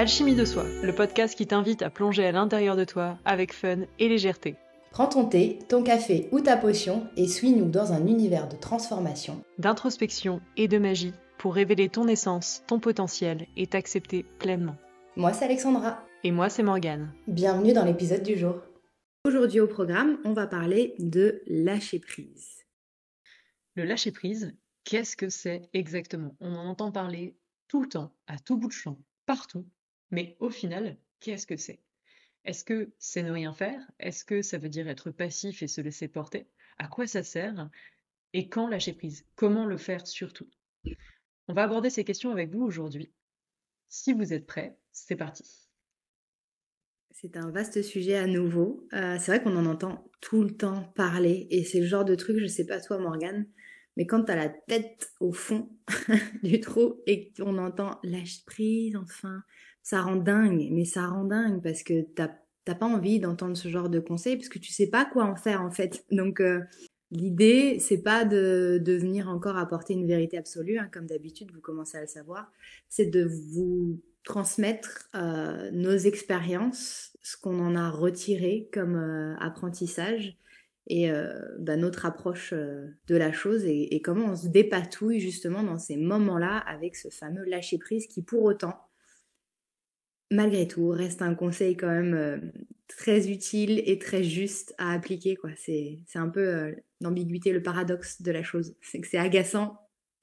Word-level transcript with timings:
Alchimie 0.00 0.34
de 0.34 0.46
soi, 0.46 0.64
le 0.82 0.94
podcast 0.94 1.36
qui 1.36 1.46
t'invite 1.46 1.82
à 1.82 1.90
plonger 1.90 2.24
à 2.24 2.32
l'intérieur 2.32 2.74
de 2.74 2.84
toi 2.84 3.18
avec 3.26 3.52
fun 3.52 3.80
et 3.98 4.08
légèreté. 4.08 4.56
Prends 4.92 5.08
ton 5.08 5.26
thé, 5.26 5.58
ton 5.68 5.82
café 5.82 6.26
ou 6.32 6.40
ta 6.40 6.56
potion 6.56 7.06
et 7.18 7.28
suis-nous 7.28 7.68
dans 7.68 7.92
un 7.92 8.06
univers 8.06 8.48
de 8.48 8.56
transformation, 8.56 9.44
d'introspection 9.58 10.40
et 10.56 10.68
de 10.68 10.78
magie 10.78 11.12
pour 11.36 11.54
révéler 11.54 11.90
ton 11.90 12.08
essence, 12.08 12.62
ton 12.66 12.80
potentiel 12.80 13.46
et 13.58 13.66
t'accepter 13.66 14.22
pleinement. 14.38 14.76
Moi 15.16 15.34
c'est 15.34 15.44
Alexandra. 15.44 16.02
Et 16.24 16.30
moi 16.30 16.48
c'est 16.48 16.62
Morgane. 16.62 17.12
Bienvenue 17.26 17.74
dans 17.74 17.84
l'épisode 17.84 18.22
du 18.22 18.38
jour. 18.38 18.54
Aujourd'hui 19.26 19.60
au 19.60 19.66
programme, 19.66 20.16
on 20.24 20.32
va 20.32 20.46
parler 20.46 20.94
de 20.98 21.42
lâcher 21.46 21.98
prise. 21.98 22.64
Le 23.74 23.84
lâcher 23.84 24.12
prise, 24.12 24.56
qu'est-ce 24.84 25.14
que 25.14 25.28
c'est 25.28 25.68
exactement? 25.74 26.34
On 26.40 26.54
en 26.54 26.68
entend 26.68 26.90
parler 26.90 27.36
tout 27.68 27.82
le 27.82 27.88
temps, 27.90 28.14
à 28.28 28.38
tout 28.38 28.56
bout 28.56 28.68
de 28.68 28.72
champ, 28.72 28.96
partout, 29.26 29.66
mais 30.10 30.36
au 30.40 30.50
final, 30.50 30.96
qu'est-ce 31.20 31.46
que 31.46 31.56
c'est? 31.56 31.80
Est-ce 32.44 32.64
que 32.64 32.92
c'est 32.98 33.22
ne 33.22 33.30
rien 33.30 33.52
faire? 33.52 33.80
Est-ce 33.98 34.24
que 34.24 34.42
ça 34.42 34.58
veut 34.58 34.68
dire 34.68 34.88
être 34.88 35.10
passif 35.10 35.62
et 35.62 35.68
se 35.68 35.80
laisser 35.80 36.08
porter? 36.08 36.46
À 36.78 36.88
quoi 36.88 37.06
ça 37.06 37.22
sert? 37.22 37.68
Et 38.32 38.48
quand 38.48 38.68
lâcher 38.68 38.92
prise? 38.92 39.26
Comment 39.36 39.66
le 39.66 39.76
faire 39.76 40.06
surtout? 40.06 40.48
On 41.48 41.52
va 41.52 41.64
aborder 41.64 41.90
ces 41.90 42.04
questions 42.04 42.30
avec 42.30 42.50
vous 42.50 42.62
aujourd'hui. 42.62 43.12
Si 43.88 44.12
vous 44.12 44.32
êtes 44.32 44.46
prêts, 44.46 44.78
c'est 44.92 45.16
parti. 45.16 45.44
C'est 47.10 47.36
un 47.36 47.50
vaste 47.50 47.82
sujet 47.82 48.16
à 48.16 48.26
nouveau. 48.26 48.86
Euh, 48.94 49.18
c'est 49.18 49.32
vrai 49.32 49.42
qu'on 49.42 49.56
en 49.56 49.66
entend 49.66 50.10
tout 50.20 50.42
le 50.42 50.56
temps 50.56 50.84
parler 50.94 51.48
et 51.50 51.64
c'est 51.64 51.80
le 51.80 51.86
genre 51.86 52.04
de 52.04 52.14
truc, 52.14 52.38
je 52.38 52.46
sais 52.46 52.66
pas 52.66 52.80
toi 52.80 52.98
Morgane, 52.98 53.46
mais 53.96 54.06
quand 54.06 54.24
tu 54.24 54.32
as 54.32 54.36
la 54.36 54.48
tête 54.48 55.12
au 55.20 55.32
fond 55.32 55.68
du 56.42 56.60
trou 56.60 57.02
et 57.06 57.32
qu'on 57.32 57.58
entend 57.58 57.98
lâche 58.02 58.44
prise, 58.46 58.96
enfin, 58.96 59.42
ça 59.82 60.02
rend 60.02 60.16
dingue. 60.16 60.68
Mais 60.70 60.84
ça 60.84 61.06
rend 61.06 61.24
dingue 61.24 61.62
parce 61.62 61.82
que 61.82 62.02
t'as 62.14 62.28
pas 62.64 62.86
envie 62.86 63.18
d'entendre 63.18 63.56
ce 63.56 63.68
genre 63.68 63.88
de 63.88 63.98
conseils 63.98 64.36
parce 64.36 64.48
que 64.48 64.60
tu 64.60 64.72
sais 64.72 64.86
pas 64.86 65.04
quoi 65.04 65.24
en 65.24 65.34
faire 65.34 65.62
en 65.62 65.72
fait. 65.72 66.04
Donc 66.12 66.40
euh, 66.40 66.60
l'idée 67.10 67.78
c'est 67.80 68.02
pas 68.02 68.24
de, 68.24 68.80
de 68.80 68.92
venir 68.92 69.28
encore 69.28 69.56
apporter 69.56 69.94
une 69.94 70.06
vérité 70.06 70.38
absolue, 70.38 70.78
hein, 70.78 70.88
comme 70.92 71.06
d'habitude 71.06 71.50
vous 71.52 71.60
commencez 71.60 71.98
à 71.98 72.02
le 72.02 72.06
savoir, 72.06 72.52
c'est 72.88 73.06
de 73.06 73.24
vous 73.24 74.00
transmettre 74.24 75.08
euh, 75.14 75.70
nos 75.72 75.96
expériences, 75.96 77.16
ce 77.22 77.36
qu'on 77.36 77.58
en 77.60 77.74
a 77.74 77.90
retiré 77.90 78.68
comme 78.72 78.96
euh, 78.96 79.36
apprentissage 79.38 80.36
et 80.86 81.10
euh, 81.10 81.40
bah, 81.58 81.76
notre 81.76 82.04
approche 82.06 82.52
de 82.52 83.16
la 83.16 83.32
chose 83.32 83.64
et, 83.64 84.00
comment 84.02 84.32
on 84.32 84.36
se 84.36 84.48
dépatouille 84.48 85.20
justement 85.20 85.62
dans 85.62 85.78
ces 85.78 85.96
moments-là 85.96 86.58
avec 86.58 86.96
ce 86.96 87.08
fameux 87.08 87.44
lâcher 87.44 87.78
prise 87.78 88.06
qui 88.06 88.22
pour 88.22 88.42
autant, 88.42 88.76
malgré 90.30 90.66
tout, 90.68 90.88
reste 90.88 91.22
un 91.22 91.34
conseil 91.34 91.76
quand 91.76 91.88
même 91.88 92.14
euh, 92.14 92.38
très 92.88 93.30
utile 93.30 93.82
et 93.86 93.98
très 93.98 94.22
juste 94.22 94.74
à 94.78 94.92
appliquer. 94.92 95.36
quoi. 95.36 95.50
C'est 95.56 96.04
un 96.14 96.28
peu 96.28 96.74
l'ambiguïté, 97.00 97.52
le 97.52 97.62
paradoxe 97.62 98.22
de 98.22 98.30
la 98.32 98.42
chose. 98.42 98.76
C'est 98.82 99.00
que 99.00 99.08
c'est 99.08 99.18
agaçant 99.18 99.78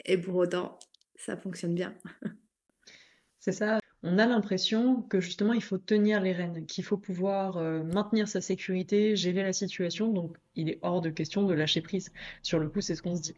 et 0.05 0.17
pour 0.17 0.35
autant, 0.35 0.79
ça 1.15 1.35
fonctionne 1.37 1.75
bien. 1.75 1.95
c'est 3.39 3.51
ça 3.51 3.79
on 4.09 4.17
a 4.17 4.25
l'impression 4.25 5.01
que 5.03 5.19
justement 5.19 5.53
il 5.53 5.61
faut 5.61 5.77
tenir 5.77 6.21
les 6.21 6.31
rênes, 6.31 6.65
qu'il 6.65 6.83
faut 6.83 6.97
pouvoir 6.97 7.57
euh, 7.57 7.83
maintenir 7.83 8.27
sa 8.27 8.41
sécurité, 8.41 9.15
gérer 9.15 9.43
la 9.43 9.53
situation, 9.53 10.11
donc 10.13 10.37
il 10.55 10.69
est 10.69 10.79
hors 10.81 11.01
de 11.01 11.09
question 11.09 11.43
de 11.43 11.53
lâcher 11.53 11.81
prise. 11.81 12.11
Sur 12.41 12.59
le 12.59 12.69
coup, 12.69 12.81
c'est 12.81 12.95
ce 12.95 13.01
qu'on 13.01 13.15
se 13.15 13.21
dit. 13.21 13.35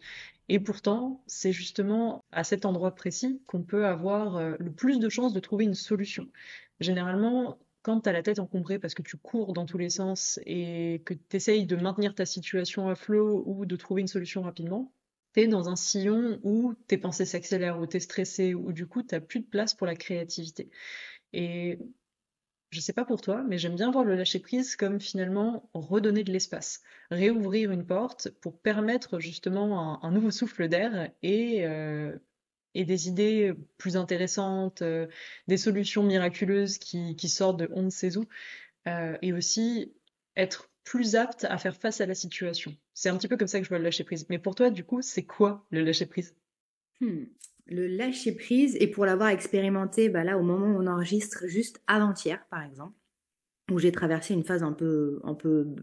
Et 0.48 0.60
pourtant, 0.60 1.24
c'est 1.28 1.52
justement 1.52 2.24
à 2.32 2.44
cet 2.44 2.66
endroit 2.66 2.94
précis 2.94 3.42
qu'on 3.48 3.64
peut 3.64 3.86
avoir 3.88 4.38
euh, 4.38 4.56
le 4.60 4.72
plus 4.72 5.00
de 5.00 5.10
chances 5.10 5.34
de 5.34 5.40
trouver 5.40 5.66
une 5.66 5.74
solution. 5.74 6.28
Généralement, 6.80 7.58
quand 7.82 8.02
tu 8.02 8.10
as 8.10 8.14
la 8.14 8.24
tête 8.24 8.40
encombrée 8.40 8.80
parce 8.80 8.94
que 8.94 9.02
tu 9.02 9.18
cours 9.18 9.54
dans 9.54 9.66
tous 9.66 9.78
les 9.78 9.90
sens 9.90 10.40
et 10.46 11.02
que 11.06 11.14
tu 11.14 11.36
essayes 11.36 11.66
de 11.66 11.76
maintenir 11.76 12.14
ta 12.14 12.26
situation 12.26 12.90
à 12.90 12.96
flot 12.96 13.44
ou 13.46 13.66
de 13.66 13.76
trouver 13.76 14.02
une 14.02 14.08
solution 14.08 14.44
rapidement, 14.44 14.92
dans 15.48 15.70
un 15.70 15.76
sillon 15.76 16.40
où 16.44 16.74
tes 16.88 16.98
pensées 16.98 17.26
s'accélèrent, 17.26 17.80
où 17.80 17.86
t'es 17.86 18.00
stressé, 18.00 18.54
où 18.54 18.72
du 18.74 18.88
coup 18.88 19.04
t'as 19.04 19.20
plus 19.20 19.40
de 19.40 19.46
place 19.46 19.74
pour 19.74 19.88
la 19.88 19.96
créativité. 19.96 20.70
Et 21.34 21.80
je 22.72 22.80
sais 22.80 22.94
pas 22.94 23.06
pour 23.06 23.22
toi, 23.22 23.44
mais 23.48 23.58
j'aime 23.58 23.76
bien 23.76 23.92
voir 23.92 24.04
le 24.04 24.16
lâcher 24.16 24.40
prise 24.40 24.76
comme 24.76 25.00
finalement 25.00 25.70
redonner 25.74 26.24
de 26.24 26.32
l'espace, 26.32 26.82
réouvrir 27.10 27.72
une 27.72 27.86
porte 27.86 28.30
pour 28.42 28.60
permettre 28.60 29.20
justement 29.20 30.04
un, 30.04 30.12
nouveau 30.12 30.32
souffle 30.32 30.68
d'air 30.68 31.10
et, 31.24 31.66
euh, 31.66 32.16
et 32.76 32.86
des 32.86 33.08
idées 33.08 33.54
plus 33.78 33.98
intéressantes, 33.98 34.84
euh, 34.84 35.08
des 35.48 35.58
solutions 35.58 36.04
miraculeuses 36.04 36.78
qui, 36.78 37.16
qui, 37.16 37.30
sortent 37.30 37.60
de 37.60 37.70
on 37.74 37.84
ne 37.84 37.90
sait 37.90 38.18
où, 38.18 38.26
euh, 38.88 39.18
et 39.22 39.34
aussi 39.34 39.94
être 40.36 40.70
plus 40.84 41.16
apte 41.16 41.46
à 41.46 41.58
faire 41.58 41.76
face 41.76 42.02
à 42.02 42.06
la 42.06 42.16
situation. 42.16 42.76
C'est 43.02 43.08
un 43.08 43.16
petit 43.16 43.30
peu 43.30 43.38
comme 43.38 43.48
ça 43.48 43.60
que 43.60 43.64
je 43.64 43.70
vois 43.70 43.78
le 43.78 43.86
lâcher 43.86 44.04
prise. 44.04 44.26
Mais 44.28 44.40
pour 44.40 44.56
toi, 44.56 44.70
du 44.70 44.84
coup, 44.84 45.02
c'est 45.02 45.24
quoi 45.24 45.66
le 45.72 45.86
lâcher 45.86 46.06
prise? 46.06 46.36
Hmm. 47.00 47.28
Le 47.66 47.88
lâcher 47.88 48.34
prise, 48.34 48.76
et 48.78 48.88
pour 48.88 49.06
l'avoir 49.06 49.30
expérimenté, 49.30 50.10
bah 50.10 50.26
là, 50.26 50.38
au 50.38 50.44
moment 50.44 50.66
où 50.66 50.84
on 50.84 50.86
enregistre, 50.86 51.48
juste 51.48 51.82
avant-hier, 51.88 52.46
par 52.52 52.62
exemple, 52.62 52.98
où 53.72 53.80
j'ai 53.80 53.94
traversé 53.94 54.34
une 54.34 54.44
phase 54.44 54.64
un 54.64 54.74
peu, 54.74 55.22
un 55.24 55.34
peu, 55.34 55.78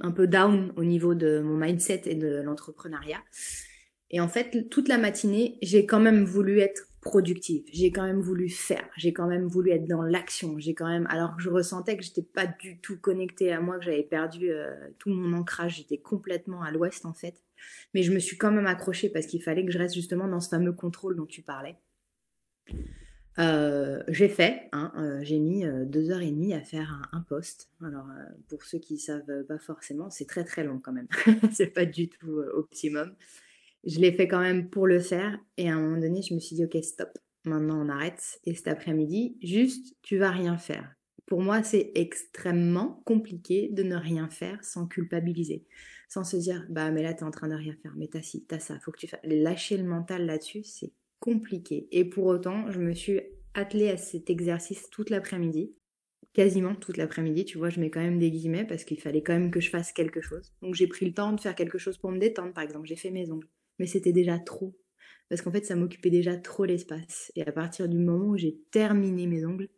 un 0.00 0.10
peu 0.10 0.26
down 0.26 0.72
au 0.76 0.84
niveau 0.84 1.14
de 1.14 1.40
mon 1.40 1.58
mindset 1.58 2.00
et 2.06 2.14
de 2.14 2.40
l'entrepreneuriat. 2.40 3.22
Et 4.08 4.18
en 4.22 4.28
fait, 4.28 4.70
toute 4.70 4.88
la 4.88 4.96
matinée, 4.96 5.58
j'ai 5.60 5.84
quand 5.84 6.00
même 6.00 6.24
voulu 6.24 6.60
être 6.60 6.87
productive. 7.00 7.64
J'ai 7.72 7.90
quand 7.90 8.04
même 8.04 8.20
voulu 8.20 8.48
faire. 8.48 8.88
J'ai 8.96 9.12
quand 9.12 9.26
même 9.26 9.46
voulu 9.46 9.70
être 9.70 9.86
dans 9.86 10.02
l'action. 10.02 10.58
J'ai 10.58 10.74
quand 10.74 10.88
même, 10.88 11.06
alors 11.08 11.36
que 11.36 11.42
je 11.42 11.50
ressentais 11.50 11.96
que 11.96 12.02
j'étais 12.02 12.22
pas 12.22 12.46
du 12.46 12.80
tout 12.80 12.98
connectée 12.98 13.52
à 13.52 13.60
moi, 13.60 13.78
que 13.78 13.84
j'avais 13.84 14.02
perdu 14.02 14.50
euh, 14.50 14.74
tout 14.98 15.10
mon 15.10 15.36
ancrage. 15.36 15.76
J'étais 15.76 15.98
complètement 15.98 16.62
à 16.62 16.70
l'ouest 16.70 17.06
en 17.06 17.14
fait. 17.14 17.42
Mais 17.94 18.02
je 18.02 18.12
me 18.12 18.18
suis 18.18 18.36
quand 18.36 18.50
même 18.50 18.66
accrochée 18.66 19.10
parce 19.10 19.26
qu'il 19.26 19.42
fallait 19.42 19.64
que 19.64 19.72
je 19.72 19.78
reste 19.78 19.94
justement 19.94 20.28
dans 20.28 20.40
ce 20.40 20.48
fameux 20.48 20.72
contrôle 20.72 21.16
dont 21.16 21.26
tu 21.26 21.42
parlais. 21.42 21.76
Euh, 23.38 24.02
j'ai 24.08 24.28
fait, 24.28 24.68
hein, 24.72 24.92
euh, 24.96 25.20
j'ai 25.22 25.38
mis 25.38 25.64
deux 25.86 26.10
heures 26.10 26.20
et 26.20 26.30
demie 26.30 26.54
à 26.54 26.60
faire 26.60 27.00
un, 27.12 27.18
un 27.18 27.20
post. 27.20 27.70
Alors 27.84 28.06
pour 28.48 28.64
ceux 28.64 28.78
qui 28.78 28.98
savent 28.98 29.44
pas 29.46 29.58
forcément, 29.58 30.10
c'est 30.10 30.26
très 30.26 30.44
très 30.44 30.64
long 30.64 30.80
quand 30.80 30.92
même. 30.92 31.08
c'est 31.52 31.68
pas 31.72 31.84
du 31.84 32.08
tout 32.08 32.38
optimum 32.54 33.14
je 33.84 34.00
l'ai 34.00 34.12
fait 34.12 34.28
quand 34.28 34.40
même 34.40 34.68
pour 34.70 34.86
le 34.86 35.00
faire. 35.00 35.38
Et 35.56 35.68
à 35.68 35.74
un 35.74 35.80
moment 35.80 36.00
donné, 36.00 36.22
je 36.22 36.34
me 36.34 36.40
suis 36.40 36.56
dit, 36.56 36.64
ok, 36.64 36.82
stop. 36.82 37.10
Maintenant, 37.44 37.84
on 37.84 37.88
arrête. 37.88 38.40
Et 38.44 38.54
cet 38.54 38.68
après-midi, 38.68 39.36
juste, 39.42 39.96
tu 40.02 40.18
vas 40.18 40.30
rien 40.30 40.58
faire. 40.58 40.92
Pour 41.26 41.42
moi, 41.42 41.62
c'est 41.62 41.92
extrêmement 41.94 43.02
compliqué 43.04 43.68
de 43.70 43.82
ne 43.82 43.96
rien 43.96 44.28
faire 44.28 44.62
sans 44.64 44.86
culpabiliser. 44.86 45.66
Sans 46.08 46.24
se 46.24 46.36
dire, 46.36 46.66
bah, 46.70 46.90
mais 46.90 47.02
là, 47.02 47.14
t'es 47.14 47.24
en 47.24 47.30
train 47.30 47.48
de 47.48 47.54
rien 47.54 47.74
faire. 47.82 47.92
Mais 47.96 48.08
t'as 48.08 48.22
ci, 48.22 48.44
t'as 48.46 48.58
ça. 48.58 48.78
Faut 48.80 48.92
que 48.92 48.98
tu 48.98 49.08
fasses. 49.08 49.20
Lâcher 49.24 49.76
le 49.76 49.84
mental 49.84 50.26
là-dessus, 50.26 50.64
c'est 50.64 50.92
compliqué. 51.20 51.86
Et 51.92 52.04
pour 52.04 52.26
autant, 52.26 52.70
je 52.70 52.80
me 52.80 52.92
suis 52.92 53.20
attelée 53.54 53.90
à 53.90 53.96
cet 53.96 54.30
exercice 54.30 54.88
toute 54.90 55.10
l'après-midi 55.10 55.74
quasiment 56.34 56.76
toute 56.76 56.98
l'après-midi, 56.98 57.44
tu 57.44 57.58
vois, 57.58 57.68
je 57.68 57.80
mets 57.80 57.90
quand 57.90 58.00
même 58.00 58.20
des 58.20 58.30
guillemets 58.30 58.64
parce 58.64 58.84
qu'il 58.84 59.00
fallait 59.00 59.22
quand 59.22 59.32
même 59.32 59.50
que 59.50 59.58
je 59.58 59.70
fasse 59.70 59.92
quelque 59.92 60.20
chose. 60.20 60.52
Donc 60.62 60.74
j'ai 60.74 60.86
pris 60.86 61.04
le 61.04 61.12
temps 61.12 61.32
de 61.32 61.40
faire 61.40 61.56
quelque 61.56 61.78
chose 61.78 61.98
pour 61.98 62.12
me 62.12 62.18
détendre, 62.18 62.52
par 62.52 62.62
exemple, 62.62 62.86
j'ai 62.86 62.94
fait 62.94 63.10
mes 63.10 63.28
ongles 63.32 63.48
mais 63.78 63.86
c'était 63.86 64.12
déjà 64.12 64.38
trop. 64.38 64.76
Parce 65.28 65.42
qu'en 65.42 65.52
fait, 65.52 65.66
ça 65.66 65.76
m'occupait 65.76 66.10
déjà 66.10 66.36
trop 66.36 66.64
l'espace. 66.64 67.30
Et 67.36 67.42
à 67.42 67.52
partir 67.52 67.88
du 67.88 67.98
moment 67.98 68.30
où 68.30 68.36
j'ai 68.36 68.58
terminé 68.70 69.26
mes 69.26 69.44
ongles, 69.44 69.68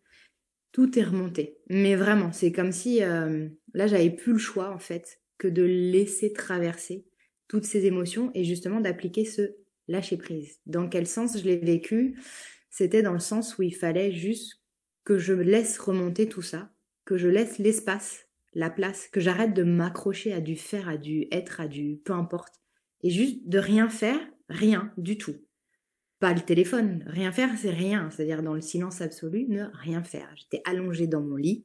tout 0.73 0.99
est 0.99 1.03
remonté. 1.03 1.59
Mais 1.69 1.97
vraiment, 1.97 2.33
c'est 2.33 2.53
comme 2.53 2.73
si 2.73 3.03
euh, 3.03 3.49
là, 3.75 3.87
j'avais 3.87 4.11
plus 4.11 4.33
le 4.33 4.39
choix, 4.39 4.73
en 4.73 4.79
fait, 4.79 5.21
que 5.39 5.49
de 5.49 5.63
laisser 5.63 6.33
traverser 6.33 7.07
toutes 7.49 7.65
ces 7.65 7.87
émotions 7.87 8.31
et 8.35 8.45
justement 8.45 8.81
d'appliquer 8.81 9.25
ce 9.25 9.57
lâcher 9.89 10.17
prise. 10.17 10.61
Dans 10.67 10.89
quel 10.89 11.07
sens 11.07 11.37
je 11.37 11.45
l'ai 11.45 11.59
vécu? 11.59 12.17
C'était 12.71 13.03
dans 13.03 13.13
le 13.13 13.19
sens 13.19 13.59
où 13.59 13.63
il 13.63 13.75
fallait 13.75 14.13
juste 14.13 14.61
que 15.05 15.19
je 15.19 15.33
laisse 15.33 15.79
remonter 15.79 16.29
tout 16.29 16.43
ça, 16.43 16.71
que 17.05 17.17
je 17.17 17.27
laisse 17.27 17.59
l'espace, 17.59 18.29
la 18.55 18.71
place, 18.71 19.09
que 19.09 19.19
j'arrête 19.19 19.55
de 19.55 19.65
m'accrocher 19.65 20.33
à 20.33 20.41
du 20.41 20.55
faire, 20.55 20.89
à 20.89 20.97
du 20.97 21.27
être, 21.33 21.61
à 21.61 21.67
du 21.67 22.01
peu 22.05 22.13
importe, 22.13 22.60
et 23.03 23.11
juste 23.11 23.49
de 23.49 23.59
rien 23.59 23.89
faire, 23.89 24.19
rien 24.49 24.93
du 24.97 25.19
tout. 25.19 25.37
Pas 26.19 26.35
le 26.35 26.41
téléphone, 26.41 27.03
rien 27.07 27.33
faire, 27.33 27.51
c'est 27.57 27.71
rien, 27.71 28.11
c'est-à-dire 28.11 28.43
dans 28.43 28.55
le 28.55 28.61
silence 28.61 29.01
absolu, 29.01 29.47
ne 29.49 29.65
rien 29.73 30.03
faire. 30.05 30.29
J'étais 30.37 30.63
allongée 30.67 31.07
dans 31.07 31.23
mon 31.23 31.37
lit, 31.37 31.65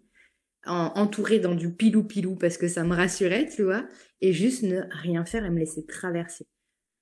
entourée 0.66 1.40
dans 1.40 1.56
du 1.56 1.74
pilou-pilou 1.74 2.36
parce 2.36 2.58
que 2.58 2.68
ça 2.68 2.84
me 2.84 2.96
rassurait, 2.96 3.48
tu 3.48 3.64
vois, 3.64 3.86
et 4.22 4.34
juste 4.34 4.64
ne 4.64 4.82
rien 4.92 5.26
faire 5.26 5.46
et 5.46 5.50
me 5.50 5.60
laisser 5.60 5.86
traverser 5.86 6.48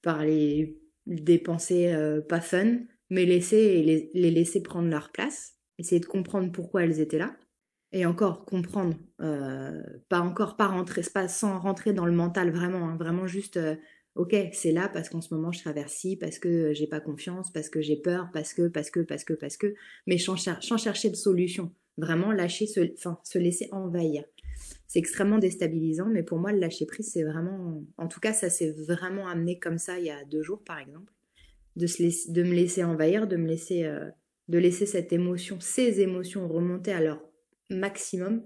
par 0.01 0.24
les, 0.24 0.77
des 1.06 1.38
pensées 1.38 1.94
euh, 1.94 2.21
pas 2.21 2.41
fun, 2.41 2.79
mais 3.09 3.25
laisser 3.25 3.81
les, 4.13 4.31
laisser 4.31 4.62
prendre 4.62 4.89
leur 4.89 5.12
place, 5.12 5.53
essayer 5.77 6.01
de 6.01 6.06
comprendre 6.06 6.51
pourquoi 6.51 6.83
elles 6.83 7.00
étaient 7.00 7.19
là, 7.19 7.36
et 7.91 8.06
encore 8.06 8.45
comprendre, 8.45 8.95
euh, 9.21 9.81
pas 10.09 10.19
encore 10.19 10.57
pas 10.57 10.68
rentrer, 10.68 11.03
sans 11.27 11.59
rentrer 11.59 11.94
dans 11.94 12.06
le 12.06 12.12
mental 12.12 12.51
vraiment, 12.51 12.89
hein, 12.89 12.97
vraiment 12.97 13.27
juste 13.27 13.57
euh, 13.57 13.75
ok, 14.15 14.36
c'est 14.51 14.71
là 14.71 14.89
parce 14.89 15.10
qu'en 15.10 15.21
ce 15.21 15.33
moment 15.33 15.51
je 15.51 15.60
traverse 15.60 16.06
parce 16.19 16.39
que 16.39 16.74
j'ai 16.74 16.88
pas 16.88 17.00
confiance, 17.00 17.51
parce 17.51 17.69
que 17.69 17.81
j'ai 17.81 17.98
peur, 17.98 18.30
parce 18.33 18.54
que, 18.54 18.68
parce 18.68 18.89
que, 18.89 19.01
parce 19.01 19.24
que, 19.24 19.33
parce 19.33 19.57
que, 19.57 19.74
mais 20.07 20.18
sans, 20.18 20.36
chercher 20.36 21.10
de 21.10 21.15
solution. 21.15 21.71
Vraiment 21.98 22.31
lâcher, 22.31 22.65
se, 22.65 22.92
enfin, 22.94 23.19
se 23.24 23.38
laisser 23.38 23.69
envahir. 23.71 24.24
C'est 24.88 24.98
extrêmement 24.98 25.38
déstabilisant, 25.38 26.07
mais 26.07 26.24
pour 26.24 26.39
moi, 26.39 26.51
le 26.51 26.60
lâcher 26.60 26.88
prise, 26.88 27.12
c'est 27.12 27.24
vraiment, 27.24 27.83
en 27.98 28.07
tout 28.07 28.19
cas, 28.19 28.33
ça 28.33 28.50
s'est 28.50 28.71
vraiment 28.71 29.27
amené 29.27 29.60
comme 29.60 29.77
ça 29.77 30.00
il 30.00 30.06
y 30.06 30.10
a 30.10 30.24
deux 30.25 30.42
jours, 30.42 30.63
par 30.63 30.80
exemple, 30.80 31.13
de, 31.75 31.86
se 31.86 32.31
de 32.31 32.44
me 32.44 32.54
laisser 32.54 32.83
envahir, 32.83 33.27
de 33.27 33.36
me 33.36 33.48
laisser, 33.48 33.83
euh, 33.83 34.10
de 34.48 34.57
laisser 34.57 34.88
cette 34.88 35.13
émotion, 35.13 35.60
ces 35.60 36.01
émotions 36.01 36.48
remonter 36.48 36.94
à 36.94 37.01
leur 37.01 37.21
maximum, 37.69 38.44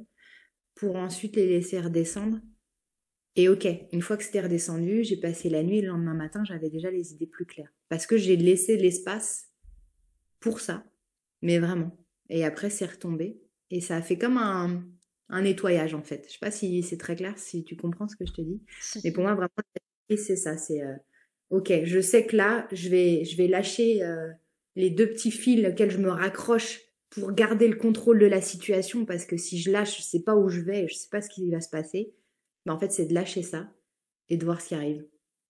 pour 0.75 0.95
ensuite 0.95 1.35
les 1.35 1.47
laisser 1.47 1.79
redescendre 1.79 2.39
et 3.37 3.49
ok, 3.49 3.67
une 3.91 4.01
fois 4.01 4.17
que 4.17 4.23
c'était 4.23 4.41
redescendu, 4.41 5.03
j'ai 5.03 5.15
passé 5.15 5.47
la 5.47 5.61
nuit 5.61 5.77
et 5.77 5.81
le 5.81 5.89
lendemain 5.89 6.15
matin, 6.15 6.43
j'avais 6.43 6.71
déjà 6.71 6.89
les 6.89 7.13
idées 7.13 7.27
plus 7.27 7.45
claires. 7.45 7.71
Parce 7.87 8.07
que 8.07 8.17
j'ai 8.17 8.35
laissé 8.35 8.77
l'espace 8.77 9.51
pour 10.39 10.59
ça. 10.59 10.83
Mais 11.43 11.59
vraiment. 11.59 11.95
Et 12.29 12.43
après, 12.43 12.71
c'est 12.71 12.87
retombé. 12.87 13.39
Et 13.69 13.79
ça 13.79 13.95
a 13.95 14.01
fait 14.01 14.17
comme 14.17 14.37
un, 14.37 14.83
nettoyage, 15.29 15.93
en 15.93 16.01
fait. 16.01 16.25
Je 16.27 16.33
sais 16.33 16.39
pas 16.41 16.49
si 16.49 16.81
c'est 16.81 16.97
très 16.97 17.15
clair, 17.15 17.37
si 17.37 17.63
tu 17.63 17.75
comprends 17.75 18.07
ce 18.07 18.15
que 18.15 18.25
je 18.25 18.33
te 18.33 18.41
dis. 18.41 18.59
Mais 19.03 19.11
pour 19.11 19.21
moi, 19.21 19.35
vraiment, 19.35 19.51
c'est 20.09 20.35
ça. 20.35 20.57
C'est 20.57 20.81
euh, 20.81 20.95
ok, 21.51 21.71
je 21.83 22.01
sais 22.01 22.25
que 22.25 22.35
là, 22.35 22.67
je 22.71 22.89
vais, 22.89 23.23
je 23.23 23.37
vais 23.37 23.47
lâcher 23.47 24.03
euh, 24.03 24.31
les 24.75 24.89
deux 24.89 25.11
petits 25.11 25.31
fils 25.31 25.63
auxquels 25.63 25.91
je 25.91 25.99
me 25.99 26.09
raccroche 26.09 26.81
pour 27.11 27.31
garder 27.33 27.67
le 27.67 27.75
contrôle 27.75 28.17
de 28.17 28.25
la 28.25 28.41
situation. 28.41 29.05
Parce 29.05 29.27
que 29.27 29.37
si 29.37 29.59
je 29.59 29.69
lâche, 29.69 29.99
je 29.99 30.01
sais 30.01 30.23
pas 30.23 30.35
où 30.35 30.49
je 30.49 30.61
vais, 30.61 30.87
je 30.87 30.95
sais 30.95 31.09
pas 31.11 31.21
ce 31.21 31.29
qui 31.29 31.51
va 31.51 31.61
se 31.61 31.69
passer. 31.69 32.15
En 32.67 32.77
fait, 32.77 32.91
c'est 32.91 33.05
de 33.05 33.13
lâcher 33.13 33.43
ça 33.43 33.67
et 34.29 34.37
de 34.37 34.45
voir 34.45 34.61
ce 34.61 34.69
qui 34.69 34.75
arrive. 34.75 35.05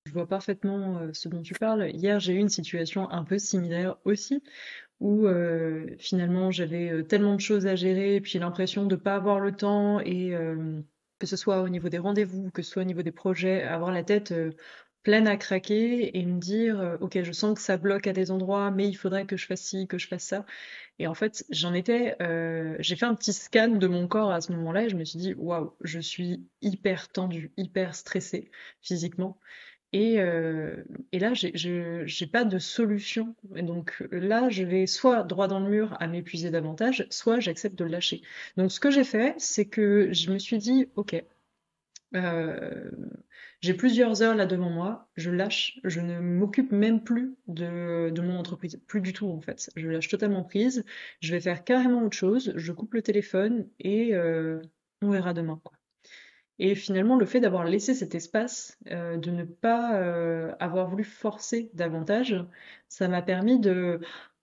Je 0.06 0.14
vois 0.14 0.28
parfaitement 0.28 1.00
euh, 1.00 1.10
ce 1.14 1.28
dont 1.28 1.42
tu 1.42 1.54
parles. 1.54 1.90
Hier, 1.92 2.19
j'ai 2.19 2.34
eu 2.34 2.38
une 2.38 2.50
situation 2.50 3.10
un 3.12 3.24
peu 3.24 3.38
similaire 3.38 3.98
aussi, 4.06 4.42
où 5.00 5.28
euh, 5.28 5.86
finalement 6.00 6.50
j'avais 6.50 6.90
euh, 6.90 7.04
tellement 7.04 7.36
de 7.36 7.42
choses 7.42 7.68
à 7.68 7.75
gérer, 7.75 8.22
puis 8.22 8.40
l'impression 8.40 8.86
de 8.86 8.96
ne 8.96 9.02
pas 9.02 9.16
avoir 9.16 9.40
le 9.40 9.52
temps, 9.52 10.00
et 10.00 10.31
que 11.19 11.25
ce 11.25 11.36
soit 11.36 11.62
au 11.62 11.69
niveau 11.69 11.90
des 11.90 11.98
rendez-vous, 11.98 12.52
que 12.52 12.62
ce 12.62 12.72
soit 12.72 12.84
au 12.84 12.86
niveau 12.86 13.02
des 13.02 13.12
projets, 13.12 13.64
avoir 13.64 13.92
la 13.92 14.04
tête 14.04 14.34
pleine 15.07 15.27
à 15.30 15.38
craquer 15.38 16.18
et 16.18 16.25
me 16.25 16.38
dire, 16.38 16.98
ok, 17.00 17.24
je 17.24 17.31
sens 17.31 17.56
que 17.56 17.62
ça 17.62 17.77
bloque 17.77 18.07
à 18.07 18.13
des 18.13 18.30
endroits, 18.30 18.71
mais 18.71 18.89
il 18.89 18.94
faudrait 18.94 19.25
que 19.25 19.38
je 19.38 19.45
fasse 19.45 19.62
ci, 19.62 19.88
que 19.88 19.98
je 19.98 20.06
fasse 20.06 20.25
ça. 20.25 20.45
Et 21.00 21.07
en 21.07 21.13
fait, 21.13 21.45
j'en 21.50 21.74
étais, 21.74 22.18
euh, 22.21 22.75
j'ai 22.80 22.98
fait 22.98 23.06
un 23.06 23.15
petit 23.15 23.31
scan 23.31 23.69
de 23.69 23.88
mon 23.88 24.06
corps 24.09 24.31
à 24.31 24.42
ce 24.42 24.51
moment-là 24.51 24.83
et 24.83 24.89
je 24.89 24.98
me 24.98 25.06
suis 25.06 25.18
dit, 25.18 25.33
waouh, 25.36 25.74
je 25.81 26.01
suis 26.01 26.45
hyper 26.62 27.07
tendue, 27.07 27.54
hyper 27.56 27.95
stressée 27.95 28.51
physiquement. 28.81 29.39
Et, 29.94 30.19
euh, 30.19 30.83
et 31.13 31.19
là, 31.19 31.33
j'ai 31.33 32.27
pas 32.27 32.44
de 32.44 32.59
solution. 32.59 33.33
Et 33.56 33.62
donc 33.63 34.04
là, 34.12 34.50
je 34.50 34.65
vais 34.65 34.88
soit 34.88 35.24
droit 35.24 35.48
dans 35.48 35.62
le 35.62 35.69
mur 35.69 35.95
à 36.01 36.07
m'épuiser 36.07 36.50
davantage, 36.50 37.07
soit 37.12 37.39
j'accepte 37.39 37.77
de 37.77 37.86
lâcher. 37.86 38.21
Donc 38.57 38.74
ce 38.74 38.81
que 38.81 38.92
j'ai 38.92 39.06
fait, 39.06 39.36
c'est 39.38 39.68
que 39.68 40.12
je 40.12 40.31
me 40.31 40.38
suis 40.38 40.57
dit, 40.57 40.88
ok, 40.98 41.24
euh, 42.15 42.89
j'ai 43.62 43.74
plusieurs 43.74 44.21
heures 44.21 44.36
là 44.36 44.45
devant 44.45 44.69
moi, 44.69 45.09
je 45.15 45.30
lâche, 45.30 45.80
je 45.83 46.00
ne 46.00 46.19
m'occupe 46.19 46.71
même 46.71 47.04
plus 47.04 47.36
de, 47.48 48.09
de, 48.09 48.21
mon 48.21 48.38
entreprise, 48.38 48.80
plus 48.88 49.01
du 49.01 49.13
tout 49.13 49.27
en 49.27 49.42
fait. 49.42 49.69
Je 49.75 49.88
lâche 49.88 50.07
totalement 50.07 50.44
prise, 50.44 50.86
je 51.21 51.33
vais 51.33 51.42
faire 51.42 51.63
carrément 51.63 52.04
autre 52.04 52.15
chose, 52.15 52.54
je 52.56 52.71
coupe 52.71 52.94
le 52.94 53.01
téléphone 53.01 53.68
et 53.80 54.15
euh, 54.15 54.62
on 55.01 55.09
verra 55.09 55.33
demain. 55.33 55.62
Et 56.59 56.74
finalement, 56.74 57.18
le 57.18 57.25
fait 57.25 57.39
d'avoir 57.39 57.65
laissé 57.65 57.94
cet 57.94 58.15
espace, 58.15 58.80
euh, 58.89 59.18
de 59.18 59.30
ne 59.30 59.44
pas 59.44 59.89
avoir 60.59 60.89
voulu 60.89 61.04
forcer 61.04 61.69
davantage, 61.74 62.36
ça 62.88 63.07
m'a 63.07 63.21
permis 63.21 63.59
de 63.59 64.00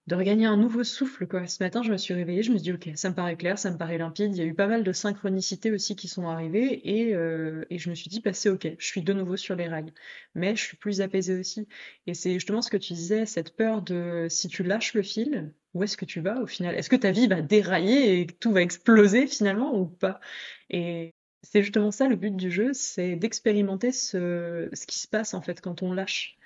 de 0.06 0.14
regagner 0.14 0.44
un 0.46 0.56
nouveau 0.56 0.84
souffle. 0.84 1.26
Quoi. 1.26 1.46
Ce 1.46 1.62
matin, 1.62 1.82
je 1.82 1.90
me 1.90 1.96
suis 1.96 2.12
réveillée, 2.14 2.42
je 2.42 2.52
me 2.52 2.58
suis 2.58 2.64
dit, 2.64 2.72
ok, 2.72 2.90
ça 2.96 3.08
me 3.10 3.14
paraît 3.14 3.36
clair, 3.36 3.58
ça 3.58 3.70
me 3.70 3.78
paraît 3.78 3.98
limpide. 3.98 4.36
Il 4.36 4.38
y 4.38 4.42
a 4.42 4.44
eu 4.44 4.54
pas 4.54 4.66
mal 4.66 4.84
de 4.84 4.92
synchronicités 4.92 5.70
aussi 5.70 5.96
qui 5.96 6.08
sont 6.08 6.28
arrivées 6.28 6.80
et, 6.84 7.14
euh, 7.14 7.64
et 7.70 7.78
je 7.78 7.88
me 7.88 7.94
suis 7.94 8.10
dit, 8.10 8.20
bah, 8.20 8.32
c'est 8.34 8.50
ok, 8.50 8.68
je 8.78 8.86
suis 8.86 9.02
de 9.02 9.12
nouveau 9.14 9.36
sur 9.36 9.56
les 9.56 9.66
rails. 9.66 9.92
Mais 10.34 10.56
je 10.56 10.62
suis 10.62 10.76
plus 10.76 11.00
apaisée 11.00 11.38
aussi. 11.38 11.66
Et 12.06 12.14
c'est 12.14 12.34
justement 12.34 12.60
ce 12.62 12.70
que 12.70 12.76
tu 12.76 12.92
disais, 12.92 13.24
cette 13.26 13.56
peur 13.56 13.82
de 13.82 14.26
si 14.28 14.48
tu 14.48 14.62
lâches 14.62 14.94
le 14.94 15.02
fil, 15.02 15.52
où 15.72 15.82
est-ce 15.82 15.96
que 15.96 16.04
tu 16.04 16.20
vas 16.20 16.40
au 16.40 16.46
final? 16.46 16.74
Est-ce 16.74 16.90
que 16.90 16.96
ta 16.96 17.10
vie 17.10 17.26
va 17.26 17.40
dérailler 17.40 18.20
et 18.20 18.26
tout 18.26 18.52
va 18.52 18.60
exploser 18.62 19.26
finalement 19.26 19.74
ou 19.78 19.86
pas? 19.86 20.20
Et 20.70 21.14
c'est 21.42 21.62
justement 21.62 21.90
ça 21.90 22.08
le 22.08 22.16
but 22.16 22.36
du 22.36 22.50
jeu, 22.50 22.72
c'est 22.74 23.16
d'expérimenter 23.16 23.92
ce, 23.92 24.68
ce 24.72 24.86
qui 24.86 24.98
se 24.98 25.08
passe 25.08 25.34
en 25.34 25.42
fait 25.42 25.60
quand 25.60 25.82
on 25.82 25.92
lâche. 25.92 26.36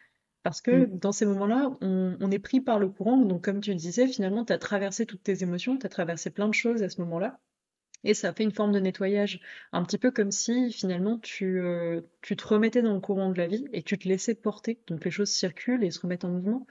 Parce 0.43 0.61
que 0.61 0.87
mm. 0.87 0.99
dans 0.99 1.13
ces 1.13 1.27
moments-là, 1.27 1.77
on, 1.81 2.31
est 2.31 2.39
pris 2.39 2.61
par 2.61 2.79
le 2.79 2.89
courant. 2.89 3.17
Donc, 3.19 3.45
comme 3.45 3.61
tu 3.61 3.71
le 3.71 3.77
disais, 3.77 4.07
finalement, 4.07 4.45
tu 4.45 4.53
as 4.53 4.59
traversé 4.59 5.07
toutes 5.07 5.23
tes 5.23 5.43
émotions, 5.43 5.77
tu 5.79 5.87
as 5.87 5.89
traversé 5.89 6.31
plein 6.31 6.49
de 6.49 6.55
choses 6.55 6.83
à 6.83 6.89
ce 6.89 7.01
moment-là. 7.01 7.41
Et 8.05 8.15
ça 8.15 8.33
fait 8.33 8.45
une 8.45 8.53
forme 8.53 8.73
de 8.73 8.79
nettoyage. 8.79 9.41
Un 9.73 9.83
petit 9.83 9.99
peu 9.99 10.13
comme 10.13 10.31
si, 10.31 10.73
finalement, 10.73 11.19
tu, 11.19 11.61
euh, 11.61 12.01
tu 12.23 12.37
te 12.37 12.47
remettais 12.47 12.83
dans 12.83 12.95
le 12.95 13.01
courant 13.01 13.31
de 13.31 13.39
la 13.39 13.49
vie 13.49 13.67
et 13.73 13.83
tu 13.83 13.99
te 13.99 14.09
laissais 14.09 14.37
porter. 14.37 14.81
Donc, 14.87 15.05
les 15.05 15.11
choses 15.11 15.31
circulent 15.31 15.83
et 15.83 15.91
se 15.91 16.01
remettent 16.01 16.25
en 16.25 16.31
mouvement. 16.31 16.67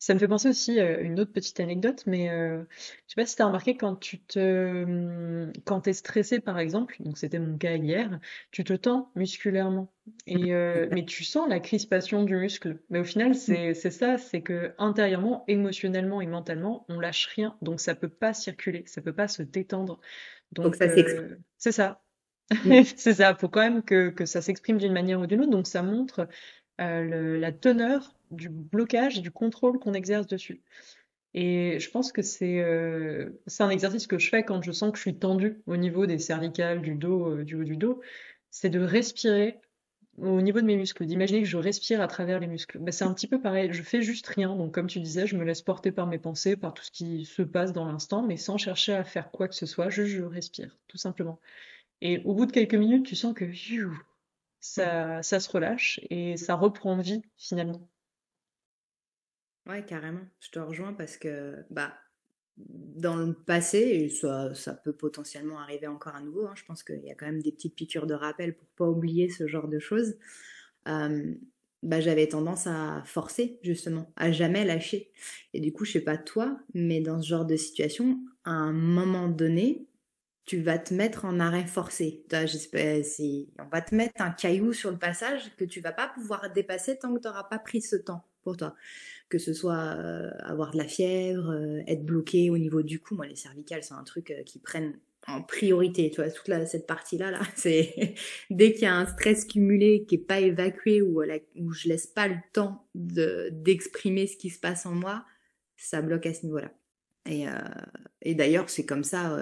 Ça 0.00 0.14
me 0.14 0.18
fait 0.18 0.28
penser 0.28 0.48
aussi 0.48 0.80
à 0.80 0.84
euh, 0.84 1.02
une 1.02 1.20
autre 1.20 1.30
petite 1.30 1.60
anecdote, 1.60 2.04
mais 2.06 2.30
euh, 2.30 2.62
je 2.72 3.12
sais 3.12 3.14
pas 3.16 3.26
si 3.26 3.36
tu 3.36 3.42
as 3.42 3.46
remarqué 3.46 3.76
quand 3.76 3.96
tu 3.96 4.18
te 4.18 5.46
quand 5.66 5.86
es 5.86 5.92
stressé 5.92 6.40
par 6.40 6.58
exemple, 6.58 6.96
donc 7.00 7.18
c'était 7.18 7.38
mon 7.38 7.58
cas 7.58 7.76
hier, 7.76 8.18
tu 8.50 8.64
te 8.64 8.72
tends 8.72 9.12
musculairement 9.14 9.92
et 10.26 10.54
euh, 10.54 10.88
mais 10.90 11.04
tu 11.04 11.22
sens 11.22 11.46
la 11.50 11.60
crispation 11.60 12.24
du 12.24 12.34
muscle. 12.34 12.78
Mais 12.88 12.98
au 12.98 13.04
final 13.04 13.34
c'est 13.34 13.74
c'est 13.74 13.90
ça, 13.90 14.16
c'est 14.16 14.40
que 14.40 14.72
intérieurement, 14.78 15.44
émotionnellement 15.48 16.22
et 16.22 16.26
mentalement, 16.26 16.86
on 16.88 16.98
lâche 16.98 17.26
rien, 17.36 17.54
donc 17.60 17.78
ça 17.78 17.94
peut 17.94 18.08
pas 18.08 18.32
circuler, 18.32 18.84
ça 18.86 19.02
peut 19.02 19.12
pas 19.12 19.28
se 19.28 19.42
détendre. 19.42 20.00
Donc, 20.52 20.76
ça 20.76 20.88
s'exprime. 20.88 21.36
c'est 21.58 21.72
ça. 21.72 22.02
Mm. 22.64 22.84
c'est 22.96 23.14
ça, 23.14 23.34
faut 23.34 23.50
quand 23.50 23.60
même 23.60 23.82
que 23.82 24.08
que 24.08 24.24
ça 24.24 24.40
s'exprime 24.40 24.78
d'une 24.78 24.94
manière 24.94 25.20
ou 25.20 25.26
d'une 25.26 25.42
autre, 25.42 25.50
donc 25.50 25.66
ça 25.66 25.82
montre 25.82 26.26
la 26.78 27.52
teneur 27.52 28.14
du 28.30 28.48
blocage 28.48 29.18
et 29.18 29.20
du 29.20 29.30
contrôle 29.30 29.78
qu'on 29.78 29.94
exerce 29.94 30.26
dessus. 30.26 30.62
Et 31.34 31.78
je 31.78 31.90
pense 31.90 32.12
que 32.12 32.22
c'est 32.22 32.60
euh, 32.60 33.30
c'est 33.46 33.62
un 33.62 33.70
exercice 33.70 34.06
que 34.06 34.18
je 34.18 34.28
fais 34.28 34.42
quand 34.42 34.62
je 34.62 34.72
sens 34.72 34.90
que 34.90 34.96
je 34.96 35.02
suis 35.02 35.16
tendue 35.16 35.62
au 35.66 35.76
niveau 35.76 36.06
des 36.06 36.18
cervicales, 36.18 36.82
du 36.82 36.94
dos, 36.96 37.38
euh, 37.38 37.44
du 37.44 37.54
haut 37.56 37.64
du 37.64 37.76
dos, 37.76 38.00
c'est 38.50 38.70
de 38.70 38.80
respirer 38.80 39.60
au 40.18 40.40
niveau 40.42 40.60
de 40.60 40.66
mes 40.66 40.76
muscles, 40.76 41.06
d'imaginer 41.06 41.42
que 41.42 41.48
je 41.48 41.56
respire 41.56 42.00
à 42.00 42.08
travers 42.08 42.40
les 42.40 42.46
muscles. 42.46 42.78
Ben, 42.78 42.92
c'est 42.92 43.04
un 43.04 43.14
petit 43.14 43.28
peu 43.28 43.40
pareil, 43.40 43.72
je 43.72 43.82
fais 43.82 44.02
juste 44.02 44.26
rien, 44.26 44.54
donc 44.56 44.74
comme 44.74 44.86
tu 44.88 45.00
disais, 45.00 45.26
je 45.26 45.36
me 45.36 45.44
laisse 45.44 45.62
porter 45.62 45.92
par 45.92 46.06
mes 46.06 46.18
pensées, 46.18 46.56
par 46.56 46.74
tout 46.74 46.82
ce 46.82 46.90
qui 46.90 47.24
se 47.24 47.42
passe 47.42 47.72
dans 47.72 47.86
l'instant, 47.86 48.22
mais 48.22 48.36
sans 48.36 48.58
chercher 48.58 48.92
à 48.92 49.04
faire 49.04 49.30
quoi 49.30 49.48
que 49.48 49.54
ce 49.54 49.66
soit, 49.66 49.88
je 49.88 50.22
respire, 50.22 50.76
tout 50.88 50.98
simplement. 50.98 51.40
Et 52.00 52.22
au 52.24 52.34
bout 52.34 52.46
de 52.46 52.52
quelques 52.52 52.74
minutes, 52.74 53.06
tu 53.06 53.16
sens 53.16 53.34
que 53.34 53.46
ça, 54.60 55.22
ça 55.22 55.40
se 55.40 55.50
relâche 55.50 56.00
et 56.10 56.36
ça 56.36 56.54
reprend 56.54 56.96
vie 56.98 57.22
finalement. 57.36 57.88
Ouais, 59.70 59.84
carrément. 59.84 60.26
Je 60.40 60.50
te 60.50 60.58
rejoins 60.58 60.92
parce 60.92 61.16
que 61.16 61.64
bah, 61.70 61.94
dans 62.56 63.14
le 63.14 63.32
passé, 63.34 63.78
et 63.78 64.08
ça, 64.08 64.52
peut 64.84 64.92
potentiellement 64.92 65.60
arriver 65.60 65.86
encore 65.86 66.16
à 66.16 66.20
nouveau, 66.20 66.46
hein, 66.46 66.54
je 66.56 66.64
pense 66.64 66.82
qu'il 66.82 67.04
y 67.04 67.10
a 67.10 67.14
quand 67.14 67.26
même 67.26 67.40
des 67.40 67.52
petites 67.52 67.76
piqûres 67.76 68.06
de 68.06 68.14
rappel 68.14 68.56
pour 68.56 68.66
pas 68.70 68.86
oublier 68.86 69.30
ce 69.30 69.46
genre 69.46 69.68
de 69.68 69.78
choses. 69.78 70.16
bah, 70.86 72.00
j'avais 72.00 72.26
tendance 72.28 72.66
à 72.66 73.02
forcer 73.06 73.60
justement, 73.62 74.12
à 74.16 74.32
jamais 74.32 74.64
lâcher. 74.64 75.12
Et 75.54 75.60
du 75.60 75.72
coup, 75.72 75.84
je 75.84 75.92
sais 75.92 76.00
pas 76.00 76.18
toi, 76.18 76.58
mais 76.74 77.00
dans 77.00 77.22
ce 77.22 77.28
genre 77.28 77.46
de 77.46 77.56
situation, 77.56 78.18
à 78.44 78.50
un 78.50 78.72
moment 78.72 79.28
donné, 79.28 79.86
tu 80.46 80.60
vas 80.62 80.78
te 80.78 80.92
mettre 80.92 81.26
en 81.26 81.38
arrêt 81.38 81.66
forcé. 81.66 82.24
J'espère, 82.30 83.04
on 83.60 83.68
va 83.68 83.82
te 83.82 83.94
mettre 83.94 84.20
un 84.20 84.30
caillou 84.32 84.72
sur 84.72 84.90
le 84.90 84.98
passage 84.98 85.54
que 85.56 85.64
tu 85.64 85.80
vas 85.80 85.92
pas 85.92 86.08
pouvoir 86.08 86.52
dépasser 86.52 86.98
tant 86.98 87.14
que 87.14 87.20
tu 87.20 87.28
n'auras 87.28 87.44
pas 87.44 87.60
pris 87.60 87.82
ce 87.82 87.96
temps 87.96 88.24
pour 88.42 88.56
toi 88.56 88.74
que 89.30 89.38
ce 89.38 89.54
soit 89.54 89.96
euh, 89.96 90.30
avoir 90.40 90.72
de 90.72 90.76
la 90.76 90.88
fièvre, 90.88 91.50
euh, 91.50 91.80
être 91.86 92.04
bloqué 92.04 92.50
au 92.50 92.58
niveau 92.58 92.82
du 92.82 93.00
cou. 93.00 93.14
Moi, 93.14 93.26
les 93.26 93.36
cervicales, 93.36 93.82
c'est 93.82 93.94
un 93.94 94.02
truc 94.02 94.30
euh, 94.32 94.42
qui 94.42 94.58
prennent 94.58 94.98
en 95.26 95.40
priorité. 95.40 96.10
Tu 96.10 96.20
vois, 96.20 96.30
toute 96.30 96.50
cette 96.66 96.86
partie-là, 96.86 97.30
là, 97.30 97.40
c'est 97.54 98.14
dès 98.50 98.72
qu'il 98.72 98.82
y 98.82 98.86
a 98.86 98.94
un 98.94 99.06
stress 99.06 99.44
cumulé 99.44 100.04
qui 100.06 100.16
est 100.16 100.18
pas 100.18 100.40
évacué 100.40 101.00
ou 101.00 101.22
où 101.56 101.72
je 101.72 101.88
laisse 101.88 102.08
pas 102.08 102.26
le 102.26 102.36
temps 102.52 102.88
d'exprimer 102.94 104.26
ce 104.26 104.36
qui 104.36 104.50
se 104.50 104.58
passe 104.58 104.84
en 104.84 104.92
moi, 104.92 105.24
ça 105.76 106.02
bloque 106.02 106.26
à 106.26 106.34
ce 106.34 106.44
niveau-là. 106.44 106.72
Et, 107.26 107.44
et 108.22 108.34
d'ailleurs, 108.34 108.68
c'est 108.68 108.86
comme 108.86 109.04
ça, 109.04 109.38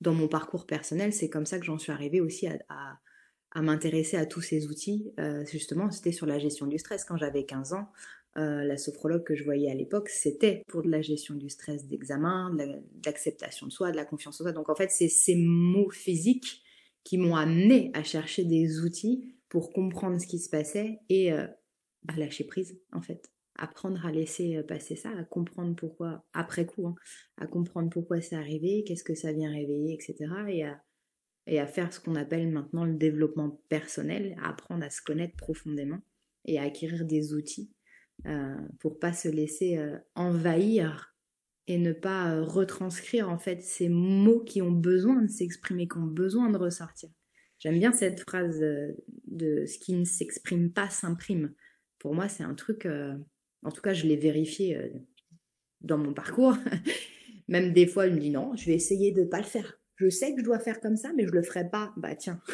dans 0.00 0.12
mon 0.12 0.28
parcours 0.28 0.66
personnel, 0.66 1.12
c'est 1.12 1.30
comme 1.30 1.46
ça 1.46 1.58
que 1.58 1.64
j'en 1.64 1.78
suis 1.78 1.92
arrivée 1.92 2.20
aussi 2.20 2.46
à, 2.46 2.98
à 3.50 3.62
m'intéresser 3.62 4.16
à 4.16 4.26
tous 4.26 4.42
ces 4.42 4.66
outils. 4.68 5.12
justement, 5.50 5.90
c'était 5.90 6.12
sur 6.12 6.26
la 6.26 6.38
gestion 6.38 6.66
du 6.66 6.78
stress. 6.78 7.04
Quand 7.04 7.16
j'avais 7.16 7.44
15 7.44 7.72
ans, 7.72 7.90
euh, 8.36 8.64
la 8.64 8.76
sophrologue 8.76 9.24
que 9.24 9.34
je 9.34 9.44
voyais 9.44 9.70
à 9.70 9.74
l'époque, 9.74 10.08
c'était 10.08 10.62
pour 10.68 10.82
de 10.82 10.90
la 10.90 11.00
gestion 11.00 11.34
du 11.34 11.48
stress 11.48 11.86
d'examen, 11.86 12.54
de 12.54 12.82
l'acceptation 13.04 13.66
de, 13.66 13.72
soi, 13.72 13.90
de 13.92 13.96
la 13.96 14.04
confiance 14.04 14.40
en 14.40 14.44
soi. 14.44 14.52
Donc 14.52 14.68
en 14.68 14.74
fait, 14.74 14.90
c'est 14.90 15.08
ces 15.08 15.36
mots 15.36 15.90
physiques 15.90 16.62
qui 17.02 17.18
m'ont 17.18 17.36
amené 17.36 17.90
à 17.94 18.02
chercher 18.02 18.44
des 18.44 18.80
outils 18.80 19.34
pour 19.48 19.72
comprendre 19.72 20.20
ce 20.20 20.26
qui 20.26 20.38
se 20.38 20.50
passait 20.50 20.98
et 21.08 21.32
euh, 21.32 21.46
bah, 22.02 22.14
lâcher 22.16 22.44
prise, 22.44 22.78
en 22.92 23.00
fait. 23.00 23.30
Apprendre 23.58 24.04
à 24.04 24.12
laisser 24.12 24.62
passer 24.68 24.96
ça, 24.96 25.08
à 25.16 25.24
comprendre 25.24 25.74
pourquoi, 25.74 26.26
après 26.34 26.66
coup, 26.66 26.88
hein, 26.88 26.94
à 27.38 27.46
comprendre 27.46 27.88
pourquoi 27.88 28.20
c'est 28.20 28.36
arrivé, 28.36 28.84
qu'est-ce 28.86 29.04
que 29.04 29.14
ça 29.14 29.32
vient 29.32 29.50
réveiller, 29.50 29.94
etc. 29.94 30.30
Et 30.48 30.64
à, 30.64 30.82
et 31.46 31.58
à 31.58 31.66
faire 31.66 31.90
ce 31.90 32.00
qu'on 32.00 32.16
appelle 32.16 32.48
maintenant 32.50 32.84
le 32.84 32.94
développement 32.94 33.62
personnel, 33.70 34.36
à 34.42 34.50
apprendre 34.50 34.84
à 34.84 34.90
se 34.90 35.00
connaître 35.00 35.36
profondément 35.36 36.00
et 36.44 36.58
à 36.58 36.64
acquérir 36.64 37.06
des 37.06 37.32
outils 37.32 37.70
euh, 38.24 38.56
pour 38.80 38.98
pas 38.98 39.12
se 39.12 39.28
laisser 39.28 39.76
euh, 39.76 39.98
envahir 40.14 41.14
et 41.66 41.78
ne 41.78 41.92
pas 41.92 42.32
euh, 42.32 42.42
retranscrire 42.42 43.28
en 43.28 43.38
fait 43.38 43.62
ces 43.62 43.88
mots 43.88 44.40
qui 44.40 44.62
ont 44.62 44.72
besoin 44.72 45.22
de 45.22 45.28
s'exprimer, 45.28 45.86
qui 45.86 45.98
ont 45.98 46.06
besoin 46.06 46.50
de 46.50 46.56
ressortir. 46.56 47.10
J'aime 47.58 47.78
bien 47.78 47.92
cette 47.92 48.20
phrase 48.20 48.58
de 48.60 49.64
ce 49.66 49.78
qui 49.78 49.94
ne 49.94 50.04
s'exprime 50.04 50.72
pas 50.72 50.88
s'imprime. 50.88 51.54
Pour 51.98 52.14
moi, 52.14 52.28
c'est 52.28 52.42
un 52.42 52.54
truc, 52.54 52.86
en 53.62 53.70
tout 53.70 53.80
cas, 53.80 53.94
je 53.94 54.06
l'ai 54.06 54.16
vérifié 54.16 54.92
dans 55.80 55.96
mon 55.96 56.12
parcours. 56.12 56.54
Même 57.48 57.72
des 57.72 57.86
fois, 57.86 58.08
je 58.08 58.14
me 58.14 58.18
dis 58.18 58.30
non, 58.30 58.54
je 58.56 58.66
vais 58.66 58.74
essayer 58.74 59.12
de 59.12 59.22
ne 59.22 59.26
pas 59.26 59.38
le 59.38 59.44
faire. 59.44 59.78
Je 59.96 60.10
sais 60.10 60.34
que 60.34 60.40
je 60.40 60.44
dois 60.44 60.58
faire 60.58 60.80
comme 60.80 60.96
ça, 60.96 61.12
mais 61.16 61.26
je 61.26 61.32
le 61.32 61.42
ferai 61.42 61.68
pas. 61.68 61.92
Bah 61.96 62.14
tiens. 62.14 62.40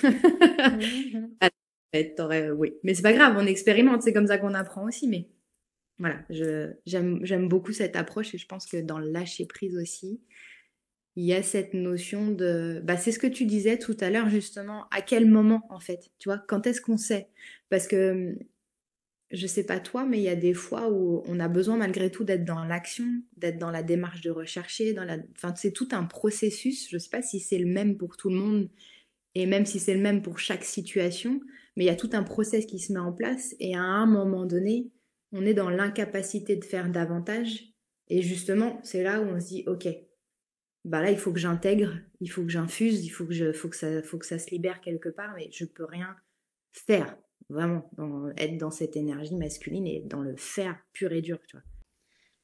Mhm. 1.94 2.56
oui. 2.56 2.72
Mais 2.84 2.94
c'est 2.94 3.02
pas 3.02 3.12
grave, 3.12 3.36
on 3.38 3.44
expérimente, 3.44 4.02
c'est 4.02 4.14
comme 4.14 4.28
ça 4.28 4.38
qu'on 4.38 4.54
apprend 4.54 4.86
aussi. 4.86 5.08
Mais 5.08 5.28
voilà, 5.98 6.24
j'aime 6.86 7.48
beaucoup 7.48 7.72
cette 7.72 7.96
approche 7.96 8.34
et 8.34 8.38
je 8.38 8.46
pense 8.46 8.66
que 8.66 8.78
dans 8.78 8.98
le 8.98 9.10
lâcher 9.10 9.46
prise 9.46 9.76
aussi, 9.76 10.20
il 11.16 11.24
y 11.24 11.34
a 11.34 11.42
cette 11.42 11.74
notion 11.74 12.30
de. 12.30 12.80
Bah, 12.84 12.96
c'est 12.96 13.12
ce 13.12 13.18
que 13.18 13.26
tu 13.26 13.44
disais 13.44 13.78
tout 13.78 13.96
à 14.00 14.10
l'heure, 14.10 14.30
justement. 14.30 14.86
À 14.90 15.02
quel 15.02 15.26
moment, 15.26 15.66
en 15.68 15.78
fait 15.78 16.10
Tu 16.18 16.28
vois, 16.28 16.38
quand 16.38 16.66
est-ce 16.66 16.80
qu'on 16.80 16.96
sait? 16.96 17.28
Parce 17.68 17.86
que 17.86 18.34
je 19.30 19.46
sais 19.46 19.64
pas 19.64 19.80
toi, 19.80 20.04
mais 20.04 20.18
il 20.18 20.24
y 20.24 20.28
a 20.28 20.36
des 20.36 20.54
fois 20.54 20.90
où 20.90 21.22
on 21.26 21.40
a 21.40 21.48
besoin 21.48 21.76
malgré 21.78 22.10
tout 22.10 22.24
d'être 22.24 22.44
dans 22.44 22.64
l'action, 22.64 23.06
d'être 23.38 23.58
dans 23.58 23.70
la 23.70 23.82
démarche 23.82 24.20
de 24.20 24.30
rechercher, 24.30 24.92
dans 24.92 25.04
la, 25.04 25.16
enfin 25.36 25.54
c'est 25.56 25.72
tout 25.72 25.88
un 25.92 26.04
processus. 26.04 26.88
Je 26.90 26.98
sais 26.98 27.08
pas 27.08 27.22
si 27.22 27.40
c'est 27.40 27.58
le 27.58 27.66
même 27.66 27.96
pour 27.96 28.16
tout 28.16 28.28
le 28.28 28.36
monde 28.36 28.68
et 29.34 29.46
même 29.46 29.64
si 29.64 29.80
c'est 29.80 29.94
le 29.94 30.00
même 30.02 30.20
pour 30.20 30.38
chaque 30.38 30.64
situation, 30.64 31.40
mais 31.76 31.84
il 31.84 31.86
y 31.86 31.90
a 31.90 31.96
tout 31.96 32.10
un 32.12 32.22
process 32.22 32.66
qui 32.66 32.78
se 32.78 32.92
met 32.92 32.98
en 33.00 33.12
place 33.12 33.54
et 33.58 33.74
à 33.74 33.80
un 33.80 34.06
moment 34.06 34.44
donné, 34.44 34.90
on 35.32 35.44
est 35.44 35.54
dans 35.54 35.70
l'incapacité 35.70 36.56
de 36.56 36.64
faire 36.64 36.90
davantage 36.90 37.74
et 38.08 38.22
justement 38.22 38.80
c'est 38.82 39.02
là 39.02 39.20
où 39.20 39.24
on 39.24 39.40
se 39.40 39.48
dit 39.48 39.64
ok, 39.66 39.88
bah 40.84 41.02
là 41.02 41.10
il 41.10 41.18
faut 41.18 41.32
que 41.32 41.38
j'intègre, 41.38 41.94
il 42.20 42.30
faut 42.30 42.42
que 42.42 42.50
j'infuse, 42.50 43.04
il 43.04 43.10
faut 43.10 43.26
que 43.26 43.34
je, 43.34 43.52
faut 43.52 43.68
que 43.68 43.76
ça, 43.76 44.02
faut 44.02 44.20
ça 44.22 44.38
se 44.38 44.50
libère 44.50 44.80
quelque 44.80 45.08
part, 45.08 45.34
mais 45.36 45.48
je 45.52 45.64
peux 45.64 45.84
rien 45.84 46.16
faire 46.72 47.16
Vraiment, 47.48 47.90
être 48.38 48.56
dans 48.56 48.70
cette 48.70 48.96
énergie 48.96 49.36
masculine 49.36 49.86
et 49.86 50.00
dans 50.00 50.22
le 50.22 50.36
faire 50.36 50.78
pur 50.92 51.12
et 51.12 51.20
dur, 51.20 51.38
tu 51.46 51.56
vois. 51.56 51.64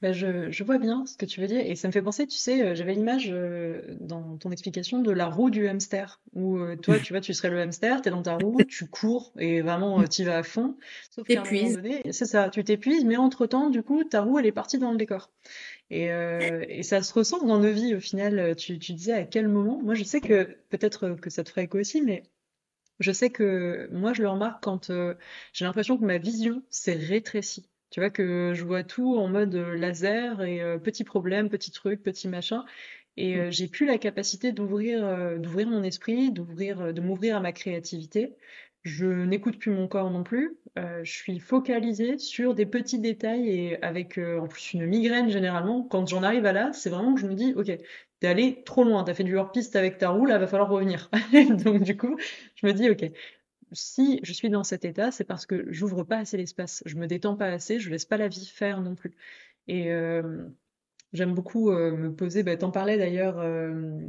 Bah 0.00 0.12
je, 0.12 0.50
je, 0.50 0.62
vois 0.62 0.78
bien 0.78 1.04
ce 1.06 1.16
que 1.16 1.26
tu 1.26 1.40
veux 1.40 1.48
dire 1.48 1.60
et 1.60 1.74
ça 1.74 1.88
me 1.88 1.92
fait 1.92 2.02
penser, 2.02 2.26
tu 2.26 2.36
sais, 2.36 2.62
euh, 2.62 2.74
j'avais 2.76 2.94
l'image 2.94 3.30
euh, 3.32 3.82
dans 3.98 4.36
ton 4.36 4.52
explication 4.52 5.00
de 5.02 5.10
la 5.10 5.26
roue 5.26 5.50
du 5.50 5.66
hamster 5.66 6.20
où 6.34 6.58
euh, 6.58 6.76
toi, 6.76 6.98
tu 7.02 7.12
vois, 7.12 7.20
tu 7.20 7.34
serais 7.34 7.50
le 7.50 7.60
hamster, 7.60 8.00
tu 8.00 8.08
es 8.08 8.10
dans 8.12 8.22
ta 8.22 8.36
roue, 8.36 8.62
tu 8.62 8.86
cours 8.86 9.32
et 9.38 9.60
vraiment 9.60 10.04
tu 10.04 10.22
vas 10.22 10.38
à 10.38 10.42
fond. 10.44 10.76
Sauf 11.10 11.26
qu'à 11.26 11.42
c'est 12.12 12.26
ça, 12.26 12.48
tu 12.48 12.62
t'épuises, 12.62 13.04
mais 13.04 13.16
entre-temps, 13.16 13.70
du 13.70 13.82
coup, 13.82 14.04
ta 14.04 14.22
roue, 14.22 14.38
elle 14.38 14.46
est 14.46 14.52
partie 14.52 14.78
dans 14.78 14.92
le 14.92 14.98
décor. 14.98 15.30
Et, 15.90 16.10
et 16.68 16.82
ça 16.82 17.02
se 17.02 17.12
ressent 17.14 17.44
dans 17.44 17.58
nos 17.58 17.72
vies 17.72 17.94
au 17.94 18.00
final. 18.00 18.54
Tu, 18.56 18.78
tu 18.78 18.92
disais 18.92 19.14
à 19.14 19.24
quel 19.24 19.48
moment 19.48 19.80
Moi, 19.82 19.94
je 19.94 20.04
sais 20.04 20.20
que 20.20 20.58
peut-être 20.68 21.16
que 21.20 21.30
ça 21.30 21.42
te 21.42 21.48
ferait 21.48 21.64
écho 21.64 21.78
aussi, 21.78 22.02
mais 22.02 22.24
je 23.00 23.12
sais 23.12 23.30
que 23.30 23.88
moi, 23.92 24.12
je 24.12 24.22
le 24.22 24.28
remarque 24.28 24.62
quand 24.62 24.90
euh, 24.90 25.14
j'ai 25.52 25.64
l'impression 25.64 25.96
que 25.96 26.04
ma 26.04 26.18
vision 26.18 26.62
s'est 26.68 26.94
rétrécie. 26.94 27.68
Tu 27.90 28.00
vois, 28.00 28.10
que 28.10 28.52
je 28.54 28.64
vois 28.64 28.84
tout 28.84 29.16
en 29.16 29.28
mode 29.28 29.54
euh, 29.54 29.74
laser 29.74 30.42
et 30.42 30.60
euh, 30.60 30.78
petit 30.78 31.04
problème, 31.04 31.48
petit 31.48 31.70
truc, 31.70 32.02
petit 32.02 32.28
machin. 32.28 32.64
Et 33.16 33.50
j'ai 33.50 33.66
plus 33.66 33.84
la 33.84 33.98
capacité 33.98 34.52
d'ouvrir, 34.52 35.00
d'ouvrir 35.40 35.66
mon 35.68 35.82
esprit, 35.82 36.30
d'ouvrir, 36.30 36.94
de 36.94 37.00
m'ouvrir 37.00 37.36
à 37.36 37.40
ma 37.40 37.50
créativité. 37.50 38.36
Je 38.84 39.06
n'écoute 39.06 39.58
plus 39.58 39.72
mon 39.72 39.88
corps 39.88 40.12
non 40.12 40.22
plus. 40.22 40.56
je 40.76 41.10
suis 41.10 41.40
focalisée 41.40 42.16
sur 42.18 42.54
des 42.54 42.64
petits 42.64 43.00
détails 43.00 43.48
et 43.48 43.82
avec 43.82 44.18
en 44.18 44.46
plus 44.46 44.72
une 44.74 44.86
migraine 44.86 45.30
généralement. 45.30 45.82
Quand 45.82 46.06
j'en 46.06 46.22
arrive 46.22 46.46
à 46.46 46.52
là, 46.52 46.70
c'est 46.72 46.90
vraiment 46.90 47.12
que 47.12 47.20
je 47.20 47.26
me 47.26 47.34
dis, 47.34 47.54
ok, 47.56 47.72
t'es 48.20 48.26
allé 48.26 48.62
trop 48.64 48.84
loin, 48.84 49.04
t'as 49.04 49.14
fait 49.14 49.24
du 49.24 49.36
hors-piste 49.36 49.76
avec 49.76 49.98
ta 49.98 50.10
roue, 50.10 50.26
là, 50.26 50.38
va 50.38 50.46
falloir 50.46 50.68
revenir. 50.68 51.10
Donc, 51.64 51.82
du 51.82 51.96
coup, 51.96 52.16
je 52.54 52.66
me 52.66 52.72
dis, 52.72 52.88
ok, 52.90 53.10
si 53.72 54.20
je 54.22 54.32
suis 54.32 54.50
dans 54.50 54.64
cet 54.64 54.84
état, 54.84 55.10
c'est 55.10 55.24
parce 55.24 55.46
que 55.46 55.66
j'ouvre 55.70 56.04
pas 56.04 56.18
assez 56.18 56.36
l'espace, 56.36 56.82
je 56.86 56.96
me 56.96 57.06
détends 57.06 57.36
pas 57.36 57.46
assez, 57.46 57.78
je 57.78 57.90
laisse 57.90 58.04
pas 58.04 58.16
la 58.16 58.28
vie 58.28 58.46
faire 58.46 58.80
non 58.80 58.94
plus. 58.94 59.14
Et 59.66 59.92
euh, 59.92 60.44
j'aime 61.12 61.34
beaucoup 61.34 61.70
euh, 61.70 61.96
me 61.96 62.12
poser, 62.14 62.42
bah, 62.42 62.56
t'en 62.56 62.70
parlais 62.70 62.96
d'ailleurs, 62.96 63.38
euh, 63.38 64.00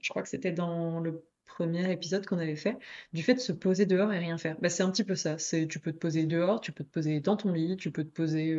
je 0.00 0.08
crois 0.10 0.22
que 0.22 0.28
c'était 0.28 0.52
dans 0.52 1.00
le 1.00 1.24
premier 1.44 1.90
épisode 1.90 2.24
qu'on 2.24 2.38
avait 2.38 2.56
fait, 2.56 2.76
du 3.12 3.22
fait 3.22 3.34
de 3.34 3.40
se 3.40 3.52
poser 3.52 3.84
dehors 3.84 4.12
et 4.12 4.18
rien 4.18 4.38
faire. 4.38 4.56
Bah, 4.60 4.68
c'est 4.68 4.82
un 4.84 4.90
petit 4.90 5.04
peu 5.04 5.16
ça. 5.16 5.38
C'est, 5.38 5.66
tu 5.66 5.80
peux 5.80 5.92
te 5.92 5.98
poser 5.98 6.24
dehors, 6.24 6.60
tu 6.60 6.72
peux 6.72 6.84
te 6.84 6.90
poser 6.90 7.20
dans 7.20 7.36
ton 7.36 7.52
lit, 7.52 7.76
tu 7.76 7.90
peux 7.90 8.04
te 8.04 8.10
poser 8.10 8.56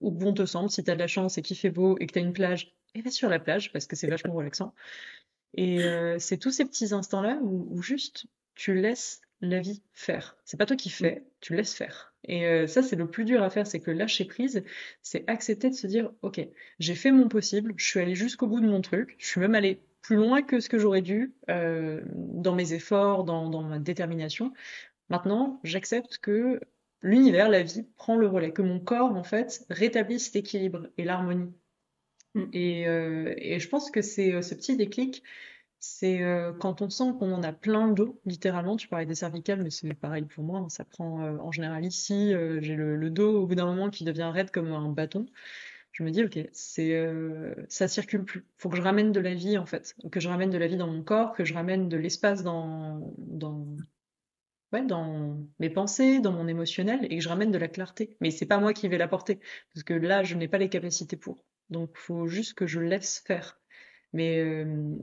où 0.00 0.10
bon 0.10 0.34
te 0.34 0.44
semble. 0.44 0.70
Si 0.70 0.84
tu 0.84 0.90
as 0.90 0.94
de 0.94 1.00
la 1.00 1.06
chance 1.06 1.38
et 1.38 1.42
qu'il 1.42 1.56
fait 1.56 1.70
beau 1.70 1.96
et 1.98 2.06
que 2.06 2.12
tu 2.12 2.18
as 2.18 2.22
une 2.22 2.34
plage, 2.34 2.76
et 2.94 3.02
va 3.02 3.10
sur 3.10 3.28
la 3.28 3.38
plage 3.38 3.72
parce 3.72 3.86
que 3.86 3.96
c'est 3.96 4.08
vachement 4.08 4.34
relaxant. 4.34 4.74
Et 5.54 5.80
c'est 6.18 6.36
tous 6.36 6.50
ces 6.50 6.64
petits 6.64 6.92
instants-là 6.92 7.38
où, 7.42 7.80
juste 7.80 8.26
tu 8.54 8.74
laisses 8.74 9.22
la 9.40 9.60
vie 9.60 9.82
faire. 9.92 10.36
C'est 10.44 10.56
pas 10.56 10.66
toi 10.66 10.76
qui 10.76 10.90
fais, 10.90 11.24
tu 11.40 11.54
laisses 11.54 11.74
faire. 11.74 12.14
Et 12.24 12.46
euh, 12.46 12.66
ça, 12.66 12.82
c'est 12.82 12.96
le 12.96 13.08
plus 13.08 13.24
dur 13.24 13.42
à 13.42 13.50
faire, 13.50 13.66
c'est 13.66 13.80
que 13.80 13.90
lâcher 13.90 14.24
prise, 14.24 14.62
c'est 15.02 15.28
accepter 15.28 15.70
de 15.70 15.74
se 15.74 15.86
dire, 15.86 16.12
ok, 16.22 16.40
j'ai 16.78 16.94
fait 16.94 17.10
mon 17.10 17.28
possible, 17.28 17.72
je 17.76 17.86
suis 17.86 18.00
allé 18.00 18.14
jusqu'au 18.14 18.46
bout 18.46 18.60
de 18.60 18.68
mon 18.68 18.80
truc, 18.80 19.16
je 19.18 19.26
suis 19.26 19.40
même 19.40 19.54
allé 19.54 19.80
plus 20.02 20.16
loin 20.16 20.42
que 20.42 20.60
ce 20.60 20.68
que 20.68 20.78
j'aurais 20.78 21.02
dû 21.02 21.34
euh, 21.48 22.02
dans 22.06 22.54
mes 22.54 22.72
efforts, 22.72 23.24
dans, 23.24 23.48
dans 23.48 23.62
ma 23.62 23.78
détermination. 23.78 24.52
Maintenant, 25.08 25.60
j'accepte 25.64 26.18
que 26.18 26.60
l'univers, 27.02 27.48
la 27.48 27.62
vie, 27.62 27.86
prend 27.96 28.16
le 28.16 28.26
relais, 28.26 28.52
que 28.52 28.62
mon 28.62 28.80
corps, 28.80 29.12
en 29.12 29.24
fait, 29.24 29.64
rétablisse 29.70 30.26
cet 30.26 30.36
équilibre 30.36 30.88
et 30.98 31.04
l'harmonie 31.04 31.52
Mm. 32.34 32.44
Et, 32.52 32.86
euh, 32.86 33.34
et, 33.36 33.58
je 33.58 33.68
pense 33.68 33.90
que 33.90 34.02
c'est 34.02 34.40
ce 34.42 34.54
petit 34.54 34.76
déclic, 34.76 35.22
c'est 35.80 36.22
euh, 36.22 36.52
quand 36.52 36.82
on 36.82 36.90
sent 36.90 37.12
qu'on 37.18 37.32
en 37.32 37.42
a 37.42 37.52
plein 37.52 37.88
dos, 37.88 38.20
littéralement, 38.24 38.76
tu 38.76 38.88
parlais 38.88 39.06
des 39.06 39.14
cervicales, 39.14 39.62
mais 39.62 39.70
c'est 39.70 39.92
pareil 39.94 40.24
pour 40.24 40.44
moi, 40.44 40.60
hein, 40.60 40.68
ça 40.68 40.84
prend 40.84 41.20
en 41.20 41.52
général 41.52 41.84
ici, 41.84 42.32
j'ai 42.60 42.76
le, 42.76 42.96
le, 42.96 43.10
dos 43.10 43.42
au 43.42 43.46
bout 43.46 43.54
d'un 43.54 43.66
moment 43.66 43.90
qui 43.90 44.04
devient 44.04 44.30
raide 44.32 44.50
comme 44.50 44.72
un 44.72 44.90
bâton. 44.90 45.26
Je 45.92 46.04
me 46.04 46.10
dis, 46.10 46.22
ok, 46.24 46.38
c'est 46.52 46.94
ça 47.68 47.88
circule 47.88 48.24
plus. 48.24 48.46
Faut 48.58 48.68
que 48.68 48.76
je 48.76 48.82
ramène 48.82 49.12
de 49.12 49.20
la 49.20 49.34
vie 49.34 49.58
en 49.58 49.66
fait, 49.66 49.96
que 50.12 50.20
je 50.20 50.28
ramène 50.28 50.50
de 50.50 50.58
la 50.58 50.68
vie 50.68 50.76
dans 50.76 50.86
mon 50.86 51.02
corps, 51.02 51.32
que 51.32 51.44
je 51.44 51.54
ramène 51.54 51.88
de 51.88 51.96
l'espace 51.96 52.42
dans, 52.44 53.14
dans, 53.18 53.66
ouais, 54.72 54.84
dans 54.84 55.38
mes 55.58 55.70
pensées, 55.70 56.20
dans 56.20 56.32
mon 56.32 56.46
émotionnel, 56.48 57.00
et 57.04 57.16
que 57.16 57.22
je 57.22 57.28
ramène 57.28 57.50
de 57.50 57.58
la 57.58 57.68
clarté. 57.68 58.16
Mais 58.20 58.30
c'est 58.30 58.46
pas 58.46 58.58
moi 58.58 58.72
qui 58.72 58.88
vais 58.88 58.98
l'apporter, 58.98 59.40
parce 59.74 59.84
que 59.84 59.94
là, 59.94 60.22
je 60.22 60.34
n'ai 60.36 60.48
pas 60.48 60.58
les 60.58 60.68
capacités 60.68 61.16
pour. 61.16 61.44
Donc, 61.70 61.96
faut 61.96 62.26
juste 62.26 62.54
que 62.54 62.66
je 62.66 62.80
laisse 62.80 63.22
faire. 63.26 63.60
Mais 64.12 64.40
euh, 64.40 64.96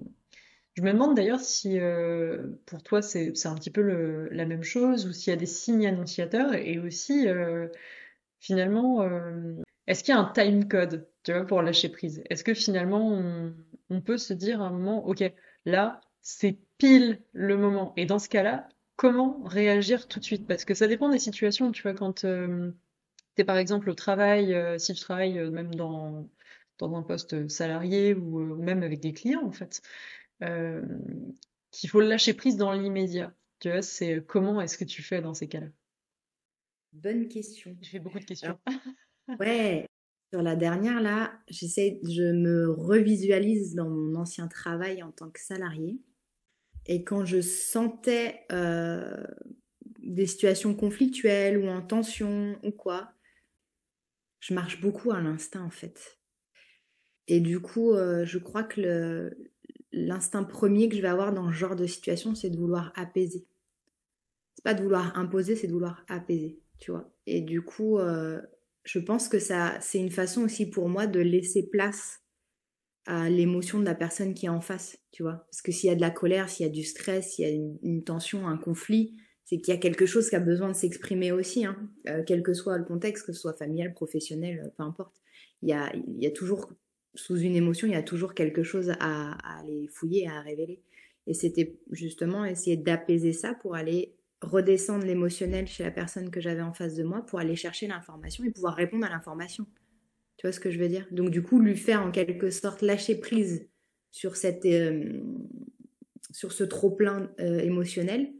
je 0.77 0.83
me 0.83 0.93
demande 0.93 1.15
d'ailleurs 1.15 1.39
si 1.39 1.79
euh, 1.79 2.49
pour 2.67 2.83
toi 2.83 3.01
c'est 3.01 3.33
un 3.47 3.55
petit 3.55 3.71
peu 3.71 3.81
le, 3.81 4.29
la 4.29 4.45
même 4.45 4.61
chose 4.61 5.07
ou 5.07 5.11
s'il 5.11 5.31
y 5.31 5.33
a 5.33 5.39
des 5.39 5.47
signes 5.47 5.87
annonciateurs 5.87 6.53
et 6.53 6.77
aussi 6.77 7.27
euh, 7.27 7.67
finalement 8.39 9.03
est-ce 9.87 10.03
qu'il 10.03 10.13
y 10.13 10.17
a 10.17 10.21
un 10.21 10.31
time 10.31 10.67
code 10.67 11.09
tu 11.23 11.33
vois 11.33 11.47
pour 11.47 11.63
lâcher 11.63 11.89
prise? 11.89 12.21
Est-ce 12.29 12.43
que 12.43 12.53
finalement 12.53 13.09
on, 13.09 13.55
on, 13.89 14.01
peut 14.01 14.19
se 14.19 14.33
dire 14.33 14.61
à 14.61 14.67
un 14.67 14.69
moment 14.69 15.03
ok 15.07 15.23
là 15.65 15.99
c'est 16.21 16.59
pile 16.77 17.23
le 17.33 17.57
moment. 17.57 17.93
Et 17.97 18.05
dans 18.05 18.19
ce 18.19 18.29
cas-là 18.29 18.69
comment 18.97 19.41
réagir 19.45 20.07
tout 20.07 20.19
de 20.19 20.25
suite? 20.25 20.45
Parce 20.45 20.63
que 20.63 20.75
ça 20.75 20.85
dépend 20.85 21.09
des 21.09 21.17
situations 21.17 21.71
tu 21.71 21.81
vois 21.81 21.95
quand 21.95 22.19
tu 22.19 22.27
es 23.37 23.43
par 23.43 23.57
exemple 23.57 23.89
au 23.89 23.95
travail 23.95 24.55
si 24.77 24.93
tu 24.93 25.01
travailles 25.01 25.39
même 25.49 25.73
dans 25.73 26.29
dans 26.77 26.95
un 26.95 27.01
poste 27.03 27.47
salarié 27.47 28.13
ou, 28.13 28.39
euh, 28.39 28.55
même 28.55 28.83
avec 28.83 28.99
des 28.99 29.13
clients 29.13 29.45
en 29.45 29.51
fait, 29.51 29.81
euh, 30.43 30.81
qu'il 31.71 31.89
faut 31.89 32.01
lâcher 32.01 32.33
prise 32.33 32.57
dans 32.57 32.73
l'immédiat. 32.73 33.35
Tu 33.59 33.69
vois, 33.69 33.81
c'est 33.81 34.23
comment 34.25 34.61
est-ce 34.61 34.77
que 34.77 34.83
tu 34.85 35.01
fais 35.01 35.21
dans 35.21 35.33
ces 35.33 35.47
cas-là? 35.47 35.67
Bonne 36.93 37.27
question. 37.27 37.75
J'ai 37.81 37.91
fait 37.91 37.99
beaucoup 37.99 38.19
de 38.19 38.25
questions. 38.25 38.57
ouais, 39.39 39.85
sur 40.31 40.41
la 40.41 40.55
dernière 40.55 41.01
là, 41.01 41.31
j'essaie, 41.47 41.99
je 42.03 42.33
me 42.33 42.69
revisualise 42.69 43.75
dans 43.75 43.89
mon 43.89 44.15
ancien 44.15 44.47
travail 44.47 45.01
en 45.03 45.11
tant 45.11 45.29
que 45.29 45.39
salarié. 45.39 46.01
Et 46.85 47.03
quand 47.03 47.25
je 47.25 47.41
sentais 47.41 48.45
euh, 48.51 49.23
des 49.99 50.25
situations 50.25 50.73
conflictuelles 50.73 51.57
ou 51.57 51.67
en 51.67 51.81
tension 51.81 52.57
ou 52.63 52.71
quoi, 52.71 53.11
je 54.39 54.53
marche 54.53 54.79
beaucoup 54.81 55.11
à 55.11 55.19
l'instinct 55.19 55.63
en 55.63 55.69
fait. 55.69 56.19
Et 57.27 57.41
du 57.41 57.59
coup, 57.59 57.91
euh, 57.91 58.25
je 58.25 58.37
crois 58.37 58.63
que 58.63 59.37
l'instinct 60.05 60.43
premier 60.43 60.89
que 60.89 60.95
je 60.95 61.01
vais 61.01 61.07
avoir 61.07 61.33
dans 61.33 61.49
ce 61.49 61.55
genre 61.55 61.75
de 61.75 61.85
situation, 61.85 62.35
c'est 62.35 62.49
de 62.49 62.57
vouloir 62.57 62.91
apaiser. 62.95 63.45
C'est 64.55 64.63
pas 64.63 64.73
de 64.73 64.81
vouloir 64.81 65.17
imposer, 65.17 65.55
c'est 65.55 65.67
de 65.67 65.73
vouloir 65.73 66.03
apaiser, 66.07 66.59
tu 66.79 66.91
vois. 66.91 67.11
Et 67.25 67.41
du 67.41 67.61
coup, 67.61 67.99
euh, 67.99 68.41
je 68.83 68.99
pense 68.99 69.27
que 69.27 69.39
ça, 69.39 69.77
c'est 69.81 69.99
une 69.99 70.11
façon 70.11 70.43
aussi 70.43 70.69
pour 70.69 70.89
moi 70.89 71.07
de 71.07 71.19
laisser 71.19 71.67
place 71.67 72.21
à 73.05 73.29
l'émotion 73.29 73.79
de 73.79 73.85
la 73.85 73.95
personne 73.95 74.33
qui 74.33 74.47
est 74.47 74.49
en 74.49 74.61
face, 74.61 74.97
tu 75.11 75.23
vois. 75.23 75.45
Parce 75.49 75.61
que 75.61 75.71
s'il 75.71 75.89
y 75.89 75.91
a 75.91 75.95
de 75.95 76.01
la 76.01 76.11
colère, 76.11 76.49
s'il 76.49 76.65
y 76.65 76.69
a 76.69 76.71
du 76.71 76.83
stress, 76.83 77.33
s'il 77.33 77.47
y 77.47 77.51
a 77.51 77.53
une, 77.81 78.03
tension, 78.03 78.47
un 78.47 78.57
conflit, 78.57 79.15
c'est 79.45 79.57
qu'il 79.57 79.73
y 79.73 79.77
a 79.77 79.79
quelque 79.79 80.05
chose 80.05 80.29
qui 80.29 80.35
a 80.35 80.41
besoin 80.41 80.69
de 80.69 80.73
s'exprimer 80.73 81.31
aussi, 81.31 81.65
hein. 81.65 81.77
Euh, 82.09 82.23
quel 82.25 82.43
que 82.43 82.53
soit 82.53 82.77
le 82.77 82.83
contexte, 82.83 83.25
que 83.25 83.31
ce 83.31 83.39
soit 83.39 83.53
familial, 83.53 83.93
professionnel, 83.93 84.61
euh, 84.65 84.69
peu 84.75 84.83
importe. 84.83 85.15
Il 85.61 85.69
y 85.69 85.73
a, 85.73 85.93
il 85.95 86.21
y 86.21 86.27
a 86.27 86.31
toujours, 86.31 86.73
sous 87.17 87.37
une 87.37 87.55
émotion, 87.55 87.87
il 87.87 87.93
y 87.93 87.97
a 87.97 88.03
toujours 88.03 88.33
quelque 88.33 88.63
chose 88.63 88.93
à, 88.99 89.59
aller 89.59 89.87
fouiller, 89.87 90.27
à 90.27 90.39
révéler. 90.41 90.81
Et 91.25 91.33
c'était 91.33 91.77
justement 91.91 92.45
essayer 92.45 92.77
d'apaiser 92.77 93.33
ça 93.33 93.53
pour 93.53 93.75
aller 93.75 94.15
redescendre 94.41 95.05
l'émotionnel 95.05 95.67
chez 95.67 95.83
la 95.83 95.91
personne 95.91 96.29
que 96.29 96.39
j'avais 96.39 96.61
en 96.61 96.73
face 96.73 96.95
de 96.95 97.03
moi 97.03 97.25
pour 97.25 97.39
aller 97.39 97.55
chercher 97.55 97.87
l'information 97.87 98.43
et 98.43 98.51
pouvoir 98.51 98.75
répondre 98.75 99.05
à 99.05 99.09
l'information. 99.09 99.65
Tu 100.37 100.45
vois 100.45 100.51
ce 100.51 100.59
que 100.59 100.69
je 100.69 100.77
veux 100.77 100.87
dire? 100.87 101.07
Donc 101.11 101.31
du 101.31 101.41
coup, 101.41 101.59
lui 101.59 101.75
faire 101.75 102.01
en 102.01 102.11
quelque 102.11 102.51
sorte 102.51 102.81
lâcher 102.83 103.15
prise 103.15 103.67
sur, 104.11 104.35
cette, 104.35 104.65
euh, 104.65 105.21
sur 106.31 106.53
ce 106.53 106.63
trop-plein 106.63 107.31
euh, 107.39 107.59
émotionnel, 107.59 108.31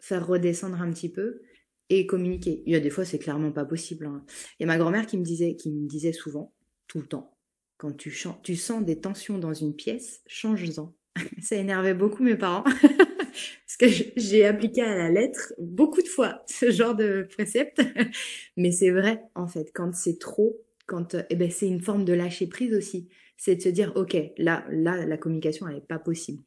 faire 0.00 0.26
redescendre 0.26 0.80
un 0.80 0.90
petit 0.90 1.10
peu 1.10 1.42
et 1.90 2.06
communiquer. 2.06 2.62
Il 2.66 2.72
y 2.72 2.76
a 2.76 2.80
des 2.80 2.90
fois, 2.90 3.04
c'est 3.04 3.18
clairement 3.18 3.52
pas 3.52 3.66
possible. 3.66 4.06
Hein. 4.06 4.24
Il 4.58 4.62
y 4.62 4.64
a 4.64 4.66
ma 4.66 4.78
grand-mère 4.78 5.06
qui 5.06 5.18
me 5.18 5.24
disait, 5.24 5.56
qui 5.56 5.70
me 5.70 5.86
disait 5.86 6.12
souvent, 6.12 6.54
tout 6.86 7.00
le 7.00 7.06
temps, 7.06 7.37
quand 7.78 7.96
tu, 7.96 8.10
sens 8.10 8.84
des 8.84 9.00
tensions 9.00 9.38
dans 9.38 9.54
une 9.54 9.74
pièce, 9.74 10.20
change-en. 10.26 10.94
Ça 11.40 11.56
énervait 11.56 11.94
beaucoup 11.94 12.22
mes 12.22 12.36
parents. 12.36 12.64
Parce 12.82 13.76
que 13.78 13.86
j'ai 14.16 14.44
appliqué 14.44 14.82
à 14.82 14.96
la 14.96 15.08
lettre 15.08 15.54
beaucoup 15.58 16.02
de 16.02 16.08
fois 16.08 16.42
ce 16.46 16.70
genre 16.70 16.96
de 16.96 17.26
précepte. 17.30 17.80
Mais 18.56 18.72
c'est 18.72 18.90
vrai, 18.90 19.22
en 19.34 19.46
fait, 19.46 19.70
quand 19.72 19.94
c'est 19.94 20.18
trop, 20.18 20.60
quand 20.86 21.16
eh 21.30 21.36
ben, 21.36 21.50
c'est 21.50 21.68
une 21.68 21.80
forme 21.80 22.04
de 22.04 22.12
lâcher 22.12 22.48
prise 22.48 22.74
aussi. 22.74 23.08
C'est 23.36 23.54
de 23.54 23.62
se 23.62 23.68
dire, 23.68 23.92
OK, 23.94 24.16
là, 24.36 24.66
là, 24.70 25.06
la 25.06 25.16
communication, 25.16 25.68
elle 25.68 25.76
n'est 25.76 25.80
pas 25.80 26.00
possible. 26.00 26.42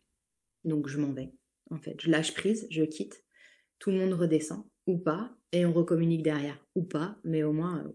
Donc, 0.66 0.90
je 0.90 0.98
m'en 0.98 1.14
vais. 1.14 1.32
En 1.70 1.80
fait, 1.80 1.96
je 2.02 2.12
lâche 2.12 2.34
prise, 2.34 2.68
je 2.70 2.84
quitte. 2.84 3.24
Tout 3.80 3.92
le 3.92 3.98
monde 3.98 4.14
redescend 4.14 4.66
ou 4.88 4.98
pas, 4.98 5.32
et 5.54 5.66
on 5.66 5.72
recommunique 5.72 6.24
derrière 6.24 6.60
ou 6.76 6.84
pas. 6.84 7.18
Mais 7.24 7.44
au 7.44 7.54
moins, 7.54 7.86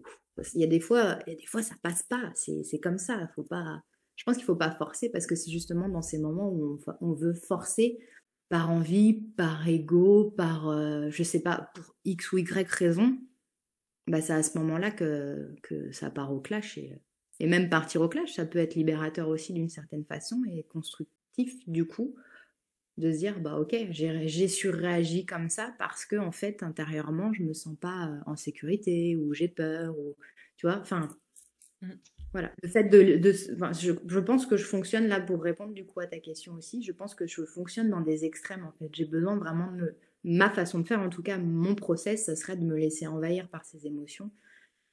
il 0.53 0.61
y 0.61 0.63
a 0.63 0.67
des 0.67 0.79
fois, 0.79 1.19
il 1.27 1.33
y 1.33 1.35
des 1.35 1.45
fois, 1.45 1.61
ça 1.61 1.75
passe 1.81 2.03
pas. 2.03 2.31
C'est 2.35 2.79
comme 2.79 2.97
ça. 2.97 3.27
Faut 3.35 3.43
pas. 3.43 3.81
Je 4.15 4.23
pense 4.23 4.37
qu'il 4.37 4.45
faut 4.45 4.55
pas 4.55 4.71
forcer 4.71 5.09
parce 5.09 5.27
que 5.27 5.35
c'est 5.35 5.51
justement 5.51 5.89
dans 5.89 6.01
ces 6.01 6.17
moments 6.17 6.49
où 6.49 6.79
on, 6.87 6.93
on 7.01 7.13
veut 7.13 7.33
forcer 7.33 7.99
par 8.49 8.71
envie, 8.71 9.13
par 9.13 9.67
ego, 9.67 10.33
par, 10.37 10.69
euh, 10.69 11.09
je 11.09 11.23
sais 11.23 11.41
pas, 11.41 11.69
pour 11.75 11.95
X 12.05 12.31
ou 12.31 12.37
Y 12.37 12.71
raison, 12.71 13.17
bah 14.07 14.21
c'est 14.21 14.33
à 14.33 14.43
ce 14.43 14.57
moment-là 14.59 14.91
que, 14.91 15.53
que 15.63 15.91
ça 15.91 16.09
part 16.09 16.33
au 16.33 16.39
clash. 16.39 16.77
Et, 16.77 16.93
et 17.39 17.47
même 17.47 17.69
partir 17.69 18.01
au 18.01 18.09
clash, 18.09 18.33
ça 18.33 18.45
peut 18.45 18.59
être 18.59 18.75
libérateur 18.75 19.27
aussi 19.27 19.53
d'une 19.53 19.69
certaine 19.69 20.05
façon 20.05 20.41
et 20.49 20.63
constructif 20.63 21.67
du 21.67 21.85
coup 21.85 22.15
de 22.97 23.11
se 23.11 23.17
dire 23.17 23.39
bah 23.39 23.59
ok 23.59 23.75
j'ai 23.91 24.47
surréagi 24.47 25.25
comme 25.25 25.49
ça 25.49 25.73
parce 25.77 26.05
que 26.05 26.15
en 26.15 26.31
fait 26.31 26.63
intérieurement 26.63 27.31
je 27.33 27.43
me 27.43 27.53
sens 27.53 27.77
pas 27.79 28.07
euh, 28.07 28.19
en 28.25 28.35
sécurité 28.35 29.15
ou 29.15 29.33
j'ai 29.33 29.47
peur 29.47 29.97
ou 29.97 30.15
tu 30.57 30.65
vois 30.65 30.79
enfin 30.79 31.09
mmh. 31.81 31.89
Voilà, 32.33 32.51
le 32.61 32.69
fait 32.69 32.83
de, 32.83 33.19
je, 33.23 34.19
pense 34.19 34.45
que 34.45 34.57
je 34.57 34.65
fonctionne 34.65 35.07
là 35.07 35.21
pour 35.21 35.41
répondre 35.41 35.73
du 35.73 35.85
coup 35.85 36.01
à 36.01 36.07
ta 36.07 36.19
question 36.19 36.53
aussi. 36.55 36.83
Je 36.83 36.91
pense 36.91 37.15
que 37.15 37.25
je 37.25 37.43
fonctionne 37.45 37.89
dans 37.89 38.01
des 38.01 38.25
extrêmes 38.25 38.65
en 38.65 38.71
fait. 38.73 38.89
J'ai 38.93 39.05
besoin 39.05 39.37
vraiment 39.37 39.71
de 39.71 39.95
ma 40.23 40.49
façon 40.49 40.79
de 40.79 40.87
faire, 40.87 40.99
en 40.99 41.09
tout 41.09 41.23
cas 41.23 41.37
mon 41.37 41.73
process, 41.73 42.25
ça 42.25 42.35
serait 42.35 42.57
de 42.57 42.65
me 42.65 42.75
laisser 42.75 43.07
envahir 43.07 43.47
par 43.47 43.63
ces 43.63 43.87
émotions 43.87 44.29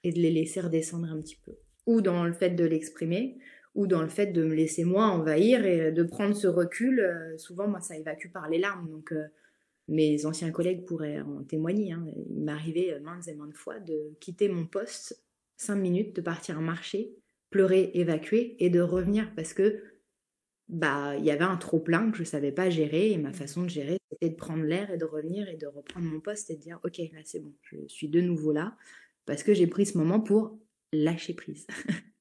et 0.05 0.13
de 0.13 0.21
les 0.21 0.31
laisser 0.31 0.61
redescendre 0.61 1.11
un 1.11 1.21
petit 1.21 1.37
peu. 1.45 1.53
Ou 1.87 2.01
dans 2.01 2.25
le 2.25 2.33
fait 2.33 2.51
de 2.51 2.65
l'exprimer, 2.65 3.37
ou 3.75 3.87
dans 3.87 4.03
le 4.03 4.09
fait 4.09 4.27
de 4.27 4.45
me 4.45 4.55
laisser 4.55 4.85
moi 4.85 5.07
envahir 5.07 5.65
et 5.65 5.93
de 5.93 6.03
prendre 6.03 6.35
ce 6.35 6.47
recul. 6.47 7.01
Euh, 7.01 7.37
souvent, 7.39 7.67
moi, 7.67 7.81
ça 7.81 7.97
évacue 7.97 8.31
par 8.33 8.49
les 8.49 8.59
larmes. 8.59 8.89
Donc, 8.91 9.13
euh, 9.13 9.25
mes 9.89 10.27
anciens 10.27 10.51
collègues 10.51 10.85
pourraient 10.85 11.21
en 11.21 11.43
témoigner. 11.43 11.93
Hein. 11.93 12.07
Il 12.31 12.43
m'arrivait 12.43 12.99
maintes 13.01 13.29
et 13.29 13.35
maintes 13.35 13.57
fois 13.57 13.81
de 13.81 14.15
quitter 14.21 14.49
mon 14.49 14.67
poste 14.67 15.23
cinq 15.57 15.77
minutes, 15.77 16.17
de 16.17 16.21
partir 16.21 16.61
marcher 16.61 17.15
pleurer, 17.55 17.93
évacuer 17.95 18.57
et 18.59 18.69
de 18.69 18.81
revenir 18.81 19.33
parce 19.37 19.55
que 19.55 19.81
bah 20.69 21.15
il 21.17 21.25
y 21.25 21.31
avait 21.31 21.45
un 21.45 21.57
trop 21.57 21.79
plein 21.79 22.11
que 22.11 22.19
je 22.19 22.25
savais 22.25 22.51
pas 22.51 22.69
gérer 22.69 23.13
et 23.13 23.17
ma 23.17 23.33
façon 23.33 23.63
de 23.63 23.69
gérer 23.69 23.99
c'était 24.11 24.31
de 24.31 24.35
prendre 24.35 24.65
l'air 24.65 24.91
et 24.91 24.97
de 24.97 25.05
revenir 25.05 25.49
et 25.49 25.57
de 25.57 25.69
reprendre 25.69 26.05
mon 26.05 26.19
poste 26.19 26.51
et 26.51 26.57
de 26.57 26.61
dire 26.61 26.81
ok 26.83 26.99
là 27.13 27.21
c'est 27.23 27.39
bon 27.39 27.55
je 27.63 27.77
suis 27.87 28.09
de 28.09 28.21
nouveau 28.21 28.51
là 28.51 28.77
parce 29.25 29.45
que 29.45 29.55
j'ai 29.55 29.69
pris 29.69 29.87
ce 29.87 29.97
moment 29.97 30.19
pour 30.19 30.59
lâcher 30.93 31.33
prise 31.33 31.69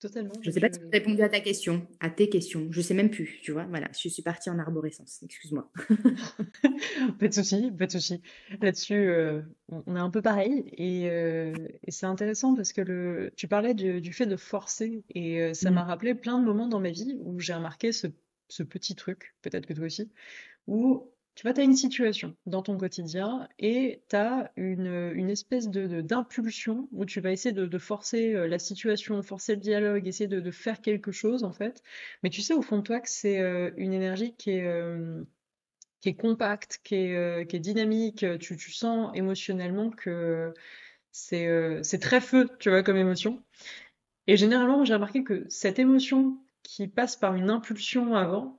Totalement. 0.00 0.32
Je 0.42 0.48
ne 0.48 0.54
sais 0.54 0.60
pas 0.60 0.72
si 0.72 0.78
j'ai 0.80 0.98
répondu 0.98 1.22
à 1.22 1.28
ta 1.28 1.40
question, 1.40 1.84
à 1.98 2.08
tes 2.08 2.28
questions. 2.28 2.68
Je 2.70 2.80
sais 2.80 2.94
même 2.94 3.10
plus, 3.10 3.40
tu 3.42 3.50
vois. 3.50 3.64
Voilà, 3.64 3.88
je 4.00 4.08
suis 4.08 4.22
partie 4.22 4.48
en 4.48 4.58
arborescence. 4.60 5.20
Excuse-moi. 5.24 5.70
pas 7.18 7.26
de 7.26 7.34
souci, 7.34 7.72
pas 7.76 7.86
de 7.86 7.90
souci. 7.90 8.22
Là-dessus, 8.60 8.94
euh, 8.94 9.42
on 9.68 9.96
est 9.96 10.00
un 10.00 10.10
peu 10.10 10.22
pareil 10.22 10.64
euh, 10.78 11.52
et, 11.82 11.90
c'est 11.90 12.06
intéressant 12.06 12.54
parce 12.54 12.72
que 12.72 12.80
le, 12.80 13.32
tu 13.36 13.48
parlais 13.48 13.74
du, 13.74 14.12
fait 14.12 14.26
de 14.26 14.36
forcer 14.36 15.02
et 15.10 15.42
euh, 15.42 15.54
ça 15.54 15.72
m'a 15.72 15.82
mm. 15.82 15.88
rappelé 15.88 16.14
plein 16.14 16.38
de 16.38 16.44
moments 16.44 16.68
dans 16.68 16.80
ma 16.80 16.90
vie 16.90 17.18
où 17.20 17.40
j'ai 17.40 17.54
remarqué 17.54 17.90
ce, 17.90 18.06
ce 18.48 18.62
petit 18.62 18.94
truc, 18.94 19.34
peut-être 19.42 19.66
que 19.66 19.74
toi 19.74 19.86
aussi, 19.86 20.12
où 20.68 21.10
tu 21.38 21.44
vois, 21.44 21.54
tu 21.54 21.60
as 21.60 21.64
une 21.64 21.76
situation 21.76 22.34
dans 22.46 22.62
ton 22.62 22.76
quotidien 22.76 23.48
et 23.60 24.02
tu 24.08 24.16
as 24.16 24.50
une, 24.56 25.12
une 25.14 25.30
espèce 25.30 25.68
de, 25.68 26.00
d'impulsion 26.00 26.88
où 26.90 27.04
tu 27.04 27.20
vas 27.20 27.30
essayer 27.30 27.52
de, 27.52 27.78
forcer 27.78 28.34
euh, 28.34 28.48
la 28.48 28.58
situation, 28.58 29.22
forcer 29.22 29.54
le 29.54 29.60
dialogue, 29.60 30.08
essayer 30.08 30.26
de, 30.26 30.50
faire 30.50 30.80
quelque 30.80 31.12
chose 31.12 31.44
en 31.44 31.52
fait. 31.52 31.80
Mais 32.24 32.30
tu 32.30 32.42
sais 32.42 32.54
au 32.54 32.60
fond 32.62 32.78
de 32.78 32.82
toi 32.82 32.98
que 32.98 33.08
c'est 33.08 33.38
euh, 33.38 33.70
une 33.76 33.92
énergie 33.92 34.34
qui 34.34 34.50
est, 34.50 34.66
euh, 34.66 35.22
qui 36.00 36.08
est 36.08 36.16
compacte, 36.16 36.80
qui 36.82 36.96
est, 36.96 37.48
qui 37.48 37.54
est 37.54 37.60
dynamique. 37.60 38.26
Tu, 38.40 38.56
tu 38.56 38.72
sens 38.72 39.12
émotionnellement 39.14 39.90
que 39.90 40.52
c'est, 41.12 41.48
c'est 41.84 42.00
très 42.00 42.20
feu, 42.20 42.48
tu 42.58 42.68
vois, 42.68 42.82
comme 42.82 42.96
émotion. 42.96 43.44
Et 44.26 44.36
généralement, 44.36 44.84
j'ai 44.84 44.94
remarqué 44.94 45.22
que 45.22 45.46
cette 45.48 45.78
émotion 45.78 46.36
qui 46.64 46.88
passe 46.88 47.14
par 47.14 47.36
une 47.36 47.48
impulsion 47.48 48.16
avant, 48.16 48.58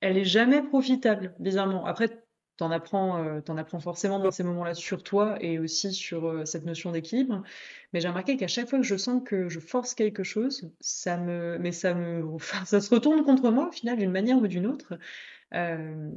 elle 0.00 0.18
est 0.18 0.24
jamais 0.24 0.62
profitable, 0.62 1.34
bizarrement. 1.38 1.86
Après, 1.86 2.26
t'en 2.56 2.70
apprends, 2.70 3.22
euh, 3.22 3.40
t'en 3.40 3.56
apprends 3.56 3.80
forcément 3.80 4.18
dans 4.18 4.30
ces 4.30 4.42
moments-là 4.42 4.74
sur 4.74 5.02
toi 5.02 5.36
et 5.40 5.58
aussi 5.58 5.92
sur 5.92 6.26
euh, 6.26 6.44
cette 6.44 6.64
notion 6.64 6.90
d'équilibre. 6.90 7.42
Mais 7.92 8.00
j'ai 8.00 8.08
remarqué 8.08 8.36
qu'à 8.36 8.48
chaque 8.48 8.68
fois 8.68 8.78
que 8.78 8.84
je 8.84 8.96
sens 8.96 9.22
que 9.24 9.48
je 9.48 9.60
force 9.60 9.94
quelque 9.94 10.22
chose, 10.22 10.70
ça 10.80 11.16
me, 11.16 11.58
mais 11.58 11.72
ça 11.72 11.94
me, 11.94 12.24
enfin, 12.34 12.64
ça 12.64 12.80
se 12.80 12.94
retourne 12.94 13.24
contre 13.24 13.50
moi 13.50 13.68
au 13.68 13.72
final 13.72 13.98
d'une 13.98 14.10
manière 14.10 14.38
ou 14.38 14.46
d'une 14.46 14.66
autre, 14.66 14.98
euh, 15.54 16.10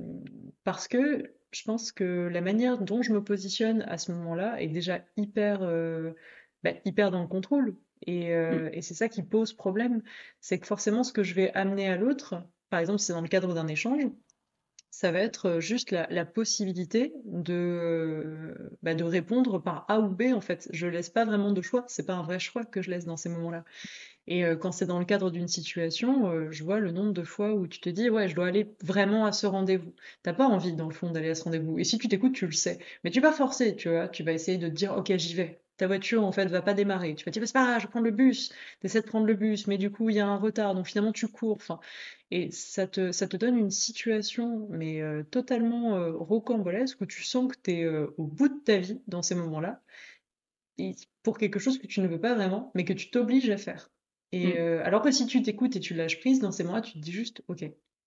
parce 0.64 0.88
que 0.88 1.34
je 1.52 1.64
pense 1.64 1.92
que 1.92 2.30
la 2.32 2.42
manière 2.42 2.78
dont 2.78 3.02
je 3.02 3.12
me 3.12 3.24
positionne 3.24 3.82
à 3.84 3.98
ce 3.98 4.12
moment-là 4.12 4.62
est 4.62 4.68
déjà 4.68 5.02
hyper, 5.18 5.62
bah, 6.64 6.72
hyper 6.86 7.10
dans 7.10 7.22
le 7.22 7.28
contrôle. 7.28 7.76
Et, 8.06 8.34
mmh. 8.36 8.70
et 8.72 8.82
c'est 8.84 8.94
ça 8.94 9.10
qui 9.10 9.24
pose 9.24 9.54
problème, 9.54 10.04
c'est 10.42 10.60
que 10.60 10.68
forcément 10.68 11.04
ce 11.04 11.12
que 11.12 11.24
je 11.24 11.34
vais 11.34 11.52
amener 11.54 11.90
à 11.90 11.98
l'autre, 11.98 12.36
par 12.70 12.80
exemple, 12.80 13.00
si 13.00 13.08
c'est 13.08 13.14
dans 13.14 13.22
le 13.22 13.28
cadre 13.28 13.54
d'un 13.54 13.68
échange, 13.68 14.04
ça 14.92 15.12
va 15.12 15.20
être 15.20 15.46
euh, 15.48 15.60
juste 15.60 15.92
la, 15.92 16.26
possibilité 16.26 17.14
de, 17.26 17.54
euh, 17.54 18.72
bah, 18.84 18.96
de 18.96 19.04
répondre 19.04 19.60
par 19.60 19.86
A 19.88 20.00
ou 20.00 20.10
B 20.10 20.34
en 20.34 20.42
fait. 20.42 20.68
Je 20.74 20.88
laisse 20.88 21.10
pas 21.10 21.26
vraiment 21.26 21.52
de 21.52 21.62
choix, 21.62 21.86
c'est 21.88 22.06
pas 22.06 22.16
un 22.16 22.24
vrai 22.24 22.40
choix 22.40 22.66
que 22.66 22.82
je 22.82 22.90
laisse 22.90 23.06
dans 23.06 23.18
ces 23.18 23.30
moments-là. 23.30 23.64
Et 24.28 24.46
euh, 24.46 24.56
quand 24.56 24.72
c'est 24.72 24.86
dans 24.88 25.00
le 25.00 25.06
cadre 25.06 25.32
d'une 25.32 25.48
situation, 25.48 26.52
je 26.52 26.64
vois 26.64 26.80
le 26.80 26.92
nombre 26.92 27.14
de 27.14 27.24
fois 27.24 27.54
où 27.54 27.68
tu 27.68 27.80
te 27.80 27.90
dis 27.90 28.10
ouais 28.10 28.28
je 28.28 28.36
dois 28.36 28.48
aller 28.48 28.76
vraiment 28.84 29.26
à 29.26 29.32
ce 29.32 29.48
rendez-vous. 29.48 29.94
T'as 30.24 30.34
pas 30.34 30.48
envie 30.48 30.74
dans 30.74 30.88
le 30.88 30.94
fond 30.94 31.12
d'aller 31.12 31.30
à 31.30 31.36
ce 31.36 31.44
rendez-vous. 31.44 31.80
Et 31.80 31.84
si 31.84 31.98
tu 31.98 32.08
t'écoutes, 32.08 32.34
tu 32.34 32.46
le 32.46 32.52
sais. 32.52 32.80
Mais 33.04 33.12
tu 33.12 33.22
vas 33.22 33.32
forcer, 33.32 33.76
tu 33.76 33.90
vois. 33.90 34.08
Tu 34.08 34.24
vas 34.24 34.34
essayer 34.34 34.58
de 34.58 34.68
te 34.68 34.74
dire 34.74 34.96
ok 34.98 35.16
j'y 35.18 35.36
vais 35.36 35.62
ta 35.80 35.88
voiture 35.88 36.26
en 36.26 36.32
fait 36.34 36.46
va 36.48 36.62
pas 36.62 36.74
démarrer. 36.74 37.16
Tu 37.16 37.24
vas 37.24 37.32
te 37.32 37.40
dire 37.40 37.48
c'est 37.48 37.54
pas 37.54 37.64
grave, 37.64 37.80
je 37.80 37.86
vais 37.86 37.90
prendre 37.90 38.06
le 38.06 38.12
bus. 38.12 38.50
Tu 38.82 38.86
essaies 38.86 39.02
de 39.02 39.08
prendre 39.08 39.26
le 39.26 39.34
bus, 39.34 39.66
mais 39.66 39.78
du 39.78 39.90
coup 39.90 40.10
il 40.10 40.18
y 40.18 40.20
a 40.20 40.28
un 40.28 40.36
retard, 40.36 40.76
donc 40.76 40.86
finalement 40.86 41.14
tu 41.14 41.28
cours. 41.30 41.56
Enfin, 41.56 41.80
et 42.32 42.52
ça 42.52 42.86
te, 42.86 43.14
ça 43.14 43.28
te 43.28 43.38
donne 43.38 43.58
une 43.58 43.72
situation 43.72 44.68
mais 44.70 45.02
euh, 45.02 45.24
totalement 45.24 45.96
euh, 45.96 46.12
rocambolesque 46.12 47.00
où 47.02 47.06
tu 47.06 47.24
sens 47.24 47.52
que 47.52 47.58
tu 47.64 47.72
es 47.72 47.84
euh, 47.84 48.14
au 48.18 48.26
bout 48.26 48.50
de 48.50 48.60
ta 48.64 48.78
vie 48.78 49.02
dans 49.08 49.22
ces 49.22 49.36
moments-là, 49.36 49.82
et 50.78 50.96
pour 51.24 51.38
quelque 51.38 51.60
chose 51.60 51.80
que 51.80 51.88
tu 51.88 52.02
ne 52.02 52.08
veux 52.08 52.20
pas 52.20 52.36
vraiment, 52.36 52.72
mais 52.76 52.84
que 52.86 52.94
tu 52.94 53.10
t'obliges 53.10 53.50
à 53.50 53.58
faire. 53.58 53.90
Et 54.32 54.60
mmh. 54.60 54.82
alors 54.84 55.02
que 55.02 55.12
si 55.12 55.26
tu 55.26 55.42
t'écoutes 55.42 55.76
et 55.76 55.80
tu 55.80 55.96
lâches 55.96 56.20
prise 56.20 56.40
dans 56.40 56.52
ces 56.52 56.64
moments-là, 56.64 56.82
tu 56.82 56.94
te 56.94 57.00
dis 57.00 57.12
juste 57.12 57.42
ok, 57.48 57.66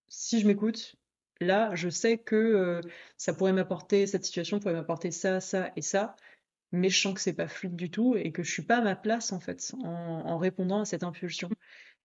si 0.08 0.40
je 0.40 0.46
m'écoute, 0.46 0.94
là 1.40 1.74
je 1.74 1.88
sais 1.88 2.18
que 2.18 2.80
ça 3.16 3.32
pourrait 3.32 3.52
m'apporter 3.52 4.06
cette 4.06 4.24
situation 4.24 4.60
pourrait 4.60 4.74
m'apporter 4.74 5.10
ça, 5.10 5.40
ça 5.40 5.72
et 5.74 5.82
ça 5.82 6.14
mais 6.72 6.88
je 6.88 7.00
sens 7.00 7.14
que 7.14 7.20
c'est 7.20 7.32
pas 7.34 7.48
fluide 7.48 7.76
du 7.76 7.90
tout 7.90 8.16
et 8.16 8.32
que 8.32 8.42
je 8.42 8.50
suis 8.50 8.62
pas 8.62 8.78
à 8.78 8.82
ma 8.82 8.96
place 8.96 9.32
en 9.32 9.40
fait 9.40 9.72
en, 9.84 10.38
répondant 10.38 10.80
à 10.80 10.84
cette 10.84 11.04
impulsion. 11.04 11.50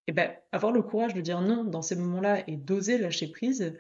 Et 0.07 0.13
ben 0.13 0.31
avoir 0.51 0.71
le 0.71 0.81
courage 0.81 1.13
de 1.13 1.21
dire 1.21 1.41
non 1.41 1.63
dans 1.65 1.81
ces 1.81 1.95
moments-là 1.95 2.43
et 2.47 2.57
d'oser 2.57 2.97
lâcher 2.97 3.27
prise, 3.27 3.75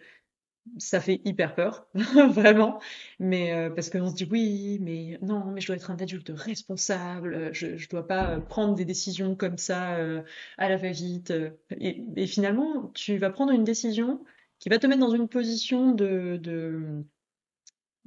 ça 0.77 0.99
fait 0.99 1.21
hyper 1.25 1.55
peur, 1.55 1.87
vraiment. 2.29 2.79
Mais 3.19 3.53
euh, 3.53 3.69
parce 3.69 3.89
qu'on 3.89 4.09
se 4.09 4.15
dit 4.15 4.27
oui, 4.29 4.79
mais 4.81 5.17
non, 5.21 5.45
mais 5.51 5.61
je 5.61 5.67
dois 5.67 5.75
être 5.77 5.91
un 5.91 5.97
adulte 5.97 6.31
responsable. 6.33 7.53
Je, 7.53 7.77
je 7.77 7.89
dois 7.89 8.05
pas 8.07 8.39
prendre 8.41 8.75
des 8.75 8.85
décisions 8.85 9.35
comme 9.35 9.57
ça 9.57 9.95
euh, 9.95 10.23
à 10.57 10.69
la 10.69 10.77
va-vite. 10.77 11.33
Et, 11.79 12.03
et 12.15 12.27
finalement, 12.27 12.91
tu 12.93 13.17
vas 13.17 13.29
prendre 13.29 13.53
une 13.53 13.63
décision 13.63 14.23
qui 14.59 14.69
va 14.69 14.79
te 14.79 14.87
mettre 14.87 14.99
dans 14.99 15.15
une 15.15 15.29
position 15.29 15.91
de, 15.93 16.37
de 16.37 17.03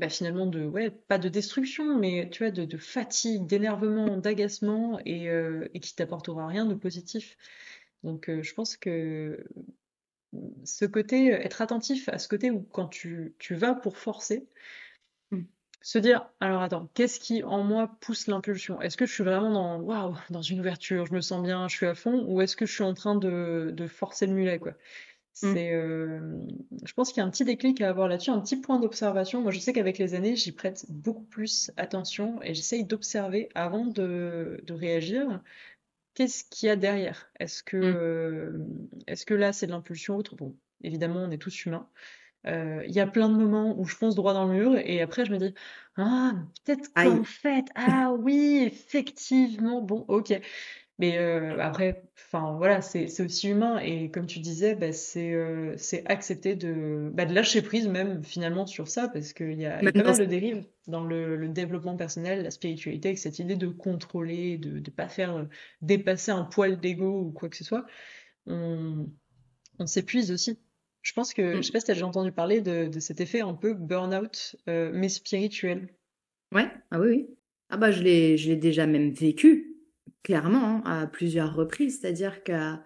bah 0.01 0.09
finalement 0.11 0.47
de 0.47 0.65
ouais 0.67 0.91
pas 0.91 1.19
de 1.19 1.29
destruction 1.29 1.99
mais 1.99 2.29
tu 2.31 2.45
vois 2.45 2.51
de, 2.53 2.65
de 2.67 2.79
fatigue 2.79 3.47
d'énervement 3.47 4.17
d'agacement 4.19 5.01
et, 5.07 5.31
euh, 5.31 5.69
et 5.75 5.81
qui 5.81 5.95
t'apportera 5.97 6.47
rien 6.49 6.67
de 6.67 6.75
positif 6.75 7.37
donc 8.05 8.31
euh, 8.31 8.43
je 8.43 8.55
pense 8.55 8.77
que 8.77 9.45
ce 10.65 10.85
côté 10.85 11.29
être 11.29 11.61
attentif 11.63 12.09
à 12.09 12.19
ce 12.19 12.29
côté 12.29 12.51
où 12.51 12.61
quand 12.63 12.89
tu, 12.89 13.35
tu 13.39 13.55
vas 13.55 13.75
pour 13.75 13.97
forcer 13.97 14.47
Mm. 15.33 15.43
se 15.83 15.99
dire 15.99 16.31
alors 16.41 16.63
attends 16.63 16.89
qu'est-ce 16.95 17.21
qui 17.21 17.43
en 17.45 17.65
moi 17.65 17.97
pousse 18.01 18.29
l'impulsion? 18.29 18.81
Est-ce 18.83 18.97
que 18.97 19.07
je 19.07 19.13
suis 19.15 19.25
vraiment 19.25 19.51
dans 19.53 19.81
waouh 19.81 20.17
dans 20.31 20.43
une 20.43 20.61
ouverture? 20.61 21.07
Je 21.07 21.15
me 21.15 21.21
sens 21.23 21.43
bien 21.43 21.69
je 21.69 21.77
suis 21.77 21.87
à 21.87 21.95
fond? 21.97 22.25
Ou 22.29 22.41
est-ce 22.43 22.57
que 22.57 22.67
je 22.67 22.73
suis 22.75 22.85
en 22.85 22.95
train 22.95 23.17
de, 23.17 23.71
de 23.75 23.87
forcer 23.89 24.27
le 24.27 24.35
mulet 24.35 24.59
quoi? 24.61 24.75
C'est, 25.33 25.73
euh, 25.73 26.39
je 26.85 26.93
pense 26.93 27.11
qu'il 27.13 27.21
y 27.21 27.25
a 27.25 27.27
un 27.27 27.31
petit 27.31 27.45
déclic 27.45 27.81
à 27.81 27.89
avoir 27.89 28.09
là-dessus, 28.09 28.31
un 28.31 28.41
petit 28.41 28.61
point 28.61 28.79
d'observation. 28.79 29.41
Moi, 29.43 29.53
je 29.53 29.59
sais 29.59 29.73
qu'avec 29.73 29.99
les 29.99 30.15
années, 30.15 30.37
j'y 30.37 30.53
prête 30.53 30.85
beaucoup 30.91 31.25
plus 31.25 31.71
attention 31.77 32.43
et 32.43 32.55
j'essaye 32.55 32.85
d'observer 32.85 33.49
avant 33.55 33.87
de, 33.87 34.61
de 34.65 34.73
réagir. 34.75 35.43
Qu'est-ce 36.15 36.45
qu'il 36.45 36.69
y 36.69 36.71
a 36.71 36.77
derrière? 36.77 37.31
Est-ce 37.41 37.63
que, 37.63 37.77
Mm. 37.77 37.83
euh, 37.83 38.59
est-ce 39.07 39.25
que 39.27 39.35
là, 39.35 39.53
c'est 39.53 39.67
de 39.67 39.73
l'impulsion 39.73 40.17
ou 40.17 40.19
autre? 40.19 40.37
Bon, 40.37 40.57
évidemment, 40.83 41.21
on 41.25 41.31
est 41.31 41.39
tous 41.39 41.65
humains. 41.67 41.89
Euh, 42.47 42.83
Il 42.87 42.93
y 42.93 43.01
a 43.01 43.07
plein 43.07 43.29
de 43.29 43.37
moments 43.37 43.79
où 43.79 43.85
je 43.87 43.95
fonce 43.97 44.15
droit 44.15 44.35
dans 44.35 44.47
le 44.47 44.55
mur 44.55 44.77
et 44.77 45.03
après, 45.03 45.25
je 45.27 45.33
me 45.33 45.39
dis, 45.39 45.55
ah, 45.97 46.33
peut-être 46.65 46.91
qu'en 46.95 47.23
fait, 47.25 47.67
ah 47.75 48.13
oui, 48.19 48.63
effectivement, 48.67 49.83
bon, 49.83 50.05
ok. 50.09 50.41
Mais 51.01 51.17
euh, 51.17 51.59
après, 51.61 52.03
enfin 52.15 52.55
voilà, 52.59 52.83
c'est 52.83 53.09
aussi 53.23 53.49
humain 53.49 53.79
et 53.79 54.11
comme 54.11 54.27
tu 54.27 54.39
disais, 54.39 54.75
bah, 54.75 54.93
c'est 54.93 55.33
euh, 55.33 55.75
c'est 55.79 56.07
accepter 56.07 56.57
de 56.57 57.11
bah, 57.15 57.25
de 57.25 57.33
lâcher 57.33 57.63
prise 57.63 57.89
même 57.89 58.23
finalement 58.23 58.67
sur 58.67 58.87
ça 58.87 59.09
parce 59.09 59.33
qu'il 59.33 59.59
y 59.59 59.65
a, 59.65 59.83
y 59.83 59.87
a 59.89 59.93
pas 59.93 60.03
mal 60.03 60.19
de 60.19 60.25
dérives 60.27 60.63
dans 60.89 61.03
le, 61.03 61.37
le 61.37 61.49
développement 61.49 61.97
personnel, 61.97 62.43
la 62.43 62.51
spiritualité, 62.51 63.09
avec 63.09 63.19
cette 63.19 63.39
idée 63.39 63.57
de 63.57 63.69
contrôler, 63.69 64.59
de 64.59 64.79
de 64.79 64.91
pas 64.91 65.09
faire 65.09 65.49
dépasser 65.81 66.33
un 66.33 66.45
poil 66.45 66.79
d'ego 66.79 67.23
ou 67.23 67.31
quoi 67.33 67.49
que 67.49 67.57
ce 67.57 67.65
soit, 67.65 67.87
on 68.45 69.07
on 69.79 69.87
s'épuise 69.87 70.31
aussi. 70.33 70.59
Je 71.01 71.15
pense 71.15 71.33
que 71.33 71.55
je 71.55 71.59
mm. 71.59 71.63
sais 71.63 71.73
pas 71.73 71.81
si 71.81 71.87
t'as 71.87 71.95
déjà 71.95 72.07
entendu 72.07 72.31
parler 72.31 72.61
de 72.61 72.89
de 72.89 73.01
cet 73.01 73.23
effet 73.23 73.41
un 73.41 73.55
peu 73.55 73.73
burn-out 73.73 74.55
euh, 74.69 74.91
mais 74.93 75.09
spirituel. 75.09 75.89
ouais, 76.53 76.71
ah 76.91 77.01
oui, 77.01 77.09
oui. 77.09 77.27
Ah 77.71 77.79
bah 77.79 77.91
je 77.91 78.03
je 78.03 78.49
l'ai 78.51 78.57
déjà 78.57 78.87
même 78.87 79.13
vécu, 79.13 79.70
clairement, 80.23 80.83
hein, 80.87 81.03
à 81.03 81.07
plusieurs 81.07 81.55
reprises. 81.55 82.01
C'est-à-dire 82.01 82.43
qu'à 82.43 82.83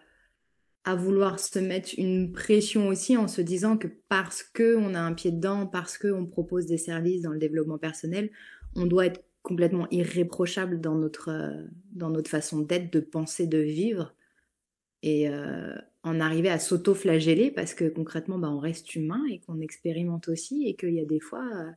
vouloir 0.95 1.39
se 1.39 1.59
mettre 1.59 1.91
une 1.99 2.33
pression 2.33 2.89
aussi 2.89 3.17
en 3.17 3.29
se 3.29 3.41
disant 3.41 3.77
que 3.77 3.89
parce 4.09 4.43
que 4.43 4.77
on 4.77 4.95
a 4.95 5.01
un 5.01 5.15
pied 5.15 5.33
dedans, 5.33 5.67
parce 5.67 5.99
que 5.99 6.09
on 6.09 6.27
propose 6.27 6.67
des 6.67 6.79
services 6.79 7.23
dans 7.23 7.33
le 7.33 7.39
développement 7.39 7.79
personnel, 7.79 8.31
on 8.77 8.87
doit 8.87 9.07
être 9.07 9.25
complètement 9.43 9.87
irréprochable 9.91 10.81
dans 10.81 10.95
notre, 10.95 11.29
euh, 11.31 11.65
dans 11.93 12.11
notre 12.11 12.31
façon 12.31 12.61
d'être, 12.61 12.93
de 12.93 13.01
penser, 13.01 13.47
de 13.47 13.59
vivre. 13.59 14.15
et 15.03 15.29
euh, 15.29 15.75
en 16.05 16.21
arriver 16.21 16.51
à 16.51 16.59
s'auto-flageller 16.59 17.51
parce 17.51 17.75
que 17.75 17.89
concrètement 17.89 18.39
bah, 18.39 18.51
on 18.51 18.59
reste 18.59 18.95
humain 18.95 19.23
et 19.31 19.41
qu'on 19.41 19.61
expérimente 19.61 20.29
aussi 20.29 20.69
et 20.69 20.77
qu'il 20.77 20.95
y 20.95 21.01
a 21.01 21.07
des 21.07 21.21
fois 21.21 21.49
euh, 21.55 21.71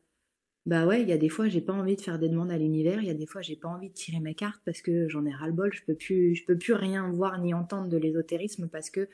bah 0.67 0.86
ouais 0.86 1.01
il 1.01 1.08
y 1.08 1.13
a 1.13 1.17
des 1.17 1.30
fois 1.30 1.47
j'ai 1.47 1.62
pas 1.62 1.71
envie 1.71 1.95
de 1.95 2.01
faire 2.01 2.19
des 2.19 2.27
demandes 2.27 2.51
à 2.51 2.58
l'univers 2.58 3.01
il 3.01 3.08
y 3.08 3.10
a 3.10 3.13
des 3.13 3.25
fois 3.25 3.41
j'ai 3.41 3.56
pas 3.56 3.69
envie 3.69 3.88
de 3.89 3.93
tirer 3.93 4.19
mes 4.19 4.36
cartes 4.36 4.62
parce 4.65 4.82
que 4.82 5.08
j'en 5.08 5.25
ai 5.25 5.32
ras 5.32 5.47
le 5.47 5.53
bol 5.53 5.73
je 5.73 5.82
peux 5.86 5.95
plus 5.95 6.36
je 6.36 6.45
peux 6.45 6.58
plus 6.58 6.73
rien 6.73 7.10
voir 7.10 7.39
ni 7.39 7.53
entendre 7.53 7.88
de 7.88 7.95
l'ésotérisme 7.95 8.67
parce 8.67 8.89
que 8.89 9.08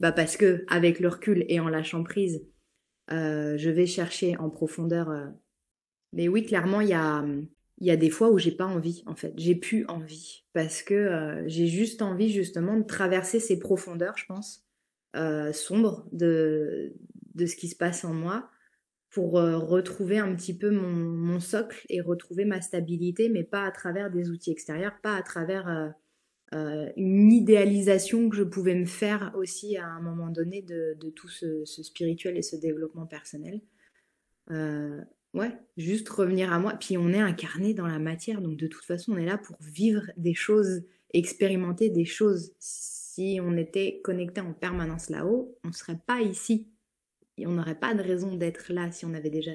bah 0.00 0.12
parce 0.12 0.36
que 0.36 0.64
avec 0.68 1.00
le 1.00 1.08
recul 1.08 1.46
et 1.48 1.60
en 1.60 1.68
lâchant 1.68 2.04
prise 2.04 2.46
euh, 3.10 3.56
je 3.56 3.70
vais 3.70 3.86
chercher 3.86 4.36
en 4.36 4.50
profondeur 4.50 5.08
euh, 5.08 5.26
mais 6.12 6.28
oui 6.28 6.44
clairement 6.44 6.82
il 6.82 6.90
y 6.90 6.94
a 6.94 7.24
il 7.80 7.86
y 7.86 7.90
a 7.90 7.96
des 7.96 8.10
fois 8.10 8.30
où 8.30 8.38
j'ai 8.38 8.50
pas 8.50 8.66
envie 8.66 9.02
en 9.06 9.14
fait. 9.14 9.32
J'ai 9.36 9.54
plus 9.54 9.86
envie 9.86 10.44
parce 10.52 10.82
que 10.82 10.94
euh, 10.94 11.48
j'ai 11.48 11.68
juste 11.68 12.02
envie 12.02 12.30
justement 12.30 12.76
de 12.76 12.82
traverser 12.82 13.40
ces 13.40 13.58
profondeurs 13.58 14.18
je 14.18 14.26
pense 14.26 14.66
sombres 15.52 16.06
de 16.12 16.92
de 17.34 17.46
ce 17.46 17.56
qui 17.56 17.68
se 17.68 17.76
passe 17.76 18.04
en 18.04 18.12
moi 18.12 18.50
pour 19.10 19.38
euh, 19.38 19.58
retrouver 19.58 20.18
un 20.18 20.34
petit 20.34 20.56
peu 20.56 20.70
mon, 20.70 21.40
socle 21.40 21.84
et 21.88 22.00
retrouver 22.00 22.44
ma 22.44 22.60
stabilité 22.60 23.28
mais 23.28 23.44
pas 23.44 23.64
à 23.64 23.70
travers 23.70 24.10
des 24.10 24.30
outils 24.30 24.50
extérieurs 24.50 25.00
pas 25.02 25.14
à 25.14 25.22
travers 25.22 25.68
euh, 25.68 25.88
euh, 26.54 26.90
une 26.96 27.32
idéalisation 27.32 28.28
que 28.28 28.36
je 28.36 28.42
pouvais 28.42 28.74
me 28.74 28.86
faire 28.86 29.32
aussi 29.36 29.76
à 29.76 29.86
un 29.86 30.00
moment 30.00 30.30
donné 30.30 30.62
de, 30.62 30.96
tout 31.10 31.28
ce, 31.28 31.64
spirituel 31.64 32.36
et 32.36 32.42
ce 32.42 32.56
développement 32.56 33.06
personnel 33.06 33.60
Ouais, 35.34 35.52
juste 35.76 36.08
revenir 36.08 36.52
à 36.52 36.58
moi. 36.58 36.72
Puis 36.72 36.96
on 36.96 37.12
est 37.12 37.20
incarné 37.20 37.74
dans 37.74 37.86
la 37.86 37.98
matière, 37.98 38.40
donc 38.40 38.56
de 38.56 38.66
toute 38.66 38.84
façon, 38.84 39.12
on 39.12 39.18
est 39.18 39.26
là 39.26 39.36
pour 39.36 39.58
vivre 39.60 40.02
des 40.16 40.34
choses, 40.34 40.82
expérimenter 41.12 41.90
des 41.90 42.06
choses. 42.06 42.52
Si 42.58 43.38
on 43.42 43.56
était 43.56 44.00
connecté 44.02 44.40
en 44.40 44.54
permanence 44.54 45.10
là-haut, 45.10 45.54
on 45.64 45.68
ne 45.68 45.72
serait 45.74 46.00
pas 46.06 46.22
ici. 46.22 46.68
On 47.46 47.52
n'aurait 47.52 47.78
pas 47.78 47.94
de 47.94 48.02
raison 48.02 48.34
d'être 48.34 48.72
là 48.72 48.90
si 48.90 49.04
on 49.04 49.14
avait 49.14 49.30
déjà 49.30 49.52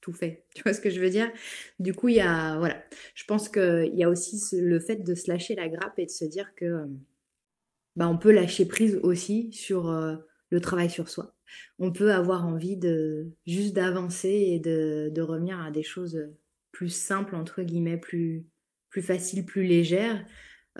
tout 0.00 0.12
fait. 0.12 0.44
Tu 0.54 0.62
vois 0.62 0.72
ce 0.72 0.80
que 0.80 0.90
je 0.90 1.00
veux 1.00 1.10
dire? 1.10 1.30
Du 1.78 1.94
coup, 1.94 2.08
il 2.08 2.16
y 2.16 2.20
a, 2.20 2.58
voilà. 2.58 2.82
Je 3.14 3.24
pense 3.24 3.48
qu'il 3.48 3.94
y 3.94 4.04
a 4.04 4.08
aussi 4.08 4.40
le 4.56 4.80
fait 4.80 4.96
de 4.96 5.14
se 5.14 5.30
lâcher 5.30 5.54
la 5.54 5.68
grappe 5.68 5.98
et 5.98 6.06
de 6.06 6.10
se 6.10 6.24
dire 6.24 6.54
que, 6.54 6.64
euh, 6.64 6.86
bah, 7.96 8.08
on 8.08 8.18
peut 8.18 8.32
lâcher 8.32 8.66
prise 8.66 8.98
aussi 9.02 9.52
sur 9.52 9.90
euh, 9.90 10.16
le 10.50 10.60
travail 10.60 10.90
sur 10.90 11.08
soi. 11.08 11.34
On 11.78 11.92
peut 11.92 12.12
avoir 12.12 12.46
envie 12.46 12.76
de 12.76 13.32
juste 13.46 13.74
d'avancer 13.74 14.28
et 14.28 14.60
de, 14.60 15.10
de 15.12 15.22
revenir 15.22 15.60
à 15.60 15.70
des 15.70 15.82
choses 15.82 16.28
plus 16.72 16.90
simples, 16.90 17.34
entre 17.34 17.62
guillemets, 17.62 17.96
plus, 17.96 18.46
plus 18.90 19.02
faciles, 19.02 19.44
plus 19.44 19.64
légères, 19.64 20.24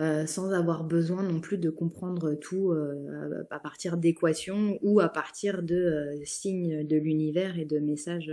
euh, 0.00 0.26
sans 0.26 0.52
avoir 0.52 0.84
besoin 0.84 1.24
non 1.24 1.40
plus 1.40 1.58
de 1.58 1.70
comprendre 1.70 2.34
tout 2.34 2.70
euh, 2.70 3.44
à 3.50 3.58
partir 3.58 3.96
d'équations 3.96 4.78
ou 4.80 5.00
à 5.00 5.08
partir 5.08 5.60
de 5.64 5.74
euh, 5.74 6.24
signes 6.24 6.86
de 6.86 6.96
l'univers 6.96 7.58
et 7.58 7.64
de 7.64 7.80
messages 7.80 8.32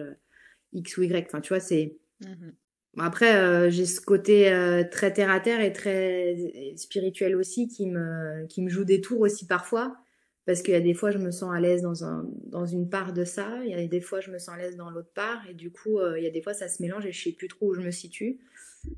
X 0.73 0.97
ou 0.97 1.04
Y. 1.04 1.25
Enfin, 1.28 1.41
tu 1.41 1.49
vois, 1.49 1.60
c'est... 1.60 1.97
Bon, 2.21 3.04
Après, 3.04 3.69
j'ai 3.71 3.86
ce 3.86 3.99
côté 3.99 4.45
très 4.89 5.12
terre 5.12 5.30
à 5.30 5.41
terre 5.41 5.60
et 5.60 5.73
très 5.73 6.73
spirituel 6.78 7.36
aussi 7.36 7.67
qui 7.67 7.88
me, 7.88 8.45
qui 8.47 8.62
me 8.62 8.69
joue 8.69 8.86
des 8.86 9.01
tours 9.01 9.19
aussi 9.21 9.47
parfois. 9.47 9.97
Parce 10.45 10.62
qu'il 10.62 10.73
y 10.73 10.77
a 10.77 10.81
des 10.81 10.93
fois, 10.93 11.10
je 11.12 11.17
me 11.17 11.31
sens 11.31 11.53
à 11.53 11.60
l'aise 11.60 11.81
dans, 11.81 12.03
un, 12.03 12.29
dans 12.45 12.65
une 12.65 12.88
part 12.88 13.13
de 13.13 13.23
ça, 13.25 13.63
il 13.63 13.71
y 13.71 13.73
a 13.73 13.88
des 13.88 14.01
fois, 14.01 14.19
je 14.21 14.29
me 14.29 14.38
sens 14.38 14.55
à 14.55 14.58
l'aise 14.58 14.75
dans 14.75 14.91
l'autre 14.91 15.12
part, 15.13 15.47
et 15.49 15.53
du 15.53 15.71
coup, 15.71 15.99
euh, 15.99 16.19
il 16.19 16.23
y 16.23 16.27
a 16.27 16.29
des 16.29 16.41
fois, 16.41 16.53
ça 16.53 16.67
se 16.67 16.81
mélange 16.81 17.05
et 17.05 17.12
je 17.12 17.23
sais 17.23 17.31
plus 17.31 17.47
trop 17.47 17.71
où 17.71 17.73
je 17.73 17.81
me 17.81 17.91
situe. 17.91 18.39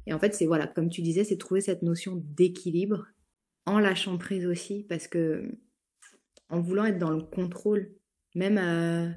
Et 0.05 0.13
en 0.13 0.19
fait, 0.19 0.35
c'est 0.35 0.45
voilà, 0.45 0.67
comme 0.67 0.89
tu 0.89 1.01
disais, 1.01 1.23
c'est 1.23 1.37
trouver 1.37 1.61
cette 1.61 1.83
notion 1.83 2.21
d'équilibre 2.35 3.07
en 3.65 3.79
lâchant 3.79 4.17
prise 4.17 4.45
aussi, 4.45 4.85
parce 4.89 5.07
que 5.07 5.49
en 6.49 6.59
voulant 6.61 6.85
être 6.85 6.99
dans 6.99 7.11
le 7.11 7.21
contrôle, 7.21 7.91
même, 8.35 8.57
euh, 8.57 9.09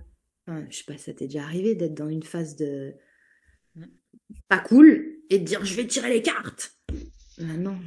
enfin, 0.46 0.66
je 0.70 0.76
sais 0.76 0.84
pas, 0.84 0.98
ça 0.98 1.12
t'est 1.12 1.26
déjà 1.26 1.42
arrivé 1.42 1.74
d'être 1.74 1.94
dans 1.94 2.08
une 2.08 2.22
phase 2.22 2.56
de 2.56 2.94
pas 4.48 4.58
cool 4.58 5.18
et 5.30 5.38
de 5.38 5.44
dire 5.44 5.64
je 5.64 5.74
vais 5.74 5.86
tirer 5.86 6.10
les 6.10 6.22
cartes. 6.22 6.76
Bah 7.38 7.56
non. 7.56 7.78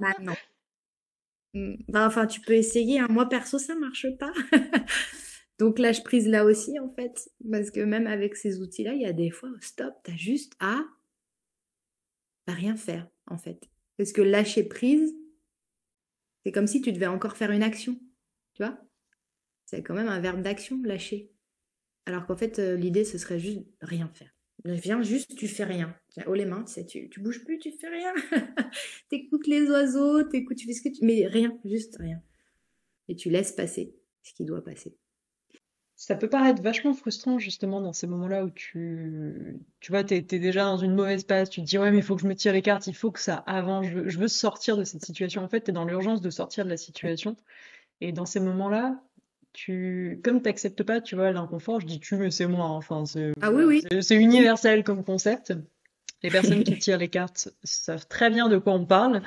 Bah 0.00 0.14
non. 0.20 0.34
Bah, 1.54 2.06
enfin, 2.06 2.26
tu 2.26 2.40
peux 2.40 2.54
essayer. 2.54 2.98
hein. 3.00 3.06
Moi, 3.10 3.28
perso, 3.28 3.58
ça 3.58 3.74
marche 3.74 4.06
pas. 4.18 4.32
Donc, 5.58 5.78
lâche 5.78 6.02
prise 6.02 6.26
là 6.28 6.44
aussi, 6.44 6.78
en 6.78 6.88
fait. 6.88 7.30
Parce 7.50 7.70
que 7.70 7.80
même 7.80 8.06
avec 8.06 8.36
ces 8.36 8.60
outils-là, 8.60 8.94
il 8.94 9.02
y 9.02 9.06
a 9.06 9.12
des 9.12 9.30
fois, 9.30 9.50
stop, 9.60 9.94
t'as 10.04 10.16
juste 10.16 10.54
à 10.60 10.80
à 12.46 12.52
rien 12.52 12.76
faire, 12.76 13.08
en 13.26 13.36
fait. 13.38 13.68
Parce 13.96 14.12
que 14.12 14.22
lâcher 14.22 14.62
prise, 14.64 15.12
c'est 16.44 16.52
comme 16.52 16.66
si 16.66 16.80
tu 16.80 16.92
devais 16.92 17.06
encore 17.06 17.36
faire 17.36 17.50
une 17.50 17.62
action. 17.62 17.98
Tu 18.54 18.62
vois? 18.62 18.78
C'est 19.66 19.82
quand 19.82 19.94
même 19.94 20.08
un 20.08 20.20
verbe 20.20 20.42
d'action, 20.42 20.82
lâcher. 20.84 21.32
Alors 22.06 22.26
qu'en 22.26 22.36
fait, 22.36 22.58
euh, 22.58 22.76
l'idée, 22.76 23.04
ce 23.04 23.18
serait 23.18 23.40
juste 23.40 23.62
rien 23.80 24.10
faire. 24.14 24.30
Viens 24.64 25.02
juste, 25.02 25.36
tu 25.36 25.48
fais 25.48 25.64
rien. 25.64 25.96
Haut 26.26 26.34
les 26.34 26.44
mains, 26.44 26.62
tu 26.64 26.72
sais, 26.72 26.84
tu, 26.84 27.08
tu 27.08 27.20
bouges 27.20 27.44
plus, 27.44 27.58
tu 27.58 27.72
fais 27.72 27.88
rien. 27.88 28.12
T'écoutes 29.08 29.46
les 29.46 29.68
oiseaux, 29.70 30.22
t'écoutes, 30.24 30.58
tu 30.58 30.66
fais 30.66 30.74
ce 30.74 30.82
que 30.82 30.90
tu... 30.90 31.04
Mais 31.04 31.26
rien, 31.26 31.58
juste 31.64 31.96
rien. 31.98 32.20
Et 33.08 33.16
tu 33.16 33.30
laisses 33.30 33.52
passer 33.52 33.94
ce 34.22 34.34
qui 34.34 34.44
doit 34.44 34.62
passer. 34.62 34.94
Ça 35.96 36.16
peut 36.16 36.28
paraître 36.28 36.60
vachement 36.62 36.94
frustrant 36.94 37.38
justement 37.38 37.80
dans 37.80 37.92
ces 37.92 38.06
moments-là 38.08 38.44
où 38.44 38.50
tu, 38.50 39.60
tu 39.80 39.92
vois, 39.92 40.02
t'es, 40.02 40.20
t'es 40.22 40.38
déjà 40.38 40.64
dans 40.64 40.76
une 40.76 40.94
mauvaise 40.94 41.22
passe, 41.22 41.48
tu 41.48 41.60
te 41.60 41.66
dis 41.66 41.78
ouais 41.78 41.92
mais 41.92 41.98
il 41.98 42.02
faut 42.02 42.16
que 42.16 42.22
je 42.22 42.26
me 42.26 42.34
tire 42.34 42.52
les 42.52 42.62
cartes, 42.62 42.88
il 42.88 42.94
faut 42.94 43.12
que 43.12 43.20
ça 43.20 43.36
avance, 43.36 43.86
je 43.86 43.92
veux, 43.92 44.08
je 44.08 44.18
veux 44.18 44.28
sortir 44.28 44.76
de 44.76 44.84
cette 44.84 45.04
situation. 45.04 45.42
En 45.42 45.48
fait, 45.48 45.60
t'es 45.60 45.72
dans 45.72 45.84
l'urgence 45.84 46.20
de 46.20 46.28
sortir 46.28 46.64
de 46.64 46.70
la 46.70 46.76
situation. 46.76 47.36
Et 48.00 48.10
dans 48.12 48.26
ces 48.26 48.40
moments-là, 48.40 49.00
tu, 49.52 50.20
comme 50.24 50.42
t'acceptes 50.42 50.82
pas, 50.82 51.00
tu 51.00 51.14
vois, 51.14 51.30
l'inconfort, 51.30 51.80
je 51.80 51.86
dis 51.86 52.00
tu, 52.00 52.16
mais 52.16 52.30
c'est 52.30 52.46
moi. 52.46 52.66
Enfin, 52.66 53.04
c'est, 53.06 53.32
ah 53.40 53.52
oui, 53.52 53.64
oui. 53.64 54.02
c'est 54.02 54.16
universel 54.16 54.82
comme 54.82 55.04
concept. 55.04 55.54
Les 56.22 56.30
personnes 56.30 56.64
qui 56.64 56.78
tirent 56.78 56.98
les 56.98 57.08
cartes 57.08 57.48
savent 57.64 58.06
très 58.06 58.30
bien 58.30 58.48
de 58.48 58.58
quoi 58.58 58.74
on 58.74 58.86
parle, 58.86 59.22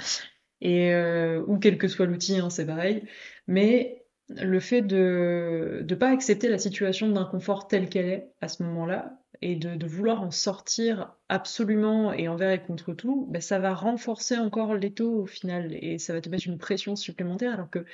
et 0.61 0.93
euh, 0.93 1.43
ou 1.47 1.57
quel 1.57 1.77
que 1.77 1.87
soit 1.87 2.05
l'outil, 2.05 2.37
hein, 2.37 2.49
c'est 2.49 2.65
pareil. 2.65 3.03
Mais 3.47 4.05
le 4.29 4.59
fait 4.59 4.81
de 4.81 5.85
ne 5.87 5.95
pas 5.95 6.09
accepter 6.09 6.49
la 6.49 6.57
situation 6.57 7.09
d'inconfort 7.09 7.67
telle 7.67 7.89
qu'elle 7.89 8.07
est 8.07 8.31
à 8.41 8.47
ce 8.47 8.63
moment-là, 8.63 9.19
et 9.41 9.55
de, 9.55 9.85
vouloir 9.85 10.21
en 10.21 10.31
sortir 10.31 11.13
absolument 11.29 12.13
et 12.13 12.27
envers 12.27 12.51
et 12.51 12.61
contre 12.61 12.93
tout, 12.93 13.27
ben 13.29 13.41
ça 13.41 13.59
va 13.59 13.73
renforcer 13.73 14.37
encore 14.37 14.75
l'étau 14.75 15.21
au 15.21 15.25
final, 15.25 15.73
et 15.73 15.99
ça 15.99 16.13
va 16.13 16.21
te 16.21 16.29
mettre 16.29 16.47
une 16.47 16.57
pression 16.57 16.95
supplémentaire, 16.95 17.53
alors 17.53 17.69
que 17.69 17.85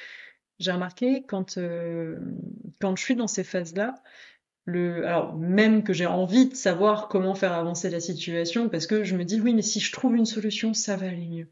j'ai 0.59 0.71
remarqué 0.71 1.23
quand, 1.27 1.57
euh, 1.57 2.19
quand 2.79 2.95
je 2.95 3.03
suis 3.03 3.15
dans 3.15 3.27
ces 3.27 3.43
phases-là, 3.43 3.95
le, 4.65 5.05
alors 5.05 5.35
même 5.35 5.83
que 5.83 5.93
j'ai 5.93 6.05
envie 6.05 6.47
de 6.49 6.55
savoir 6.55 7.07
comment 7.07 7.35
faire 7.35 7.53
avancer 7.53 7.89
la 7.89 7.99
situation, 7.99 8.69
parce 8.69 8.87
que 8.87 9.03
je 9.03 9.15
me 9.15 9.25
dis 9.25 9.41
oui, 9.41 9.53
mais 9.53 9.61
si 9.61 9.79
je 9.79 9.91
trouve 9.91 10.15
une 10.15 10.25
solution, 10.25 10.73
ça 10.73 10.95
va 10.95 11.07
aller 11.07 11.27
mieux. 11.27 11.47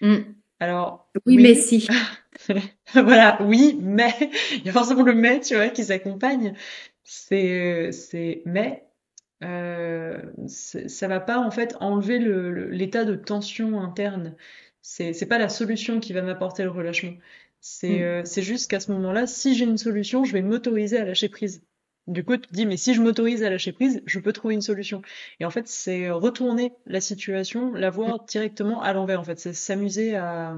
Mm. 0.00 0.32
Alors 0.60 1.10
oui, 1.26 1.36
mais 1.36 1.54
si. 1.54 1.86
voilà, 2.94 3.38
oui, 3.42 3.78
mais 3.80 4.14
il 4.52 4.64
y 4.64 4.68
a 4.68 4.72
forcément 4.72 5.02
le 5.02 5.14
mais, 5.14 5.40
tu 5.40 5.54
vois, 5.54 5.68
qui 5.68 5.84
s'accompagne. 5.84 6.54
C'est, 7.04 7.92
c'est 7.92 8.42
mais 8.46 8.84
euh, 9.44 10.18
ça 10.46 11.08
va 11.08 11.20
pas 11.20 11.38
en 11.38 11.50
fait 11.50 11.76
enlever 11.80 12.18
l'état 12.18 13.04
de 13.04 13.14
tension 13.14 13.80
interne. 13.80 14.34
C'est, 14.80 15.12
c'est 15.12 15.26
pas 15.26 15.38
la 15.38 15.48
solution 15.48 16.00
qui 16.00 16.12
va 16.12 16.22
m'apporter 16.22 16.62
le 16.62 16.70
relâchement. 16.70 17.14
C'est, 17.60 17.98
mm. 17.98 18.02
euh, 18.02 18.22
c'est 18.24 18.42
juste 18.42 18.70
qu'à 18.70 18.80
ce 18.80 18.92
moment-là, 18.92 19.26
si 19.26 19.54
j'ai 19.54 19.64
une 19.64 19.78
solution, 19.78 20.24
je 20.24 20.32
vais 20.32 20.42
m'autoriser 20.42 20.98
à 20.98 21.04
lâcher 21.04 21.28
prise. 21.28 21.62
Du 22.08 22.24
coup, 22.24 22.36
tu 22.36 22.48
te 22.48 22.52
dis, 22.54 22.66
mais 22.66 22.76
si 22.76 22.94
je 22.94 23.00
m'autorise 23.02 23.42
à 23.44 23.50
lâcher 23.50 23.70
prise, 23.72 24.02
je 24.06 24.18
peux 24.20 24.32
trouver 24.32 24.54
une 24.54 24.60
solution. 24.62 25.02
Et 25.40 25.44
en 25.44 25.50
fait, 25.50 25.66
c'est 25.68 26.10
retourner 26.10 26.72
la 26.86 27.00
situation, 27.00 27.72
la 27.74 27.90
voir 27.90 28.24
directement 28.24 28.80
à 28.82 28.92
l'envers. 28.92 29.20
En 29.20 29.24
fait, 29.24 29.38
c'est 29.38 29.52
s'amuser 29.52 30.14
à, 30.16 30.56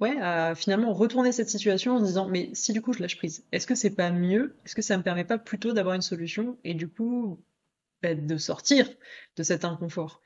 ouais, 0.00 0.16
à 0.20 0.54
finalement 0.54 0.92
retourner 0.92 1.32
cette 1.32 1.48
situation 1.50 1.96
en 1.96 2.00
disant, 2.02 2.28
mais 2.28 2.50
si 2.54 2.72
du 2.72 2.82
coup 2.82 2.92
je 2.92 3.00
lâche 3.00 3.16
prise, 3.16 3.44
est-ce 3.52 3.66
que 3.66 3.74
c'est 3.74 3.94
pas 3.94 4.10
mieux? 4.10 4.56
Est-ce 4.64 4.74
que 4.74 4.82
ça 4.82 4.96
me 4.96 5.02
permet 5.02 5.24
pas 5.24 5.38
plutôt 5.38 5.72
d'avoir 5.72 5.94
une 5.94 6.02
solution 6.02 6.58
et 6.64 6.74
du 6.74 6.88
coup 6.88 7.40
bah, 8.02 8.14
de 8.14 8.38
sortir 8.38 8.88
de 9.36 9.42
cet 9.44 9.64
inconfort? 9.66 10.22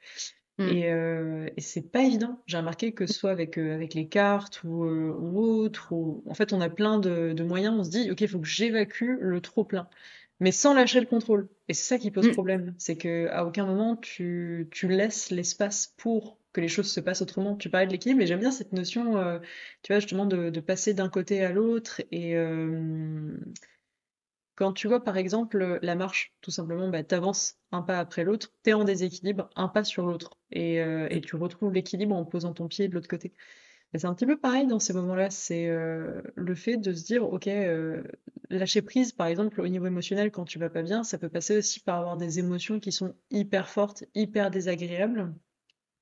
Mm. 0.59 0.69
Et, 0.69 0.91
euh, 0.91 1.49
et 1.57 1.61
c'est 1.61 1.91
pas 1.91 2.03
évident. 2.03 2.41
J'ai 2.47 2.59
remarqué 2.59 2.93
que 2.93 3.07
ce 3.07 3.15
soit 3.15 3.31
avec, 3.31 3.59
euh, 3.59 3.75
avec 3.75 3.95
les 3.95 4.09
cartes 4.09 4.63
ou, 4.65 4.85
euh, 4.85 5.13
ou 5.19 5.41
autre, 5.41 5.93
ou 5.93 6.23
en 6.27 6.35
fait 6.35 6.53
on 6.53 6.61
a 6.61 6.71
plein 6.71 6.99
de, 6.99 7.33
de 7.33 7.45
moyens, 7.45 7.75
on 7.77 7.85
se 7.85 7.91
dit 7.91 8.11
ok, 8.11 8.21
il 8.21 8.29
faut 8.29 8.39
que 8.39 8.47
j'évacue 8.47 9.19
le 9.21 9.41
trop 9.41 9.65
plein, 9.65 9.89
mais 10.39 10.53
sans 10.53 10.75
lâcher 10.75 11.01
le 11.01 11.07
contrôle. 11.07 11.49
Et 11.69 11.75
c'est 11.75 11.95
ça 11.95 11.99
qui 11.99 12.11
pose 12.11 12.29
mm. 12.29 12.33
problème, 12.33 12.75
c'est 12.79 12.97
que 12.97 13.29
à 13.31 13.45
aucun 13.45 13.67
moment 13.67 13.97
tu, 13.97 14.69
tu 14.71 14.87
laisses 14.87 15.31
l'espace 15.31 15.93
pour 15.97 16.39
que 16.53 16.61
les 16.61 16.69
choses 16.69 16.91
se 16.91 17.01
passent 17.01 17.21
autrement. 17.21 17.57
Tu 17.57 17.69
parlais 17.69 17.87
de 17.87 17.93
l'équilibre, 17.93 18.23
et 18.23 18.27
j'aime 18.27 18.39
bien 18.39 18.53
cette 18.53 18.73
notion, 18.73 19.19
euh, 19.19 19.41
tu 19.83 19.93
vois 19.93 19.99
justement 19.99 20.25
de, 20.25 20.51
de 20.51 20.61
passer 20.61 20.95
d'un 20.95 21.09
côté 21.09 21.45
à 21.45 21.51
l'autre 21.51 22.01
et 22.13 22.37
euh, 22.37 23.37
quand 24.57 24.73
tu 24.73 24.89
vois 24.89 25.03
par 25.03 25.17
exemple 25.17 25.79
la 25.83 25.95
marche, 25.95 26.35
tout 26.41 26.51
simplement, 26.51 26.89
bah, 26.89 27.03
tu 27.03 27.15
avances 27.15 27.57
un 27.73 27.83
pas 27.83 27.99
après 27.99 28.25
l'autre, 28.25 28.53
tu 28.63 28.71
es 28.71 28.73
en 28.73 28.85
déséquilibre, 28.85 29.51
un 29.57 29.69
pas 29.69 29.85
sur 29.85 30.07
l'autre, 30.07 30.39
et, 30.53 30.81
euh, 30.81 31.09
tu 31.21 31.37
retrouves 31.37 31.73
l'équilibre 31.73 32.15
en 32.15 32.25
posant 32.25 32.53
ton 32.53 32.69
pied 32.69 32.89
de 32.89 32.95
l'autre 32.95 33.09
côté. 33.09 33.33
C'est 33.97 34.07
un 34.07 34.15
petit 34.15 34.27
peu 34.27 34.37
pareil 34.37 34.67
dans 34.67 34.81
ces 34.81 34.93
moments-là, 34.93 35.31
c'est 35.31 35.69
euh, 35.69 36.21
le 36.35 36.55
fait 36.57 36.77
de 36.77 36.93
se 36.93 37.05
dire, 37.05 37.25
ok, 37.25 37.47
euh, 37.47 38.03
lâcher 38.51 38.83
prise, 38.83 39.13
par 39.13 39.29
exemple, 39.29 39.61
au 39.61 39.69
niveau 39.69 39.87
émotionnel, 39.87 40.33
quand 40.33 40.45
tu 40.45 40.59
vas 40.59 40.71
pas 40.71 40.83
bien, 40.83 41.05
ça 41.05 41.17
peut 41.17 41.29
passer 41.29 41.59
aussi 41.59 41.81
par 41.81 41.99
avoir 42.01 42.17
des 42.17 42.41
émotions 42.41 42.81
qui 42.81 42.91
sont 42.91 43.15
hyper 43.31 43.69
fortes, 43.69 44.05
hyper 44.15 44.51
désagréables, 44.51 45.33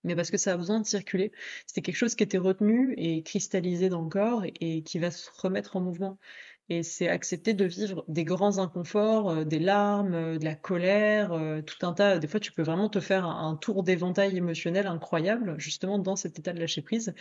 mais 0.04 0.16
parce 0.16 0.30
que 0.30 0.36
ça 0.38 0.52
a 0.52 0.56
besoin 0.56 0.80
de 0.80 0.86
circuler. 0.86 1.32
C'était 1.66 1.82
quelque 1.82 1.96
chose 1.96 2.14
qui 2.14 2.24
était 2.24 2.38
retenu 2.38 2.94
et 2.96 3.22
cristallisé 3.22 3.88
dans 3.88 4.02
le 4.02 4.08
corps 4.08 4.44
et 4.44 4.82
qui 4.82 4.98
va 4.98 5.10
se 5.10 5.30
remettre 5.40 5.76
en 5.76 5.80
mouvement 5.80 6.18
et 6.68 6.82
c'est 6.82 7.08
accepter 7.08 7.54
de 7.54 7.64
vivre 7.64 8.04
des 8.08 8.24
grands 8.24 8.58
inconforts, 8.58 9.30
euh, 9.30 9.44
des 9.44 9.58
larmes, 9.58 10.14
euh, 10.14 10.38
de 10.38 10.44
la 10.44 10.54
colère, 10.54 11.32
euh, 11.32 11.60
tout 11.60 11.84
un 11.86 11.92
tas. 11.92 12.18
Des 12.18 12.28
fois, 12.28 12.40
tu 12.40 12.52
peux 12.52 12.62
vraiment 12.62 12.88
te 12.88 13.00
faire 13.00 13.26
un, 13.26 13.56
tour 13.56 13.82
d'éventail 13.82 14.36
émotionnel 14.36 14.86
incroyable, 14.86 15.56
justement 15.58 15.98
dans 15.98 16.16
cet 16.16 16.38
état 16.38 16.52
de 16.52 16.60
lâcher 16.60 16.82
prise, 16.82 17.14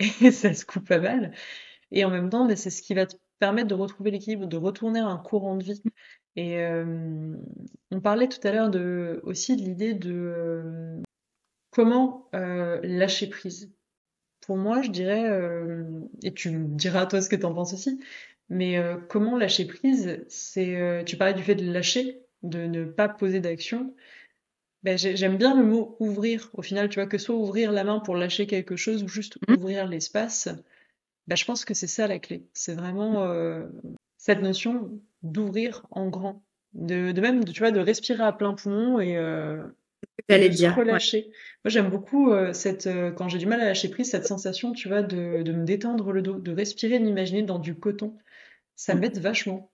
et 0.22 0.30
ça 0.30 0.52
se 0.54 0.64
coupe 0.66 0.86
pas 0.88 0.98
mal. 0.98 1.32
Et 1.90 2.04
en 2.04 2.10
même 2.10 2.28
temps, 2.30 2.48
c'est 2.56 2.70
ce 2.70 2.82
qui 2.82 2.94
va 2.94 3.06
te 3.06 3.16
permettre 3.38 3.68
de 3.68 3.74
retrouver 3.74 4.10
l'équilibre, 4.10 4.46
de 4.46 4.56
retourner 4.56 5.00
à 5.00 5.06
un 5.06 5.18
courant 5.18 5.56
de 5.56 5.64
vie. 5.64 5.82
Et 6.36 6.60
on 7.90 8.00
parlait 8.00 8.28
tout 8.28 8.46
à 8.46 8.52
l'heure 8.52 8.70
de, 8.70 9.20
aussi 9.24 9.56
de 9.56 9.62
l'idée 9.62 9.94
de 9.94 11.00
comment 11.70 12.28
lâcher 12.32 13.28
prise. 13.28 13.72
Pour 14.42 14.56
moi, 14.56 14.82
je 14.82 14.90
dirais, 14.90 15.30
et 16.22 16.34
tu 16.34 16.50
me 16.50 16.76
diras 16.76 17.06
toi 17.06 17.22
ce 17.22 17.28
que 17.28 17.36
tu 17.36 17.46
en 17.46 17.54
penses 17.54 17.72
aussi, 17.72 17.98
mais 18.50 18.78
euh, 18.78 18.96
comment 19.08 19.36
lâcher 19.36 19.66
prise 19.66 20.24
C'est, 20.28 20.76
euh, 20.76 21.04
tu 21.04 21.16
parlais 21.16 21.34
du 21.34 21.42
fait 21.42 21.54
de 21.54 21.70
lâcher, 21.70 22.22
de 22.42 22.60
ne 22.66 22.84
pas 22.84 23.08
poser 23.08 23.40
d'action. 23.40 23.94
Ben, 24.84 24.96
j'aime 24.96 25.36
bien 25.36 25.56
le 25.56 25.64
mot 25.64 25.96
ouvrir. 25.98 26.50
Au 26.54 26.62
final, 26.62 26.88
tu 26.88 27.00
vois, 27.00 27.08
que 27.08 27.18
soit 27.18 27.34
ouvrir 27.34 27.72
la 27.72 27.84
main 27.84 27.98
pour 27.98 28.16
lâcher 28.16 28.46
quelque 28.46 28.76
chose 28.76 29.02
ou 29.02 29.08
juste 29.08 29.38
mmh. 29.48 29.54
ouvrir 29.54 29.86
l'espace. 29.86 30.48
Ben, 31.26 31.36
je 31.36 31.44
pense 31.44 31.64
que 31.64 31.74
c'est 31.74 31.88
ça 31.88 32.06
la 32.06 32.18
clé. 32.18 32.46
C'est 32.54 32.74
vraiment 32.74 33.24
euh, 33.24 33.66
cette 34.16 34.40
notion 34.40 34.98
d'ouvrir 35.22 35.84
en 35.90 36.08
grand, 36.08 36.42
de, 36.72 37.12
de 37.12 37.20
même, 37.20 37.44
tu 37.44 37.58
vois, 37.58 37.72
de 37.72 37.80
respirer 37.80 38.22
à 38.22 38.32
plein 38.32 38.54
poumon 38.54 39.00
et 39.00 39.16
euh, 39.16 39.62
de 40.30 40.52
se 40.52 40.66
relâcher. 40.68 41.24
Moi, 41.64 41.70
j'aime 41.70 41.90
beaucoup 41.90 42.32
cette, 42.52 42.88
quand 43.16 43.28
j'ai 43.28 43.38
du 43.38 43.46
mal 43.46 43.60
à 43.60 43.64
lâcher 43.64 43.90
prise, 43.90 44.10
cette 44.10 44.26
sensation, 44.26 44.72
tu 44.72 44.88
vois, 44.88 45.02
de, 45.02 45.42
de 45.42 45.52
me 45.52 45.64
détendre 45.64 46.12
le 46.12 46.22
dos, 46.22 46.38
de 46.38 46.52
respirer, 46.52 47.00
de 47.00 47.04
m'imaginer 47.04 47.42
dans 47.42 47.58
du 47.58 47.74
coton. 47.74 48.16
Ça 48.78 48.94
m'aide 48.94 49.18
vachement. 49.18 49.72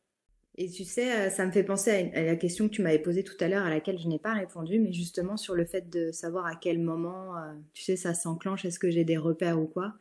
Et 0.57 0.71
tu 0.71 0.85
sais, 0.85 1.13
euh, 1.13 1.31
ça 1.31 1.45
me 1.45 1.53
fait 1.53 1.63
penser 1.63 2.11
à, 2.15 2.23
la 2.23 2.37
question 2.37 2.69
que 2.69 2.73
tu 2.73 2.81
m'avais 2.81 2.99
posée 2.99 3.23
tout 3.23 3.37
à 3.41 3.49
l'heure, 3.49 3.67
à 3.67 3.69
laquelle 3.69 3.99
je 3.99 4.09
n'ai 4.09 4.19
pas 4.19 4.33
répondu, 4.33 4.79
mais 4.79 4.93
justement 4.93 5.37
sur 5.37 5.55
le 5.55 5.67
fait 5.67 5.91
de 5.91 6.11
savoir 6.11 6.47
à 6.47 6.57
quel 6.57 6.79
moment, 6.79 7.37
euh, 7.37 7.53
tu 7.75 7.83
sais, 7.83 7.97
ça 7.97 8.15
s'enclenche, 8.15 8.65
est-ce 8.65 8.79
que 8.79 8.91
j'ai 8.91 9.05
des 9.05 9.19
repères 9.19 9.61
ou 9.61 9.67
quoi. 9.67 9.93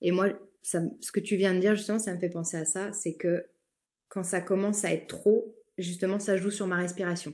Et 0.00 0.12
moi, 0.12 0.28
ça, 0.62 0.80
ce 1.00 1.10
que 1.10 1.18
tu 1.18 1.34
viens 1.34 1.54
de 1.54 1.58
dire, 1.58 1.74
justement, 1.74 1.98
ça 1.98 2.14
me 2.14 2.20
fait 2.20 2.28
penser 2.28 2.56
à 2.56 2.64
ça, 2.64 2.92
c'est 2.92 3.14
que 3.14 3.44
quand 4.08 4.22
ça 4.22 4.40
commence 4.40 4.84
à 4.84 4.92
être 4.92 5.08
trop, 5.08 5.56
justement, 5.76 6.20
ça 6.20 6.36
joue 6.36 6.52
sur 6.52 6.68
ma 6.68 6.76
respiration. 6.76 7.32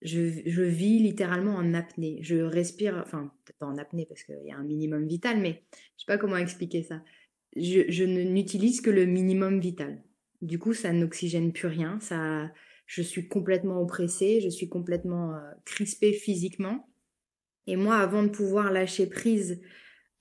Je, 0.00 0.30
je 0.46 0.62
vis 0.62 0.98
littéralement 0.98 1.56
en 1.56 1.74
apnée. 1.74 2.20
Je 2.22 2.36
respire, 2.36 2.96
enfin, 3.04 3.30
peut-être 3.44 3.58
pas 3.58 3.66
en 3.66 3.76
apnée 3.76 4.06
parce 4.06 4.22
qu'il 4.22 4.46
y 4.46 4.52
a 4.52 4.56
un 4.56 4.64
minimum 4.64 5.06
vital, 5.06 5.40
mais 5.40 5.62
je 5.72 6.04
sais 6.04 6.06
pas 6.06 6.16
comment 6.16 6.38
expliquer 6.38 6.84
ça. 6.84 7.02
Je, 7.54 7.90
je 7.90 8.04
n'utilise 8.04 8.80
que 8.80 8.90
le 8.90 9.04
minimum 9.04 9.60
vital. 9.60 10.00
Du 10.40 10.58
coup, 10.58 10.72
ça 10.72 10.92
n'oxygène 10.92 11.52
plus 11.52 11.66
rien. 11.66 11.98
Ça, 12.00 12.50
je 12.86 13.02
suis 13.02 13.28
complètement 13.28 13.80
oppressée, 13.80 14.40
je 14.40 14.48
suis 14.48 14.68
complètement 14.68 15.34
euh, 15.34 15.40
crispée 15.64 16.12
physiquement. 16.12 16.88
Et 17.66 17.76
moi, 17.76 17.96
avant 17.96 18.22
de 18.22 18.28
pouvoir 18.28 18.72
lâcher 18.72 19.06
prise, 19.06 19.60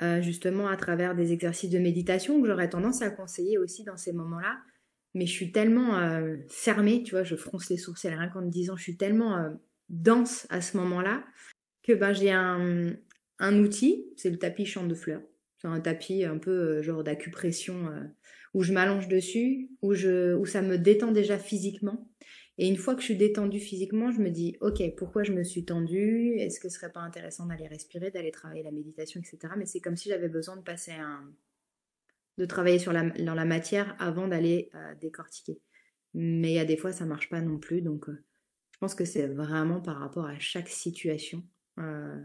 euh, 0.01 0.21
justement 0.21 0.67
à 0.67 0.75
travers 0.75 1.15
des 1.15 1.31
exercices 1.31 1.69
de 1.69 1.79
méditation 1.79 2.41
que 2.41 2.47
j'aurais 2.47 2.69
tendance 2.69 3.01
à 3.01 3.09
conseiller 3.09 3.57
aussi 3.57 3.83
dans 3.83 3.97
ces 3.97 4.11
moments-là, 4.11 4.59
mais 5.13 5.25
je 5.25 5.31
suis 5.31 5.51
tellement 5.51 5.97
euh, 5.97 6.35
fermée, 6.49 7.03
tu 7.03 7.11
vois, 7.11 7.23
je 7.23 7.35
fronce 7.35 7.69
les 7.69 7.77
sourcils 7.77 8.09
rien 8.09 8.27
qu'en 8.27 8.41
me 8.41 8.49
disant, 8.49 8.75
je 8.75 8.83
suis 8.83 8.97
tellement 8.97 9.49
dense 9.89 10.45
à 10.49 10.61
ce 10.61 10.77
moment-là 10.77 11.23
que 11.83 11.93
ben 11.93 12.11
j'ai 12.11 12.31
un, 12.31 12.93
un 13.39 13.59
outil, 13.59 14.05
c'est 14.17 14.29
le 14.29 14.37
tapis 14.37 14.65
champ 14.65 14.85
de 14.85 14.93
fleurs. 14.93 15.21
C'est 15.57 15.69
un 15.69 15.79
tapis 15.79 16.25
un 16.25 16.37
peu 16.37 16.81
genre 16.81 17.03
d'acupression 17.03 17.89
où 18.57 18.63
je 18.63 18.73
m'allonge 18.73 19.07
dessus, 19.07 19.69
où, 19.83 19.93
je, 19.93 20.33
où 20.33 20.47
ça 20.47 20.63
me 20.63 20.79
détend 20.79 21.11
déjà 21.11 21.37
physiquement. 21.37 22.09
Et 22.57 22.67
une 22.67 22.75
fois 22.75 22.95
que 22.95 23.01
je 23.01 23.05
suis 23.05 23.15
détendue 23.15 23.59
physiquement, 23.59 24.09
je 24.09 24.19
me 24.19 24.31
dis, 24.31 24.57
ok, 24.61 24.81
pourquoi 24.97 25.21
je 25.21 25.31
me 25.31 25.43
suis 25.43 25.63
tendue? 25.63 26.33
Est-ce 26.39 26.59
que 26.59 26.67
ce 26.67 26.79
serait 26.79 26.91
pas 26.91 27.01
intéressant 27.01 27.45
d'aller 27.45 27.67
respirer, 27.67 28.09
d'aller 28.09 28.31
travailler 28.31 28.63
la 28.63 28.71
méditation, 28.71 29.21
etc. 29.21 29.53
Mais 29.57 29.67
c'est 29.67 29.79
comme 29.79 29.95
si 29.95 30.09
j'avais 30.09 30.27
besoin 30.27 30.57
de 30.57 30.63
passer 30.63 30.93
un, 30.93 31.31
de 32.39 32.45
travailler 32.45 32.79
sur 32.79 32.93
la, 32.93 33.03
dans 33.03 33.35
la 33.35 33.45
matière 33.45 33.95
avant 33.99 34.27
d'aller 34.27 34.71
euh, 34.73 34.95
décortiquer. 34.95 35.61
Mais 36.15 36.49
il 36.49 36.55
y 36.55 36.59
a 36.59 36.65
des 36.65 36.77
fois, 36.77 36.91
ça 36.91 37.05
marche 37.05 37.29
pas 37.29 37.41
non 37.41 37.59
plus. 37.59 37.83
Donc, 37.83 38.09
euh, 38.09 38.23
je 38.71 38.79
pense 38.79 38.95
que 38.95 39.05
c'est 39.05 39.27
vraiment 39.27 39.81
par 39.81 39.99
rapport 39.99 40.25
à 40.25 40.39
chaque 40.39 40.69
situation, 40.69 41.43
euh, 41.77 42.19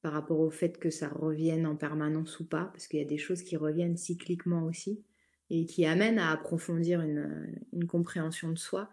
par 0.00 0.12
rapport 0.12 0.40
au 0.40 0.50
fait 0.50 0.80
que 0.80 0.90
ça 0.90 1.08
revienne 1.08 1.66
en 1.68 1.76
permanence 1.76 2.40
ou 2.40 2.48
pas, 2.48 2.64
parce 2.64 2.88
qu'il 2.88 2.98
y 2.98 3.04
a 3.04 3.08
des 3.08 3.16
choses 3.16 3.44
qui 3.44 3.56
reviennent 3.56 3.96
cycliquement 3.96 4.64
aussi 4.64 5.04
et 5.50 5.66
qui 5.66 5.84
amène 5.86 6.18
à 6.18 6.30
approfondir 6.30 7.00
une, 7.00 7.86
compréhension 7.88 8.50
de 8.50 8.58
soi. 8.58 8.90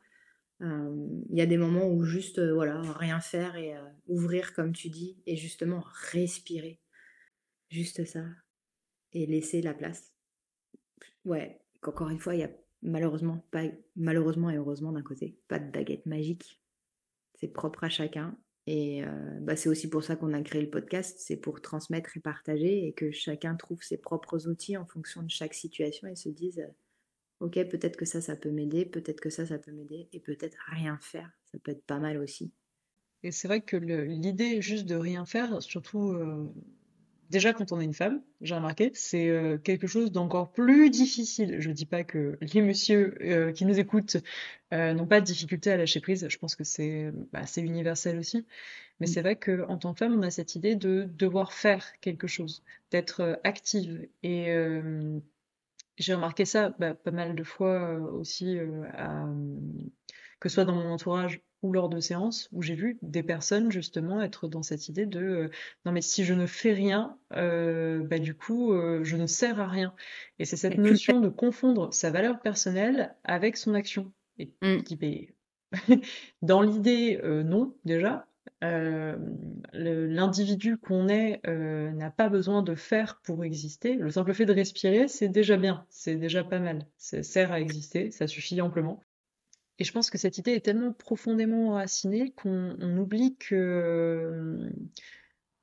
Euh, 0.62 1.08
il 1.30 1.38
y 1.38 1.42
a 1.42 1.46
des 1.46 1.58
moments 1.58 1.88
où 1.88 2.04
juste 2.04 2.40
euh, 2.40 2.54
voilà 2.54 2.82
rien 2.82 3.22
faire 3.22 3.56
et 3.56 3.78
euh, 3.78 3.82
ouvrir 4.08 4.54
comme 4.54 4.74
tu 4.74 4.90
dis 4.90 5.18
et 5.26 5.38
justement 5.38 5.86
respirer 6.12 6.82
juste 7.70 8.04
ça 8.04 8.26
et 9.14 9.26
laisser 9.26 9.62
la 9.62 9.74
place 9.74 10.12
ouais 11.24 11.62
encore 11.82 12.10
une 12.10 12.20
fois 12.20 12.36
il 12.36 12.42
y 12.42 12.44
a 12.44 12.52
malheureusement, 12.82 13.44
pas, 13.52 13.64
malheureusement 13.96 14.50
et 14.50 14.58
heureusement 14.58 14.92
d'un 14.92 15.02
côté, 15.02 15.38
pas 15.48 15.60
de 15.60 15.72
baguette 15.72 16.06
magique. 16.06 16.62
C'est 17.36 17.48
propre 17.48 17.84
à 17.84 17.90
chacun. 17.90 18.38
Et 18.72 19.04
euh, 19.04 19.08
bah, 19.42 19.56
c'est 19.56 19.68
aussi 19.68 19.90
pour 19.90 20.04
ça 20.04 20.16
qu'on 20.16 20.32
a 20.32 20.44
créé 20.44 20.62
le 20.62 20.70
podcast, 20.70 21.18
c'est 21.20 21.38
pour 21.38 21.60
transmettre 21.60 22.16
et 22.16 22.20
partager 22.20 22.86
et 22.86 22.94
que 22.94 23.10
chacun 23.10 23.56
trouve 23.56 23.82
ses 23.82 23.98
propres 23.98 24.48
outils 24.48 24.78
en 24.78 24.86
fonction 24.86 25.24
de 25.24 25.30
chaque 25.32 25.56
situation 25.56 26.08
et 26.08 26.16
se 26.16 26.30
dise, 26.30 26.60
euh, 26.60 26.68
ok, 27.40 27.54
peut-être 27.68 27.98
que 27.98 28.06
ça, 28.06 28.22
ça 28.22 28.36
peut 28.36 28.52
m'aider, 28.52 28.86
peut-être 28.86 29.22
que 29.22 29.32
ça, 29.32 29.48
ça 29.48 29.58
peut 29.58 29.72
m'aider, 29.72 30.08
et 30.14 30.20
peut-être 30.20 30.56
rien 30.68 31.00
faire, 31.02 31.32
ça 31.52 31.58
peut 31.58 31.72
être 31.72 31.84
pas 31.84 31.98
mal 31.98 32.20
aussi. 32.20 32.54
Et 33.24 33.32
c'est 33.32 33.48
vrai 33.48 33.62
que 33.62 33.76
l'idée 33.76 34.62
juste 34.62 34.86
de 34.86 34.94
rien 34.96 35.26
faire, 35.26 35.64
surtout 35.64 36.12
euh, 36.12 36.54
déjà 37.30 37.54
quand 37.54 37.72
on 37.72 37.80
est 37.80 37.86
une 37.86 37.94
femme, 37.94 38.22
j'ai 38.42 38.56
remarqué, 38.56 38.92
c'est 38.94 39.30
euh, 39.30 39.58
quelque 39.58 39.88
chose 39.88 40.12
d'encore 40.12 40.52
plus 40.52 40.90
difficile. 40.90 41.58
Je 41.60 41.72
dis 41.72 41.86
pas 41.86 42.04
que 42.04 42.38
les 42.42 42.62
messieurs 42.62 43.18
euh, 43.22 43.52
qui 43.52 43.66
nous 43.66 43.80
écoutent 43.80 44.18
n'ont 44.72 45.08
pas 45.08 45.20
de 45.20 45.26
difficulté 45.26 45.72
à 45.72 45.78
lâcher 45.78 46.00
prise. 46.00 46.28
Je 46.30 46.38
pense 46.38 46.56
que 46.56 46.64
c'est 46.64 47.12
bah, 47.34 47.42
universel 47.58 48.20
aussi. 48.20 48.46
Mais 49.00 49.08
mm. 49.08 49.10
c'est 49.10 49.22
vrai 49.22 49.36
qu'en 49.36 49.78
tant 49.78 49.94
que 49.94 50.00
femme, 50.00 50.14
on 50.14 50.22
a 50.22 50.30
cette 50.30 50.56
idée 50.56 50.76
de 50.76 51.10
devoir 51.18 51.54
faire 51.54 52.00
quelque 52.02 52.28
chose, 52.28 52.64
d'être 52.92 53.40
active. 53.44 54.08
Et 54.22 54.54
j'ai 55.98 56.14
remarqué 56.14 56.46
ça 56.46 56.76
bah, 56.78 56.94
pas 56.94 57.12
mal 57.12 57.36
de 57.36 57.44
fois 57.44 57.96
aussi, 58.14 58.60
à, 58.94 59.26
que 60.40 60.50
ce 60.50 60.56
soit 60.56 60.66
dans 60.66 60.76
mon 60.76 60.92
entourage 60.92 61.42
ou 61.62 61.72
lors 61.74 61.90
de 61.90 62.00
séances 62.00 62.50
où 62.52 62.62
j'ai 62.62 62.76
vu 62.76 62.98
des 63.02 63.24
personnes 63.24 63.72
justement 63.72 64.22
être 64.22 64.48
dans 64.48 64.64
cette 64.64 64.88
idée 64.88 65.06
de 65.06 65.20
euh, 65.20 65.50
non 65.86 65.92
mais 65.92 66.02
si 66.02 66.24
je 66.24 66.34
ne 66.34 66.46
fais 66.46 66.74
rien, 66.74 67.18
euh, 67.36 68.02
bah 68.04 68.20
du 68.20 68.34
coup 68.34 68.74
euh, 68.74 69.04
je 69.04 69.18
ne 69.18 69.28
sers 69.28 69.60
à 69.60 69.68
rien. 69.68 69.94
Et 70.40 70.46
c'est 70.46 70.58
cette 70.58 70.78
notion 70.78 71.20
de 71.20 71.30
confondre 71.30 71.94
sa 71.94 72.12
valeur 72.12 72.40
personnelle 72.40 73.16
avec 73.24 73.58
son 73.58 73.74
action. 73.74 74.12
Et 74.38 74.52
mmh. 74.62 74.84
qui 74.84 75.34
dans 76.42 76.62
l'idée 76.62 77.20
non 77.24 77.76
déjà. 77.86 78.26
L'individu 79.74 80.78
qu'on 80.78 81.08
est 81.08 81.42
n'a 81.46 82.10
pas 82.10 82.30
besoin 82.30 82.62
de 82.62 82.76
faire 82.76 83.22
pour 83.24 83.44
exister. 83.44 83.96
Le 83.96 84.10
simple 84.10 84.34
fait 84.34 84.46
de 84.46 84.54
respirer, 84.54 85.08
c'est 85.08 85.30
déjà 85.30 85.56
bien, 85.56 85.86
c'est 85.90 86.16
déjà 86.16 86.44
pas 86.44 86.60
mal. 86.60 86.86
Ça 86.98 87.24
sert 87.24 87.52
à 87.52 87.62
exister, 87.62 88.12
ça 88.12 88.28
suffit 88.28 88.60
amplement. 88.62 89.02
Et 89.80 89.84
je 89.86 89.92
pense 89.92 90.10
que 90.10 90.18
cette 90.18 90.38
idée 90.38 90.52
est 90.52 90.66
tellement 90.66 90.92
profondément 90.94 91.70
enracinée 91.70 92.32
qu'on 92.32 92.98
oublie 92.98 93.36
que 93.38 94.72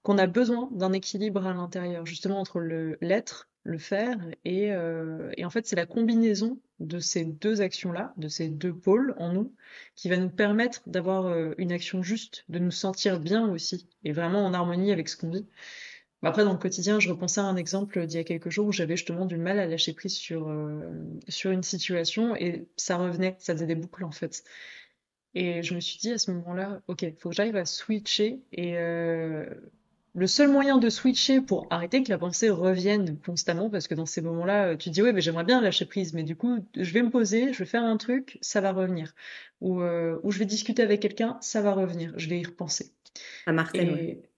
qu'on 0.03 0.19
a 0.19 0.29
besoin 0.29 0.69
d'un 0.73 0.93
équilibre 0.93 1.45
à 1.45 1.53
l'intérieur, 1.53 2.07
justement 2.07 2.39
entre 2.39 2.61
l'être, 2.61 3.51
le 3.65 3.77
faire, 3.77 4.17
et, 4.45 4.73
euh, 4.73 5.33
et 5.37 5.45
en 5.45 5.51
fait 5.51 5.67
c'est 5.67 5.75
la 5.75 5.85
combinaison 5.85 6.61
de 6.79 7.01
ces 7.01 7.25
deux 7.25 7.61
actions-là, 7.61 8.15
de 8.17 8.29
ces 8.29 8.49
deux 8.49 8.73
pôles 8.73 9.17
en 9.19 9.33
nous, 9.33 9.53
qui 9.97 10.09
va 10.09 10.17
nous 10.17 10.31
permettre 10.31 10.83
d'avoir 10.87 11.27
euh, 11.27 11.55
une 11.59 11.73
action 11.73 12.03
juste, 12.03 12.45
de 12.49 12.61
nous 12.61 12.71
sentir 12.71 13.19
bien 13.19 13.51
aussi, 13.51 13.89
et 14.05 14.13
vraiment 14.13 14.47
en 14.47 14.55
harmonie 14.55 14.93
avec 14.93 15.09
ce 15.09 15.17
qu'on 15.17 15.31
vit. 15.31 15.47
Après, 16.23 16.45
dans 16.45 16.53
le 16.53 16.59
quotidien, 16.59 16.99
je 16.99 17.09
repensais 17.11 17.41
à 17.41 17.45
un 17.45 17.57
exemple 17.57 18.05
d'il 18.07 18.17
y 18.17 18.21
a 18.21 18.25
quelques 18.25 18.51
jours 18.51 18.67
où 18.67 18.73
j'avais 18.73 18.97
justement 18.97 19.27
du 19.27 19.37
mal 19.37 19.59
à 19.59 19.67
lâcher 19.67 19.93
prise 19.93 20.15
sur, 20.17 20.49
euh, 20.49 20.81
sur 21.29 21.51
une 21.53 21.63
situation 21.63 22.35
et 22.37 22.67
ça 22.77 22.97
revenait, 22.97 23.37
ça 23.39 23.55
faisait 23.55 23.67
des 23.67 23.75
boucles 23.77 24.05
en 24.05 24.11
fait. 24.11 24.43
Et 25.35 25.63
je 25.63 25.75
me 25.75 25.81
suis 25.81 25.99
dit 25.99 26.13
à 26.13 26.19
ce 26.19 26.31
moment-là, 26.33 26.81
ok, 26.89 27.03
il 27.03 27.15
faut 27.17 27.29
que 27.31 27.35
j'arrive 27.35 27.57
à 27.57 27.67
switcher 27.67 28.41
et 28.53 28.79
euh, 28.79 29.47
le 30.15 30.27
seul 30.27 30.49
moyen 30.49 30.79
de 30.79 30.89
switcher 30.89 31.43
pour 31.43 31.67
arrêter 31.71 32.03
que 32.03 32.11
la 32.11 32.19
pensée 32.19 32.49
revienne 32.51 33.19
constamment, 33.21 33.69
parce 33.69 33.87
que 33.87 33.95
dans 33.95 34.07
ces 34.07 34.23
moments-là, 34.23 34.77
tu 34.77 34.89
dis 34.91 35.03
ouais, 35.03 35.13
mais 35.13 35.21
j'aimerais 35.21 35.45
bien 35.45 35.61
lâcher 35.61 35.85
prise, 35.85 36.15
mais 36.15 36.23
du 36.23 36.37
coup, 36.37 36.65
je 36.75 36.93
vais 36.93 37.03
me 37.03 37.11
poser, 37.11 37.53
je 37.53 37.59
vais 37.59 37.67
faire 37.67 37.85
un 37.85 37.99
truc, 37.99 38.39
ça 38.41 38.63
va 38.63 38.73
revenir. 38.73 39.15
Ou, 39.61 39.83
euh, 39.83 40.19
ou 40.23 40.31
je 40.33 40.39
vais 40.39 40.47
discuter 40.47 40.83
avec 40.83 41.01
quelqu'un, 41.01 41.39
ça 41.43 41.61
va 41.61 41.75
revenir, 41.75 42.15
je 42.17 42.29
vais 42.31 42.41
y 42.41 42.45
repenser. 42.45 42.93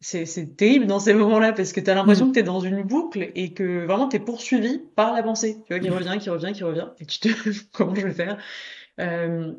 C'est 0.01 0.57
terrible 0.57 0.87
dans 0.87 1.01
ces 1.01 1.15
moments-là 1.15 1.53
parce 1.53 1.73
que 1.73 1.81
tu 1.81 1.91
as 1.91 1.95
l'impression 1.95 2.27
mm. 2.27 2.29
que 2.31 2.35
tu 2.35 2.41
es 2.41 2.43
dans 2.45 2.61
une 2.61 2.83
boucle 2.83 3.31
et 3.35 3.53
que 3.53 3.87
vraiment 3.87 4.09
tu 4.09 4.17
es 4.17 4.21
poursuivi 4.21 4.81
par 4.95 5.13
la 5.13 5.23
pensée. 5.23 5.59
Tu 5.67 5.75
vois, 5.75 5.81
qui 5.81 5.91
mm. 5.91 5.95
revient, 5.95 6.19
qui 6.21 6.31
revient, 6.31 6.53
qui 6.53 6.65
revient. 6.65 6.89
Et 7.01 7.07
tu 7.07 7.19
te 7.21 7.29
comment 7.73 7.95
je 7.95 8.07
vais 8.07 8.15
faire? 8.15 8.39
Euh, 9.01 9.53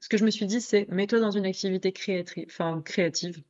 Ce 0.00 0.08
que 0.08 0.16
je 0.16 0.24
me 0.24 0.30
suis 0.30 0.46
dit, 0.46 0.60
c'est 0.60 0.88
mets-toi 0.88 1.20
dans 1.20 1.30
une 1.30 1.46
activité 1.46 1.92
créative, 1.92 2.46
enfin 2.48 2.82
créative. 2.84 3.42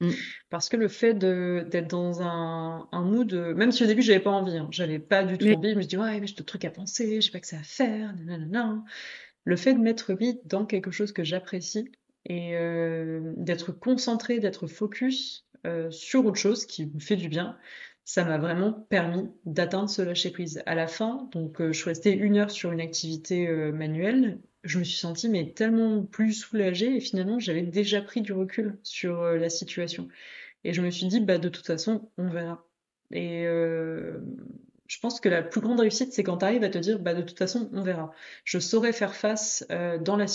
Mm. 0.00 0.10
Parce 0.50 0.68
que 0.68 0.76
le 0.76 0.88
fait 0.88 1.14
d'être 1.14 1.88
dans 1.88 2.22
un, 2.22 2.88
un 2.92 3.02
mood, 3.02 3.32
même 3.56 3.72
si 3.72 3.82
au 3.82 3.86
début 3.86 4.02
j'avais 4.02 4.20
pas 4.20 4.30
envie, 4.30 4.56
hein, 4.56 4.68
j'avais 4.70 4.98
pas 4.98 5.24
du 5.24 5.38
tout 5.38 5.46
envie, 5.46 5.72
je 5.72 5.78
me 5.78 5.82
dis 5.82 5.96
ouais 5.96 6.20
mais 6.20 6.26
j'ai 6.26 6.34
d'autres 6.34 6.46
trucs 6.46 6.64
à 6.64 6.70
penser, 6.70 7.20
je 7.20 7.26
sais 7.26 7.32
pas 7.32 7.40
que 7.40 7.46
ça 7.46 7.58
à 7.58 7.62
faire, 7.62 8.14
nanana. 8.24 8.84
Le 9.44 9.56
fait 9.56 9.74
de 9.74 9.78
mettre 9.78 10.12
vite 10.12 10.40
dans 10.46 10.66
quelque 10.66 10.90
chose 10.90 11.12
que 11.12 11.22
j'apprécie, 11.22 11.90
et 12.28 12.56
euh, 12.56 13.32
d'être 13.36 13.72
concentré, 13.72 14.40
d'être 14.40 14.66
focus 14.66 15.46
euh, 15.66 15.90
sur 15.90 16.26
autre 16.26 16.38
chose 16.38 16.66
qui 16.66 16.86
me 16.86 17.00
fait 17.00 17.16
du 17.16 17.28
bien, 17.28 17.56
ça 18.04 18.24
m'a 18.24 18.38
vraiment 18.38 18.72
permis 18.72 19.28
d'atteindre 19.44 19.88
ce 19.88 20.02
lâcher 20.02 20.30
prise. 20.30 20.62
À 20.66 20.74
la 20.74 20.86
fin, 20.86 21.28
donc 21.32 21.60
euh, 21.60 21.72
je 21.72 21.78
suis 21.78 21.88
restée 21.88 22.12
une 22.12 22.36
heure 22.36 22.50
sur 22.50 22.72
une 22.72 22.80
activité 22.80 23.48
manuelle, 23.72 24.40
je 24.64 24.78
me 24.78 24.84
suis 24.84 24.98
sentie 24.98 25.28
mais 25.28 25.52
tellement 25.52 26.02
plus 26.04 26.32
soulagée 26.32 26.96
et 26.96 27.00
finalement 27.00 27.38
j'avais 27.38 27.62
déjà 27.62 28.02
pris 28.02 28.20
du 28.22 28.32
recul 28.32 28.78
sur 28.82 29.22
la 29.22 29.48
situation. 29.48 30.08
Et 30.64 30.72
je 30.72 30.82
me 30.82 30.90
suis 30.90 31.06
dit 31.06 31.20
bah 31.20 31.38
de 31.38 31.48
toute 31.48 31.66
façon 31.66 32.10
on 32.18 32.28
verra. 32.28 32.66
Et 33.12 33.46
je 34.86 34.98
pense 35.00 35.20
que 35.20 35.28
la 35.28 35.42
plus 35.42 35.60
grande 35.60 35.80
réussite, 35.80 36.12
c'est 36.12 36.22
quand 36.22 36.38
tu 36.38 36.44
arrives 36.44 36.64
à 36.64 36.68
te 36.68 36.78
dire, 36.78 36.98
bah, 36.98 37.14
de 37.14 37.22
toute 37.22 37.38
façon, 37.38 37.68
on 37.72 37.82
verra. 37.82 38.12
Je 38.44 38.58
saurai 38.58 38.92
faire 38.92 39.14
face 39.14 39.64
euh, 39.70 39.98
dans 39.98 40.16
la 40.16 40.26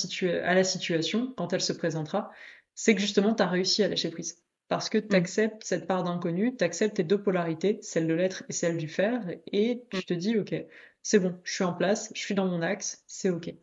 à 0.44 0.54
la 0.54 0.64
situation 0.64 1.34
quand 1.38 1.54
elle 1.54 1.62
se 1.62 1.74
présentera. 1.74 2.32
C'est 2.76 2.96
que 2.96 3.02
justement, 3.02 3.36
tu 3.36 3.44
as 3.44 3.48
réussi 3.48 3.84
à 3.84 3.88
lâcher 3.88 4.10
prise. 4.10 4.42
Parce 4.68 4.90
que 4.90 4.98
tu 4.98 5.16
acceptes 5.16 5.64
cette 5.64 5.86
part 5.86 6.04
d'inconnu, 6.04 6.56
tu 6.56 6.64
acceptes 6.64 6.96
tes 6.96 7.04
deux 7.04 7.22
polarités, 7.22 7.80
celle 7.82 8.08
de 8.08 8.14
l'être 8.14 8.44
et 8.48 8.54
celle 8.54 8.78
du 8.78 8.88
faire, 8.88 9.22
et 9.52 9.84
tu 9.90 10.06
te 10.06 10.14
dis, 10.14 10.38
ok, 10.38 10.56
c'est 11.04 11.20
bon, 11.20 11.38
je 11.44 11.54
suis 11.54 11.64
en 11.66 11.74
place, 11.74 12.10
je 12.16 12.22
suis 12.22 12.36
dans 12.36 12.48
mon 12.48 12.62
axe, 12.62 13.04
c'est 13.06 13.30
ok. 13.30 13.54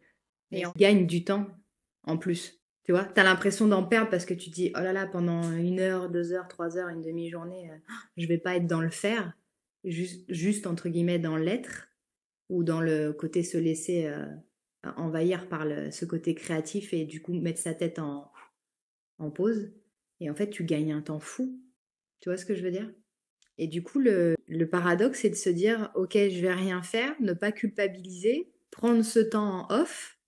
Et 0.50 0.66
on 0.66 0.72
gagne 0.76 1.06
du 1.06 1.24
temps 1.24 1.46
en 2.04 2.18
plus. 2.18 2.60
Tu 2.84 2.92
vois, 2.92 3.04
tu 3.04 3.20
as 3.20 3.24
l'impression 3.24 3.66
d'en 3.66 3.84
perdre 3.84 4.10
parce 4.10 4.26
que 4.26 4.34
tu 4.34 4.50
dis, 4.50 4.70
oh 4.76 4.80
là 4.80 4.92
là, 4.92 5.06
pendant 5.06 5.50
une 5.52 5.80
heure, 5.80 6.10
deux 6.10 6.32
heures, 6.32 6.48
trois 6.48 6.76
heures, 6.76 6.88
une 6.88 7.02
demi-journée, 7.02 7.70
euh, 7.70 7.76
je 8.16 8.26
vais 8.26 8.38
pas 8.38 8.56
être 8.56 8.66
dans 8.66 8.80
le 8.80 8.90
faire 8.90 9.32
juste, 9.84 10.66
entre 10.66 10.88
guillemets 10.88 11.18
dans 11.18 11.36
l'être 11.36 11.88
ou 12.48 12.64
dans 12.64 12.80
le 12.80 13.12
côté 13.12 13.42
se 13.42 13.58
laisser 13.58 14.06
euh, 14.06 14.26
envahir 14.96 15.48
par 15.48 15.64
le, 15.64 15.90
ce 15.90 16.04
côté 16.04 16.34
créatif 16.34 16.92
et 16.92 17.04
du 17.04 17.20
coup 17.20 17.34
mettre 17.34 17.60
sa 17.60 17.74
tête 17.74 17.98
en, 17.98 18.30
en 19.18 19.30
pause. 19.30 19.72
Et 20.20 20.30
en 20.30 20.34
fait, 20.34 20.50
tu 20.50 20.64
gagnes 20.64 20.92
un 20.92 21.02
temps 21.02 21.20
fou. 21.20 21.60
Tu 22.20 22.28
vois 22.28 22.36
ce 22.36 22.46
que 22.46 22.54
je 22.54 22.62
veux 22.62 22.70
dire? 22.70 22.92
Et 23.58 23.66
du 23.66 23.82
coup, 23.82 23.98
le, 23.98 24.34
le 24.46 24.68
paradoxe, 24.68 25.20
c'est 25.20 25.30
de 25.30 25.34
se 25.34 25.50
dire, 25.50 25.90
ok, 25.94 26.12
je 26.14 26.40
vais 26.40 26.52
rien 26.54 26.82
faire, 26.82 27.14
ne 27.20 27.32
pas 27.32 27.52
culpabiliser, 27.52 28.52
prendre 28.70 29.02
ce 29.02 29.18
temps 29.18 29.66
en 29.68 29.74
off 29.74 30.18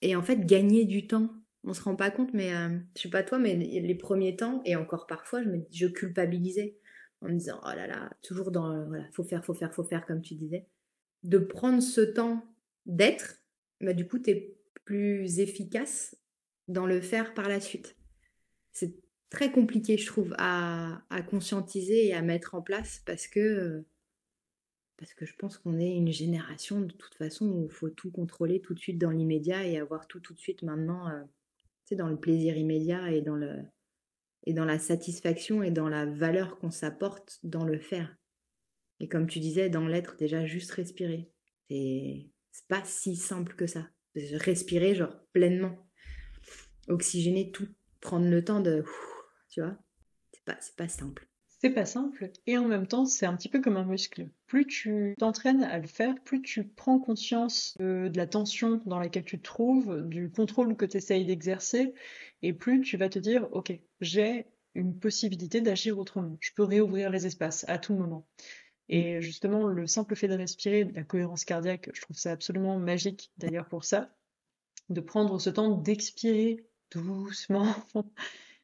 et 0.00 0.16
en 0.16 0.22
fait 0.22 0.44
gagner 0.46 0.84
du 0.84 1.06
temps. 1.06 1.30
On 1.64 1.74
se 1.74 1.82
rend 1.82 1.94
pas 1.94 2.10
compte, 2.10 2.34
mais 2.34 2.54
euh, 2.54 2.76
je 2.96 3.02
sais 3.02 3.10
pas 3.10 3.22
toi, 3.22 3.38
mais 3.38 3.54
les 3.54 3.94
premiers 3.94 4.34
temps 4.34 4.62
et 4.64 4.74
encore 4.74 5.06
parfois, 5.06 5.42
je 5.42 5.48
me 5.48 5.64
je 5.70 5.86
culpabilisais 5.86 6.76
en 7.22 7.28
me 7.28 7.38
disant 7.38 7.60
oh 7.64 7.68
là 7.74 7.86
là, 7.86 8.10
toujours 8.22 8.50
dans 8.50 8.86
voilà, 8.86 9.04
faut 9.12 9.24
faire, 9.24 9.44
faut 9.44 9.54
faire, 9.54 9.72
faut 9.72 9.84
faire 9.84 10.06
comme 10.06 10.20
tu 10.20 10.34
disais, 10.34 10.66
de 11.22 11.38
prendre 11.38 11.82
ce 11.82 12.00
temps 12.00 12.44
d'être, 12.86 13.40
bah, 13.80 13.92
du 13.92 14.06
coup 14.06 14.18
tu 14.18 14.30
es 14.30 14.56
plus 14.84 15.38
efficace 15.38 16.16
dans 16.68 16.86
le 16.86 17.00
faire 17.00 17.34
par 17.34 17.48
la 17.48 17.60
suite. 17.60 17.96
C'est 18.72 18.94
très 19.30 19.52
compliqué, 19.52 19.96
je 19.96 20.06
trouve, 20.06 20.34
à, 20.38 21.02
à, 21.10 21.22
conscientiser 21.22 22.06
et 22.06 22.14
à 22.14 22.22
mettre 22.22 22.54
en 22.54 22.62
place 22.62 23.02
parce 23.06 23.26
que 23.26 23.84
parce 24.98 25.14
que 25.14 25.26
je 25.26 25.34
pense 25.34 25.58
qu'on 25.58 25.80
est 25.80 25.96
une 25.96 26.12
génération 26.12 26.80
de 26.80 26.92
toute 26.92 27.14
façon 27.16 27.48
où 27.48 27.64
il 27.64 27.72
faut 27.72 27.90
tout 27.90 28.12
contrôler 28.12 28.60
tout 28.60 28.72
de 28.72 28.78
suite 28.78 28.98
dans 28.98 29.10
l'immédiat 29.10 29.66
et 29.66 29.78
avoir 29.78 30.06
tout 30.06 30.20
tout 30.20 30.32
de 30.32 30.38
suite 30.38 30.62
maintenant, 30.62 31.08
euh, 31.08 31.22
tu 31.86 31.96
dans 31.96 32.08
le 32.08 32.16
plaisir 32.16 32.56
immédiat 32.56 33.10
et 33.10 33.20
dans 33.20 33.34
le 33.34 33.64
et 34.44 34.52
dans 34.52 34.64
la 34.64 34.78
satisfaction 34.78 35.62
et 35.62 35.70
dans 35.70 35.88
la 35.88 36.06
valeur 36.06 36.58
qu'on 36.58 36.70
s'apporte 36.70 37.38
dans 37.42 37.64
le 37.64 37.78
faire. 37.78 38.16
Et 39.00 39.08
comme 39.08 39.26
tu 39.26 39.40
disais, 39.40 39.68
dans 39.68 39.86
l'être, 39.86 40.16
déjà 40.16 40.46
juste 40.46 40.70
respirer. 40.72 41.30
C'est 41.68 42.68
pas 42.68 42.82
si 42.84 43.16
simple 43.16 43.54
que 43.54 43.66
ça. 43.66 43.88
Respirer, 44.14 44.94
genre 44.94 45.16
pleinement. 45.32 45.76
Oxygéner 46.88 47.50
tout, 47.50 47.68
prendre 48.00 48.28
le 48.28 48.44
temps 48.44 48.60
de. 48.60 48.84
Tu 49.50 49.60
vois 49.60 49.76
C'est 50.32 50.44
pas, 50.44 50.58
pas 50.76 50.88
simple. 50.88 51.26
C'est 51.62 51.70
pas 51.70 51.86
simple 51.86 52.32
et 52.48 52.58
en 52.58 52.66
même 52.66 52.88
temps 52.88 53.06
c'est 53.06 53.24
un 53.24 53.36
petit 53.36 53.48
peu 53.48 53.60
comme 53.60 53.76
un 53.76 53.84
muscle. 53.84 54.28
Plus 54.48 54.66
tu 54.66 55.14
t'entraînes 55.16 55.62
à 55.62 55.78
le 55.78 55.86
faire, 55.86 56.16
plus 56.24 56.42
tu 56.42 56.64
prends 56.64 56.98
conscience 56.98 57.76
de, 57.78 58.10
la 58.16 58.26
tension 58.26 58.80
dans 58.84 58.98
laquelle 58.98 59.24
tu 59.24 59.38
te 59.38 59.44
trouves, 59.44 60.02
du 60.08 60.28
contrôle 60.28 60.76
que 60.76 60.84
tu 60.84 60.96
essayes 60.96 61.24
d'exercer 61.24 61.94
et 62.42 62.52
plus 62.52 62.82
tu 62.82 62.96
vas 62.96 63.08
te 63.08 63.18
dire 63.18 63.48
ok 63.52 63.72
j'ai 64.00 64.46
une 64.74 64.98
possibilité 64.98 65.60
d'agir 65.60 65.98
autrement, 65.98 66.36
je 66.40 66.50
peux 66.54 66.64
réouvrir 66.64 67.10
les 67.10 67.26
espaces 67.26 67.64
à 67.68 67.78
tout 67.78 67.94
moment. 67.94 68.26
Et 68.88 69.22
justement, 69.22 69.66
le 69.66 69.86
simple 69.86 70.16
fait 70.16 70.28
de 70.28 70.34
respirer, 70.34 70.84
la 70.84 71.04
cohérence 71.04 71.44
cardiaque, 71.44 71.90
je 71.94 72.00
trouve 72.02 72.16
ça 72.16 72.32
absolument 72.32 72.78
magique 72.78 73.32
d'ailleurs 73.38 73.68
pour 73.68 73.84
ça, 73.84 74.14
de 74.88 75.00
prendre 75.00 75.38
ce 75.38 75.50
temps 75.50 75.76
d'expirer 75.76 76.66
doucement, 76.90 77.74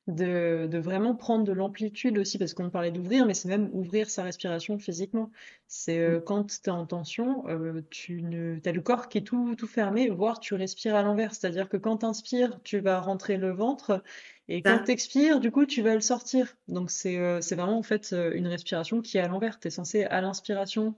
de, 0.08 0.78
vraiment 0.78 1.14
prendre 1.14 1.44
de 1.44 1.52
l'amplitude 1.52 2.18
aussi, 2.18 2.38
parce 2.38 2.54
qu'on 2.54 2.70
parlait 2.70 2.90
d'ouvrir, 2.90 3.26
mais 3.26 3.34
c'est 3.34 3.48
même 3.48 3.70
ouvrir 3.72 4.08
sa 4.08 4.22
respiration 4.22 4.78
physiquement. 4.78 5.30
C'est 5.66 5.98
euh, 5.98 6.20
quand 6.20 6.46
tu 6.46 6.56
es 6.64 6.70
en 6.70 6.86
tension, 6.86 7.46
euh, 7.48 7.82
tu 7.90 8.22
ne, 8.22 8.58
as 8.64 8.72
le 8.72 8.80
corps 8.80 9.08
qui 9.08 9.18
est 9.18 9.22
tout, 9.22 9.54
tout 9.54 9.66
fermé, 9.66 10.08
voire 10.08 10.40
tu 10.40 10.54
respires 10.54 10.94
à 10.94 11.02
l'envers. 11.02 11.34
C'est-à-dire 11.34 11.68
que 11.68 11.76
quand 11.76 11.98
tu 11.98 12.06
inspires, 12.06 12.58
tu 12.64 12.80
vas 12.80 13.00
rentrer 13.00 13.36
le 13.36 13.50
ventre, 13.50 14.02
et 14.48 14.62
quand 14.62 14.82
tu 14.84 14.90
expires, 14.90 15.40
du 15.40 15.50
coup, 15.50 15.66
tu 15.66 15.82
vas 15.82 15.94
le 15.94 16.00
sortir. 16.00 16.56
Donc 16.68 16.90
c'est 16.90 17.18
euh, 17.18 17.42
c'est 17.42 17.54
vraiment 17.54 17.78
en 17.78 17.82
fait 17.82 18.14
une 18.32 18.46
respiration 18.46 19.02
qui 19.02 19.18
est 19.18 19.20
à 19.20 19.28
l'envers. 19.28 19.60
Tu 19.60 19.68
es 19.68 19.70
censé 19.70 20.04
à 20.04 20.22
l'inspiration 20.22 20.94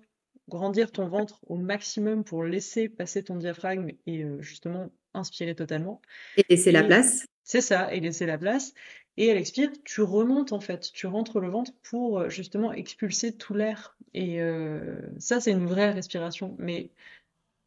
grandir 0.48 0.92
ton 0.92 1.08
ventre 1.08 1.40
au 1.48 1.56
maximum 1.56 2.22
pour 2.22 2.44
laisser 2.44 2.88
passer 2.88 3.24
ton 3.24 3.36
diaphragme 3.36 3.90
et 4.06 4.24
justement 4.38 4.90
inspirer 5.14 5.56
totalement. 5.56 6.00
Et 6.36 6.44
laisser 6.48 6.70
la 6.70 6.84
place. 6.84 7.26
C'est 7.51 7.62
ça, 7.62 7.92
et 7.92 7.98
laisser 7.98 8.26
la 8.26 8.38
place. 8.38 8.74
Et 9.16 9.26
elle 9.26 9.36
expire, 9.36 9.72
tu 9.82 10.03
remontes 10.03 10.53
en 10.53 10.61
fait, 10.61 10.92
tu 10.92 11.09
rentres 11.09 11.40
le 11.40 11.48
ventre 11.48 11.72
pour 11.82 12.20
euh, 12.20 12.28
justement 12.28 12.72
expulser 12.72 13.36
tout 13.36 13.55
l'air. 13.55 13.96
Et 14.14 14.40
euh, 14.40 15.01
ça, 15.18 15.40
c'est 15.40 15.51
une 15.51 15.66
vraie 15.66 15.90
respiration. 15.90 16.55
Mais 16.61 16.92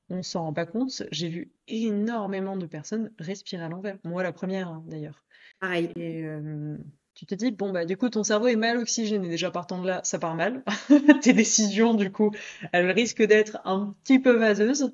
on 0.08 0.24
s'en 0.24 0.44
rend 0.44 0.54
pas 0.54 0.66
compte. 0.66 1.04
J'ai 1.12 1.28
vu 1.28 1.52
énormément 1.68 2.56
de 2.56 2.66
personnes 2.66 3.12
respirer 3.20 3.66
à 3.66 3.68
l'envers. 3.68 3.98
Moi, 4.06 4.24
la 4.24 4.32
première 4.32 4.70
hein, 4.70 4.86
d'ailleurs. 4.88 5.26
Pareil. 5.60 5.92
Et 5.98 6.24
euh, 6.24 6.78
tu 7.14 7.26
te 7.26 7.36
dis, 7.36 7.52
bon, 7.52 7.74
bah, 7.74 7.84
du 7.84 7.98
coup, 7.98 8.08
ton 8.08 8.24
cerveau 8.24 8.48
est 8.48 8.56
mal 8.56 8.78
oxygéné. 8.78 9.28
Déjà, 9.28 9.52
partant 9.52 9.82
de 9.82 9.88
là, 9.88 10.00
ça 10.06 10.18
part 10.18 10.36
mal. 10.36 10.64
Tes 11.22 11.34
décisions, 11.34 11.94
du 11.94 12.10
coup, 12.10 12.32
elles 12.72 12.90
risquent 12.90 13.28
d'être 13.28 13.60
un 13.66 13.94
petit 14.06 14.20
peu 14.20 14.32
vaseuses. 14.32 14.94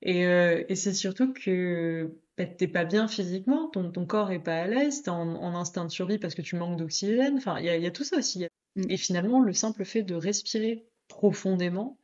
Et, 0.00 0.20
et 0.22 0.76
c'est 0.76 0.94
surtout 0.94 1.32
que 1.32 2.12
bah, 2.38 2.46
t'es 2.46 2.68
pas 2.68 2.84
bien 2.84 3.08
physiquement, 3.08 3.68
ton, 3.68 3.90
ton 3.90 4.06
corps 4.06 4.30
est 4.30 4.38
pas 4.38 4.62
à 4.62 4.66
l'aise, 4.68 5.02
t'es 5.02 5.10
en, 5.10 5.34
en 5.34 5.54
instinct 5.56 5.84
de 5.84 5.90
survie 5.90 6.18
parce 6.18 6.34
que 6.34 6.42
tu 6.42 6.56
manques 6.56 6.78
d'oxygène. 6.78 7.36
Enfin, 7.36 7.58
il 7.58 7.66
y 7.66 7.68
a, 7.68 7.76
y 7.76 7.86
a, 7.86 7.90
tout 7.90 8.04
ça 8.04 8.16
aussi. 8.18 8.46
Mm. 8.76 8.90
Et 8.90 8.96
finalement, 8.96 9.40
le 9.40 9.52
simple 9.52 9.84
fait 9.84 10.02
de 10.02 10.14
respirer 10.14 10.86
profondément, 11.08 11.98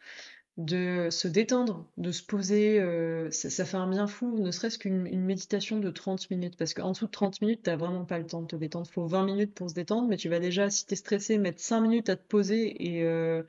de 0.57 1.09
se 1.11 1.29
détendre, 1.29 1.89
de 1.99 2.11
se 2.13 2.23
poser, 2.23 2.81
euh, 2.81 3.31
ça, 3.31 3.51
ça, 3.51 3.65
fait 3.65 3.77
un 3.77 3.89
bien 3.89 4.07
fou, 4.07 4.39
ne 4.39 4.51
serait-ce 4.51 4.79
qu'une 4.79 5.07
une 5.07 5.25
méditation 5.25 5.79
de 5.79 5.91
30 5.91 6.31
minutes. 6.31 6.57
Parce 6.57 6.75
qu'en 6.75 6.93
dessous 6.93 7.07
de 7.07 7.11
30 7.13 7.41
minutes, 7.41 7.61
t'as 7.65 7.77
vraiment 7.77 8.05
pas 8.05 8.19
le 8.19 8.27
temps 8.27 8.43
de 8.43 8.47
te 8.49 8.57
détendre. 8.57 8.89
Faut 8.91 9.07
20 9.07 9.25
minutes 9.25 9.55
pour 9.55 9.71
se 9.71 9.75
détendre, 9.75 10.09
mais 10.09 10.17
tu 10.17 10.29
vas 10.29 10.41
déjà, 10.41 10.69
si 10.71 10.87
t'es 10.87 10.97
stressé, 10.97 11.39
mettre 11.39 11.61
5 11.61 11.81
minutes 11.81 12.09
à 12.09 12.17
te 12.17 12.27
poser 12.27 12.97
et 12.97 13.05
euh, 13.05 13.45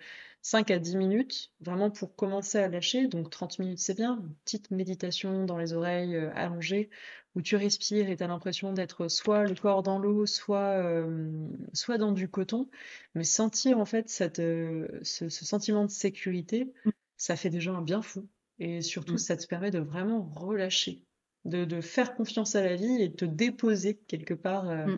5 0.45 0.69
à 0.69 0.77
10 0.77 0.97
minutes, 0.97 1.51
vraiment 1.59 1.89
pour 1.89 2.15
commencer 2.15 2.59
à 2.59 2.67
lâcher. 2.67 3.07
Donc 3.07 3.31
30 3.31 3.57
minutes, 3.57 3.79
c'est 3.79 3.95
bien. 3.95 4.17
Une 4.17 4.35
petite 4.45 4.69
méditation 4.69 5.43
dans 5.43 5.57
les 5.57 5.73
oreilles 5.73 6.15
euh, 6.15 6.29
allongées, 6.35 6.91
où 7.33 7.41
tu 7.41 7.55
respires 7.55 8.11
et 8.11 8.15
tu 8.15 8.21
as 8.21 8.27
l'impression 8.27 8.71
d'être 8.71 9.07
soit 9.07 9.45
le 9.45 9.55
corps 9.55 9.81
dans 9.81 9.97
l'eau, 9.97 10.27
soit, 10.27 10.83
euh, 10.83 11.47
soit 11.73 11.97
dans 11.97 12.11
du 12.11 12.29
coton. 12.29 12.69
Mais 13.15 13.23
sentir 13.23 13.79
en 13.79 13.85
fait 13.85 14.07
cette, 14.07 14.37
euh, 14.37 14.87
ce, 15.01 15.29
sentiment 15.29 15.83
de 15.83 15.89
sécurité, 15.89 16.71
mm. 16.85 16.91
ça 17.17 17.35
fait 17.35 17.49
déjà 17.49 17.71
un 17.71 17.81
bien 17.81 18.03
fou. 18.03 18.29
Et 18.59 18.83
surtout, 18.83 19.15
mm. 19.15 19.17
ça 19.17 19.37
te 19.37 19.47
permet 19.47 19.71
de 19.71 19.79
vraiment 19.79 20.31
relâcher, 20.35 21.01
de, 21.45 21.65
de, 21.65 21.81
faire 21.81 22.13
confiance 22.13 22.53
à 22.53 22.63
la 22.63 22.75
vie 22.75 23.01
et 23.01 23.09
de 23.09 23.15
te 23.15 23.25
déposer 23.25 23.97
quelque 24.07 24.35
part 24.35 24.65
mm. 24.65 24.95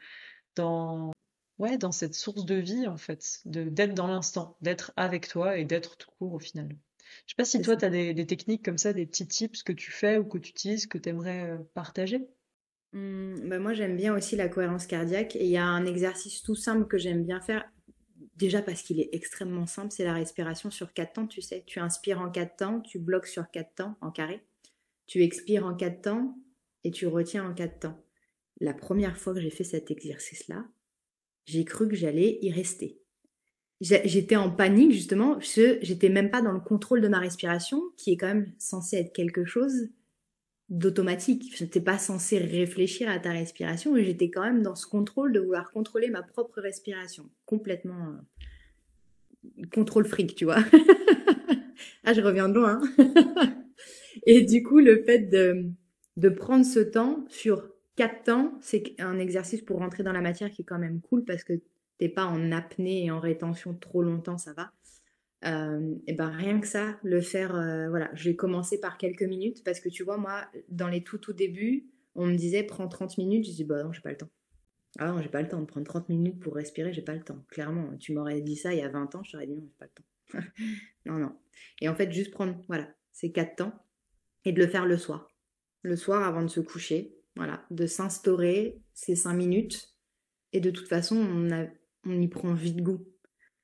dans, 0.57 1.13
ouais, 1.59 1.77
dans 1.77 1.91
cette 1.91 2.13
source 2.15 2.45
de 2.45 2.55
vie, 2.55 2.87
en 2.87 2.97
fait, 2.97 3.41
de 3.45 3.63
d'être 3.63 3.93
dans 3.93 4.07
l'instant, 4.07 4.57
d'être 4.61 4.91
avec 4.95 5.27
toi 5.27 5.57
et 5.57 5.65
d'être 5.65 5.97
tout 5.97 6.09
court 6.17 6.33
au 6.33 6.39
final. 6.39 6.69
Je 7.25 7.31
sais 7.31 7.35
pas 7.37 7.45
si 7.45 7.61
toi, 7.61 7.75
tu 7.75 7.85
as 7.85 7.89
des, 7.89 8.27
techniques 8.27 8.63
comme 8.63 8.77
ça, 8.77 8.93
des 8.93 9.05
petits 9.05 9.27
tips 9.27 9.63
que 9.63 9.71
tu 9.71 9.91
fais 9.91 10.17
ou 10.17 10.25
que 10.25 10.37
tu 10.37 10.51
utilises, 10.51 10.87
que 10.87 10.97
tu 10.97 11.09
aimerais 11.09 11.51
euh, 11.51 11.57
partager? 11.73 12.27
Mmh, 12.93 13.49
bah 13.49 13.59
moi, 13.59 13.73
j'aime 13.73 13.95
bien 13.95 14.15
aussi 14.15 14.35
la 14.35 14.49
cohérence 14.49 14.87
cardiaque 14.87 15.35
et 15.35 15.45
il 15.45 15.51
y 15.51 15.57
a 15.57 15.65
un 15.65 15.85
exercice 15.85 16.41
tout 16.41 16.55
simple 16.55 16.87
que 16.87 16.97
j'aime 16.97 17.23
bien 17.23 17.41
faire. 17.41 17.65
Déjà 18.35 18.61
parce 18.61 18.81
qu'il 18.81 18.99
est 18.99 19.09
extrêmement 19.13 19.65
simple, 19.65 19.91
c'est 19.91 20.03
la 20.03 20.13
respiration 20.13 20.69
sur 20.69 20.93
quatre 20.93 21.13
temps, 21.13 21.27
tu 21.27 21.41
sais. 21.41 21.63
Tu 21.65 21.79
inspires 21.79 22.21
en 22.21 22.29
quatre 22.29 22.57
temps, 22.57 22.81
tu 22.81 22.99
bloques 22.99 23.27
sur 23.27 23.49
quatre 23.49 23.73
temps 23.75 23.97
en 24.01 24.11
carré. 24.11 24.43
Tu 25.07 25.23
expires 25.23 25.65
en 25.65 25.75
quatre 25.75 26.01
temps 26.01 26.37
et 26.83 26.91
tu 26.91 27.07
retiens 27.07 27.49
en 27.49 27.53
quatre 27.53 27.79
temps. 27.79 28.03
La 28.59 28.73
première 28.73 29.17
fois 29.17 29.33
que 29.33 29.41
j'ai 29.41 29.49
fait 29.49 29.63
cet 29.63 29.91
exercice-là, 29.91 30.65
j'ai 31.47 31.65
cru 31.65 31.87
que 31.87 31.95
j'allais 31.95 32.37
y 32.41 32.51
rester. 32.51 32.99
J'étais 33.79 34.35
en 34.35 34.49
panique 34.51 34.91
justement, 34.91 35.39
j'étais 35.39 36.09
même 36.09 36.29
pas 36.29 36.41
dans 36.41 36.51
le 36.51 36.59
contrôle 36.59 36.99
de 36.99 37.07
ma 37.07 37.19
respiration, 37.19 37.81
qui 37.95 38.11
est 38.11 38.17
quand 38.17 38.27
même 38.27 38.51
censé 38.57 38.97
être 38.97 39.13
quelque 39.13 39.45
chose 39.45 39.89
d'automatique. 40.69 41.55
Je 41.55 41.63
n'étais 41.63 41.79
pas 41.79 41.97
censé 41.97 42.37
réfléchir 42.39 43.09
à 43.09 43.19
ta 43.19 43.31
respiration, 43.31 43.95
et 43.95 44.03
j'étais 44.03 44.29
quand 44.29 44.41
même 44.41 44.61
dans 44.61 44.75
ce 44.75 44.87
contrôle 44.87 45.31
de 45.31 45.39
vouloir 45.39 45.71
contrôler 45.71 46.09
ma 46.09 46.23
propre 46.23 46.59
respiration. 46.59 47.29
Complètement 47.45 48.15
euh, 49.57 49.65
contrôle 49.71 50.05
fric, 50.05 50.35
tu 50.35 50.45
vois. 50.45 50.63
ah, 52.03 52.13
je 52.13 52.21
reviens 52.21 52.49
de 52.49 52.55
loin. 52.55 52.81
Hein. 52.97 53.63
et 54.25 54.41
du 54.41 54.63
coup, 54.63 54.79
le 54.79 55.03
fait 55.03 55.19
de, 55.19 55.67
de 56.17 56.29
prendre 56.29 56.65
ce 56.65 56.79
temps 56.79 57.23
sur 57.29 57.63
Quatre 57.97 58.25
temps, 58.25 58.53
c'est 58.61 58.93
un 58.99 59.17
exercice 59.17 59.63
pour 59.63 59.79
rentrer 59.79 60.03
dans 60.03 60.13
la 60.13 60.21
matière 60.21 60.51
qui 60.51 60.61
est 60.61 60.65
quand 60.65 60.77
même 60.77 61.01
cool 61.01 61.25
parce 61.25 61.43
que 61.43 61.53
t'es 61.97 62.09
pas 62.09 62.25
en 62.25 62.51
apnée 62.51 63.05
et 63.05 63.11
en 63.11 63.19
rétention 63.19 63.73
trop 63.73 64.03
longtemps, 64.03 64.37
ça 64.37 64.53
va. 64.53 64.71
Euh, 65.45 65.95
et 66.05 66.13
ben 66.13 66.29
rien 66.29 66.59
que 66.59 66.67
ça, 66.67 66.99
le 67.03 67.21
faire, 67.21 67.55
euh, 67.55 67.89
voilà, 67.89 68.11
j'ai 68.13 68.35
commencé 68.35 68.79
par 68.79 68.99
quelques 68.99 69.23
minutes 69.23 69.63
parce 69.63 69.79
que 69.79 69.89
tu 69.89 70.03
vois, 70.03 70.17
moi, 70.17 70.45
dans 70.69 70.87
les 70.87 71.03
tout 71.03 71.17
tout 71.17 71.33
débuts, 71.33 71.87
on 72.13 72.27
me 72.27 72.35
disait 72.35 72.61
prends 72.61 72.87
30 72.87 73.17
minutes, 73.17 73.47
je 73.47 73.51
dis 73.51 73.63
bah 73.63 73.83
non, 73.83 73.91
j'ai 73.91 74.01
pas 74.01 74.11
le 74.11 74.17
temps. 74.17 74.29
Ah 74.99 75.11
non, 75.11 75.19
j'ai 75.19 75.29
pas 75.29 75.41
le 75.41 75.47
temps 75.47 75.59
de 75.59 75.65
prendre 75.65 75.87
30 75.87 76.09
minutes 76.09 76.39
pour 76.39 76.53
respirer, 76.53 76.93
j'ai 76.93 77.01
pas 77.01 77.15
le 77.15 77.23
temps. 77.23 77.43
Clairement, 77.49 77.97
tu 77.97 78.13
m'aurais 78.13 78.41
dit 78.41 78.55
ça 78.55 78.73
il 78.73 78.79
y 78.79 78.83
a 78.83 78.89
20 78.89 79.15
ans, 79.15 79.23
je 79.23 79.31
t'aurais 79.31 79.47
dit 79.47 79.55
non, 79.55 79.67
j'ai 79.67 79.77
pas 79.79 79.85
le 79.85 80.39
temps. 80.39 80.47
non, 81.07 81.17
non. 81.17 81.35
Et 81.81 81.89
en 81.89 81.95
fait, 81.95 82.11
juste 82.11 82.29
prendre, 82.29 82.61
voilà, 82.67 82.87
ces 83.11 83.31
quatre 83.31 83.55
temps 83.55 83.73
et 84.45 84.51
de 84.51 84.61
le 84.61 84.67
faire 84.67 84.85
le 84.85 84.97
soir. 84.97 85.31
Le 85.81 85.95
soir 85.95 86.23
avant 86.23 86.43
de 86.43 86.47
se 86.47 86.59
coucher, 86.59 87.16
voilà, 87.37 87.63
de 87.71 87.85
s'instaurer 87.85 88.81
ces 88.93 89.15
cinq 89.15 89.33
minutes. 89.33 89.93
Et 90.53 90.59
de 90.59 90.71
toute 90.71 90.87
façon, 90.87 91.15
on, 91.15 92.21
y 92.21 92.27
prend 92.27 92.53
vite 92.53 92.81
goût. 92.81 93.05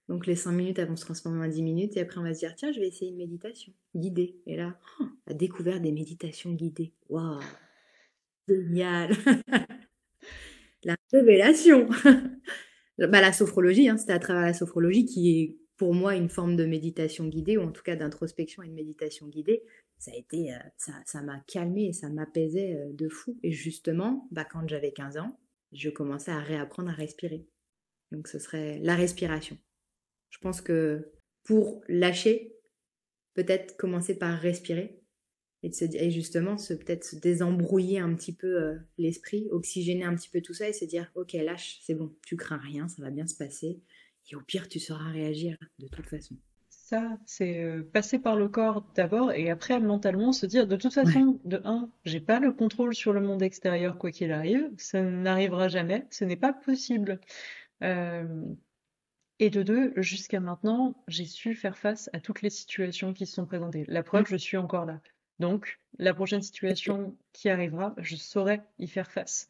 Donc 0.09 0.27
les 0.27 0.35
cinq 0.35 0.51
minutes, 0.51 0.79
elles 0.79 0.87
vont 0.87 0.95
se 0.95 1.05
transformer 1.05 1.45
en 1.45 1.49
dix 1.49 1.63
minutes. 1.63 1.97
Et 1.97 2.01
après, 2.01 2.19
on 2.19 2.23
va 2.23 2.33
se 2.33 2.39
dire, 2.39 2.55
tiens, 2.55 2.71
je 2.71 2.79
vais 2.79 2.87
essayer 2.87 3.11
une 3.11 3.17
méditation 3.17 3.73
guidée. 3.95 4.37
Et 4.45 4.55
là, 4.55 4.77
oh, 4.99 5.05
la 5.27 5.33
découverte 5.33 5.81
des 5.81 5.91
méditations 5.91 6.51
guidées. 6.53 6.93
Waouh 7.09 7.39
Génial 8.47 9.15
La 10.83 10.95
révélation 11.11 11.87
bah, 12.97 13.21
La 13.21 13.33
sophrologie, 13.33 13.87
hein, 13.89 13.97
c'était 13.97 14.13
à 14.13 14.19
travers 14.19 14.43
la 14.43 14.53
sophrologie 14.53 15.05
qui 15.05 15.39
est 15.39 15.57
pour 15.83 15.93
moi 15.93 16.15
une 16.15 16.29
forme 16.29 16.55
de 16.55 16.63
méditation 16.63 17.27
guidée, 17.27 17.57
ou 17.57 17.63
en 17.63 17.71
tout 17.73 17.83
cas 17.83 17.97
d'introspection 17.97 18.63
et 18.63 18.69
de 18.69 18.73
méditation 18.73 19.27
guidée 19.27 19.63
ça 19.97 20.11
a 20.11 20.15
été, 20.15 20.53
euh, 20.53 20.57
ça, 20.77 21.21
m'a 21.21 21.41
calmé 21.45 21.91
ça 21.91 22.07
m'apaisait 22.07 22.73
euh, 22.73 22.93
de 22.93 23.09
fou. 23.09 23.37
Et 23.43 23.51
justement, 23.51 24.29
bah, 24.31 24.45
quand 24.45 24.65
j'avais 24.65 24.93
15 24.93 25.17
ans, 25.17 25.37
je 25.73 25.89
commençais 25.89 26.31
à 26.31 26.39
réapprendre 26.39 26.89
à 26.89 26.93
respirer. 26.93 27.45
Donc 28.13 28.29
ce 28.29 28.39
serait 28.39 28.79
la 28.79 28.95
respiration. 28.95 29.57
Je 30.29 30.37
pense 30.39 30.61
que 30.61 31.11
pour 31.43 31.83
lâcher, 31.89 32.55
peut-être 33.33 33.75
commencer 33.75 34.17
par 34.17 34.39
respirer 34.39 35.01
et, 35.63 35.73
se, 35.73 35.83
justement 36.11 36.57
se 36.57 36.73
peut-être 36.73 37.03
se 37.03 37.17
désembrouiller 37.17 37.99
un 37.99 38.15
petit 38.15 38.33
peu 38.33 38.61
euh, 38.61 38.77
l'esprit, 38.97 39.49
oxygéner 39.51 40.05
un 40.05 40.15
petit 40.15 40.29
peu 40.29 40.39
tout 40.39 40.53
ça 40.53 40.69
et 40.69 40.73
se 40.73 40.85
dire 40.85 41.11
ok 41.15 41.33
lâche, 41.33 41.81
c'est 41.83 41.95
bon, 41.95 42.15
tu 42.25 42.37
crains 42.37 42.57
rien, 42.57 42.87
ça 42.87 43.01
va 43.01 43.09
bien 43.09 43.27
se 43.27 43.35
passer 43.35 43.81
et 44.31 44.35
au 44.35 44.41
pire 44.41 44.67
tu 44.67 44.79
sauras 44.79 45.11
réagir 45.11 45.57
de 45.79 45.87
toute 45.87 46.07
façon 46.07 46.35
c'est 47.25 47.63
euh, 47.63 47.83
passer 47.93 48.19
par 48.19 48.35
le 48.35 48.47
corps 48.47 48.85
d'abord 48.95 49.31
et 49.31 49.49
après 49.49 49.79
mentalement 49.79 50.31
se 50.31 50.45
dire 50.45 50.67
de 50.67 50.75
toute 50.75 50.93
façon, 50.93 51.39
de 51.45 51.61
un, 51.63 51.89
j'ai 52.05 52.19
pas 52.19 52.39
le 52.39 52.51
contrôle 52.51 52.93
sur 52.93 53.13
le 53.13 53.21
monde 53.21 53.41
extérieur 53.41 53.97
quoi 53.97 54.11
qu'il 54.11 54.31
arrive, 54.31 54.69
ça 54.77 55.01
n'arrivera 55.01 55.69
jamais, 55.69 56.05
ce 56.11 56.25
n'est 56.25 56.35
pas 56.35 56.53
possible. 56.53 57.19
Euh, 57.83 58.43
et 59.39 59.49
de 59.49 59.63
deux, 59.63 59.93
jusqu'à 59.97 60.39
maintenant, 60.39 60.95
j'ai 61.07 61.25
su 61.25 61.55
faire 61.55 61.77
face 61.77 62.09
à 62.13 62.19
toutes 62.19 62.41
les 62.41 62.49
situations 62.49 63.13
qui 63.13 63.25
se 63.25 63.33
sont 63.33 63.45
présentées. 63.45 63.83
La 63.87 64.03
preuve, 64.03 64.25
je 64.27 64.37
suis 64.37 64.57
encore 64.57 64.85
là. 64.85 65.01
Donc, 65.39 65.79
la 65.97 66.13
prochaine 66.13 66.43
situation 66.43 67.17
qui 67.33 67.49
arrivera, 67.49 67.95
je 67.97 68.15
saurai 68.15 68.61
y 68.77 68.87
faire 68.87 69.11
face. 69.11 69.47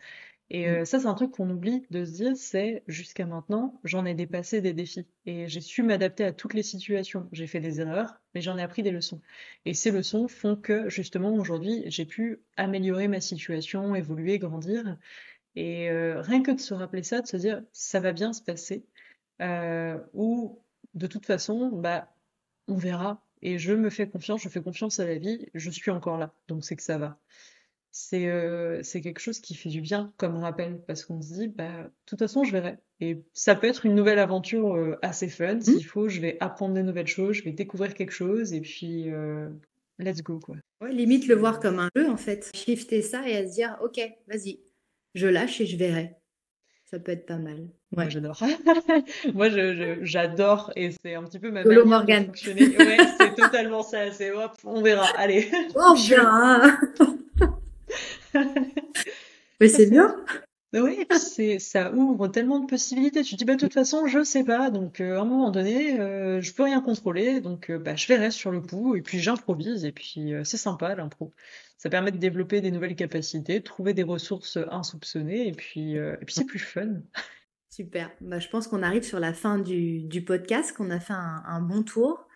Et 0.49 0.67
mmh. 0.67 0.69
euh, 0.69 0.85
ça, 0.85 0.99
c'est 0.99 1.07
un 1.07 1.13
truc 1.13 1.31
qu'on 1.31 1.49
oublie 1.49 1.85
de 1.89 2.05
se 2.05 2.11
dire, 2.11 2.35
c'est 2.35 2.83
jusqu'à 2.87 3.25
maintenant, 3.25 3.79
j'en 3.83 4.05
ai 4.05 4.13
dépassé 4.13 4.61
des 4.61 4.73
défis 4.73 5.07
et 5.25 5.47
j'ai 5.47 5.61
su 5.61 5.83
m'adapter 5.83 6.25
à 6.25 6.33
toutes 6.33 6.53
les 6.53 6.63
situations. 6.63 7.27
J'ai 7.31 7.47
fait 7.47 7.59
des 7.59 7.81
erreurs, 7.81 8.21
mais 8.35 8.41
j'en 8.41 8.57
ai 8.57 8.61
appris 8.61 8.83
des 8.83 8.91
leçons. 8.91 9.21
Et 9.65 9.73
ces 9.73 9.91
leçons 9.91 10.27
font 10.27 10.55
que 10.55 10.89
justement 10.89 11.33
aujourd'hui, 11.33 11.83
j'ai 11.87 12.05
pu 12.05 12.41
améliorer 12.57 13.07
ma 13.07 13.21
situation, 13.21 13.95
évoluer, 13.95 14.37
grandir. 14.37 14.97
Et 15.55 15.89
euh, 15.89 16.21
rien 16.21 16.41
que 16.43 16.51
de 16.51 16.59
se 16.59 16.73
rappeler 16.73 17.03
ça, 17.03 17.21
de 17.21 17.27
se 17.27 17.37
dire, 17.37 17.63
ça 17.71 17.99
va 17.99 18.11
bien 18.11 18.33
se 18.33 18.41
passer, 18.41 18.85
euh, 19.41 19.99
ou 20.13 20.59
de 20.93 21.07
toute 21.07 21.25
façon, 21.25 21.69
bah 21.69 22.13
on 22.67 22.75
verra. 22.75 23.23
Et 23.41 23.57
je 23.59 23.73
me 23.73 23.89
fais 23.89 24.07
confiance, 24.07 24.41
je 24.41 24.49
fais 24.49 24.61
confiance 24.61 24.99
à 24.99 25.05
la 25.05 25.17
vie, 25.17 25.47
je 25.53 25.69
suis 25.69 25.91
encore 25.91 26.17
là, 26.17 26.33
donc 26.47 26.63
c'est 26.63 26.75
que 26.75 26.83
ça 26.83 26.97
va. 26.97 27.19
C'est 27.95 28.27
euh, 28.27 28.81
c'est 28.81 29.01
quelque 29.01 29.19
chose 29.19 29.39
qui 29.39 29.53
fait 29.53 29.69
du 29.69 29.79
bien 29.79 30.11
comme 30.17 30.37
rappel, 30.37 30.81
parce 30.87 31.05
qu'on 31.05 31.21
se 31.21 31.31
dit, 31.31 31.47
bah, 31.47 31.83
de 31.83 31.91
toute 32.07 32.17
façon, 32.17 32.43
je 32.43 32.51
verrai. 32.51 32.79
Et 32.99 33.21
ça 33.33 33.53
peut 33.53 33.67
être 33.67 33.85
une 33.85 33.93
nouvelle 33.93 34.17
aventure 34.17 34.75
euh, 34.75 34.97
assez 35.03 35.27
fun. 35.27 35.61
S'il 35.61 35.75
mmh. 35.75 35.81
faut, 35.81 36.09
je 36.09 36.19
vais 36.19 36.37
apprendre 36.39 36.73
des 36.73 36.81
nouvelles 36.81 37.05
choses, 37.05 37.35
je 37.35 37.43
vais 37.43 37.51
découvrir 37.51 37.93
quelque 37.93 38.11
chose, 38.11 38.51
et 38.51 38.61
puis 38.61 39.11
euh, 39.11 39.47
let's 39.99 40.23
go, 40.23 40.39
quoi. 40.39 40.55
Ouais, 40.81 40.91
limite 40.91 41.27
le 41.27 41.35
voir 41.35 41.59
comme 41.59 41.77
un 41.77 41.89
jeu, 41.95 42.09
en 42.09 42.17
fait. 42.17 42.49
Shifter 42.55 43.03
ça 43.03 43.29
et 43.29 43.37
à 43.37 43.47
se 43.47 43.53
dire, 43.53 43.77
ok, 43.83 43.99
vas-y, 44.27 44.59
je 45.13 45.27
lâche 45.27 45.61
et 45.61 45.67
je 45.67 45.77
verrai. 45.77 46.15
Ça 46.85 46.99
peut 46.99 47.11
être 47.11 47.27
pas 47.27 47.37
mal. 47.37 47.69
Moi, 47.95 48.09
j'adore. 48.09 48.41
Moi, 49.35 49.49
j'adore 50.01 50.71
et 50.75 50.89
c'est 51.03 51.13
un 51.13 51.23
petit 51.23 51.39
peu 51.39 51.51
ma 51.51 51.63
manière 51.63 51.85
Morgan. 51.85 52.31
Ouais, 52.47 52.97
c'est 53.19 53.35
totalement 53.35 53.83
ça. 53.83 54.11
C'est 54.11 54.31
hop, 54.31 54.51
on 54.63 54.81
verra. 54.81 55.07
Allez. 55.17 55.51
On 55.75 55.93
verra. 56.07 56.77
Mais 59.59 59.67
c'est 59.67 59.89
bien. 59.89 60.15
Oui, 60.73 61.05
c'est 61.19 61.59
ça 61.59 61.93
ouvre 61.93 62.27
tellement 62.27 62.59
de 62.59 62.65
possibilités. 62.65 63.21
Tu 63.21 63.33
te 63.33 63.37
dis 63.37 63.45
bah 63.45 63.53
de 63.53 63.59
toute 63.59 63.73
façon 63.73 64.07
je 64.07 64.23
sais 64.23 64.43
pas, 64.43 64.71
donc 64.71 65.01
euh, 65.01 65.17
à 65.17 65.21
un 65.21 65.25
moment 65.25 65.51
donné 65.51 65.99
euh, 65.99 66.41
je 66.41 66.51
peux 66.51 66.63
rien 66.63 66.81
contrôler, 66.81 67.41
donc 67.41 67.69
euh, 67.69 67.77
bah 67.77 67.95
je 67.95 68.07
verrai 68.07 68.31
sur 68.31 68.49
le 68.49 68.59
coup 68.59 68.95
et 68.95 69.03
puis 69.03 69.19
j'improvise 69.19 69.85
et 69.85 69.91
puis 69.91 70.33
c'est 70.43 70.57
sympa 70.57 70.95
l'impro. 70.95 71.31
Ça 71.77 71.89
permet 71.89 72.11
de 72.11 72.17
développer 72.17 72.59
des 72.59 72.71
nouvelles 72.71 72.95
capacités, 72.95 73.59
de 73.59 73.63
trouver 73.63 73.93
des 73.93 74.03
ressources 74.03 74.57
insoupçonnées 74.71 75.47
et 75.47 75.51
puis 75.51 75.93
et 75.95 76.25
puis 76.25 76.33
c'est 76.33 76.45
plus 76.45 76.59
fun. 76.59 77.01
Super. 77.69 78.11
Bah, 78.21 78.37
je 78.37 78.49
pense 78.49 78.67
qu'on 78.67 78.83
arrive 78.83 79.01
sur 79.01 79.19
la 79.19 79.33
fin 79.33 79.57
du, 79.57 80.23
podcast, 80.25 80.77
qu'on 80.77 80.91
a 80.91 80.99
fait 80.99 81.13
un, 81.13 81.59
bon 81.59 81.81
tour. 81.81 82.27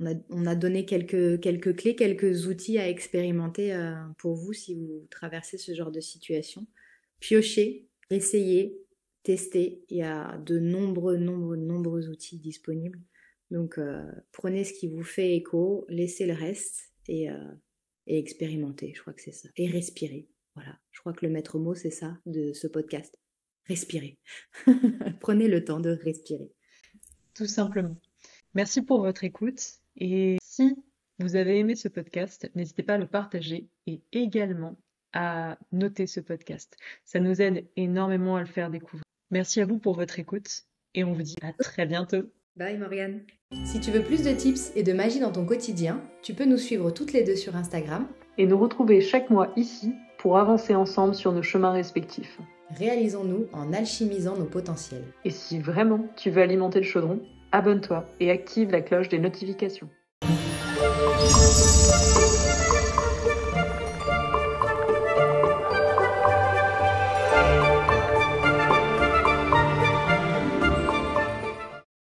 On 0.00 0.06
a, 0.06 0.14
on 0.30 0.46
a, 0.46 0.54
donné 0.54 0.86
quelques, 0.86 1.40
quelques 1.40 1.76
clés, 1.76 1.94
quelques 1.94 2.46
outils 2.46 2.78
à 2.78 2.88
expérimenter 2.88 3.78
pour 4.18 4.34
vous 4.34 4.54
si 4.54 4.74
vous 4.74 5.06
traversez 5.10 5.58
ce 5.58 5.74
genre 5.74 5.90
de 5.90 6.00
situation 6.00 6.66
piochez, 7.22 7.88
essayez, 8.10 8.76
testez. 9.22 9.84
Il 9.88 9.96
y 9.96 10.02
a 10.02 10.36
de 10.38 10.58
nombreux, 10.58 11.16
nombreux, 11.16 11.56
nombreux 11.56 12.08
outils 12.08 12.38
disponibles. 12.38 13.00
Donc 13.50 13.78
euh, 13.78 14.04
prenez 14.32 14.64
ce 14.64 14.74
qui 14.74 14.88
vous 14.88 15.04
fait 15.04 15.36
écho, 15.36 15.86
laissez 15.88 16.26
le 16.26 16.34
reste 16.34 16.92
et, 17.08 17.30
euh, 17.30 17.52
et 18.06 18.18
expérimentez. 18.18 18.92
Je 18.94 19.00
crois 19.00 19.14
que 19.14 19.22
c'est 19.22 19.32
ça. 19.32 19.48
Et 19.56 19.68
respirez. 19.68 20.26
Voilà. 20.54 20.78
Je 20.90 21.00
crois 21.00 21.12
que 21.12 21.24
le 21.24 21.32
maître 21.32 21.58
mot, 21.58 21.74
c'est 21.74 21.90
ça 21.90 22.18
de 22.26 22.52
ce 22.52 22.66
podcast. 22.66 23.18
Respirez. 23.66 24.18
Prenez 25.20 25.48
le 25.48 25.64
temps 25.64 25.80
de 25.80 25.90
respirer. 25.90 26.52
Tout 27.34 27.46
simplement. 27.46 27.96
Merci 28.54 28.82
pour 28.82 29.00
votre 29.00 29.24
écoute. 29.24 29.81
Et 29.96 30.38
si 30.42 30.76
vous 31.18 31.36
avez 31.36 31.58
aimé 31.58 31.74
ce 31.74 31.88
podcast, 31.88 32.50
n'hésitez 32.54 32.82
pas 32.82 32.94
à 32.94 32.98
le 32.98 33.06
partager 33.06 33.68
et 33.86 34.02
également 34.12 34.76
à 35.12 35.58
noter 35.70 36.06
ce 36.06 36.20
podcast. 36.20 36.76
Ça 37.04 37.20
nous 37.20 37.40
aide 37.42 37.66
énormément 37.76 38.36
à 38.36 38.40
le 38.40 38.46
faire 38.46 38.70
découvrir. 38.70 39.02
Merci 39.30 39.60
à 39.60 39.66
vous 39.66 39.78
pour 39.78 39.94
votre 39.94 40.18
écoute 40.18 40.64
et 40.94 41.04
on 41.04 41.12
vous 41.12 41.22
dit 41.22 41.36
à 41.42 41.52
très 41.52 41.86
bientôt. 41.86 42.22
Bye 42.56 42.78
Morgane. 42.78 43.22
Si 43.64 43.80
tu 43.80 43.90
veux 43.90 44.02
plus 44.02 44.22
de 44.22 44.32
tips 44.32 44.72
et 44.74 44.82
de 44.82 44.92
magie 44.92 45.20
dans 45.20 45.32
ton 45.32 45.46
quotidien, 45.46 46.02
tu 46.22 46.34
peux 46.34 46.44
nous 46.44 46.58
suivre 46.58 46.90
toutes 46.90 47.12
les 47.12 47.24
deux 47.24 47.36
sur 47.36 47.56
Instagram 47.56 48.06
et 48.38 48.46
nous 48.46 48.58
retrouver 48.58 49.00
chaque 49.00 49.30
mois 49.30 49.52
ici 49.56 49.94
pour 50.18 50.38
avancer 50.38 50.74
ensemble 50.74 51.14
sur 51.14 51.32
nos 51.32 51.42
chemins 51.42 51.72
respectifs. 51.72 52.38
Réalisons-nous 52.70 53.46
en 53.52 53.72
alchimisant 53.72 54.36
nos 54.36 54.46
potentiels. 54.46 55.04
Et 55.24 55.30
si 55.30 55.58
vraiment 55.58 56.06
tu 56.16 56.30
veux 56.30 56.42
alimenter 56.42 56.80
le 56.80 56.86
chaudron, 56.86 57.20
abonne-toi 57.52 58.06
et 58.20 58.30
active 58.30 58.70
la 58.70 58.82
cloche 58.82 59.08
des 59.08 59.18
notifications. 59.18 59.90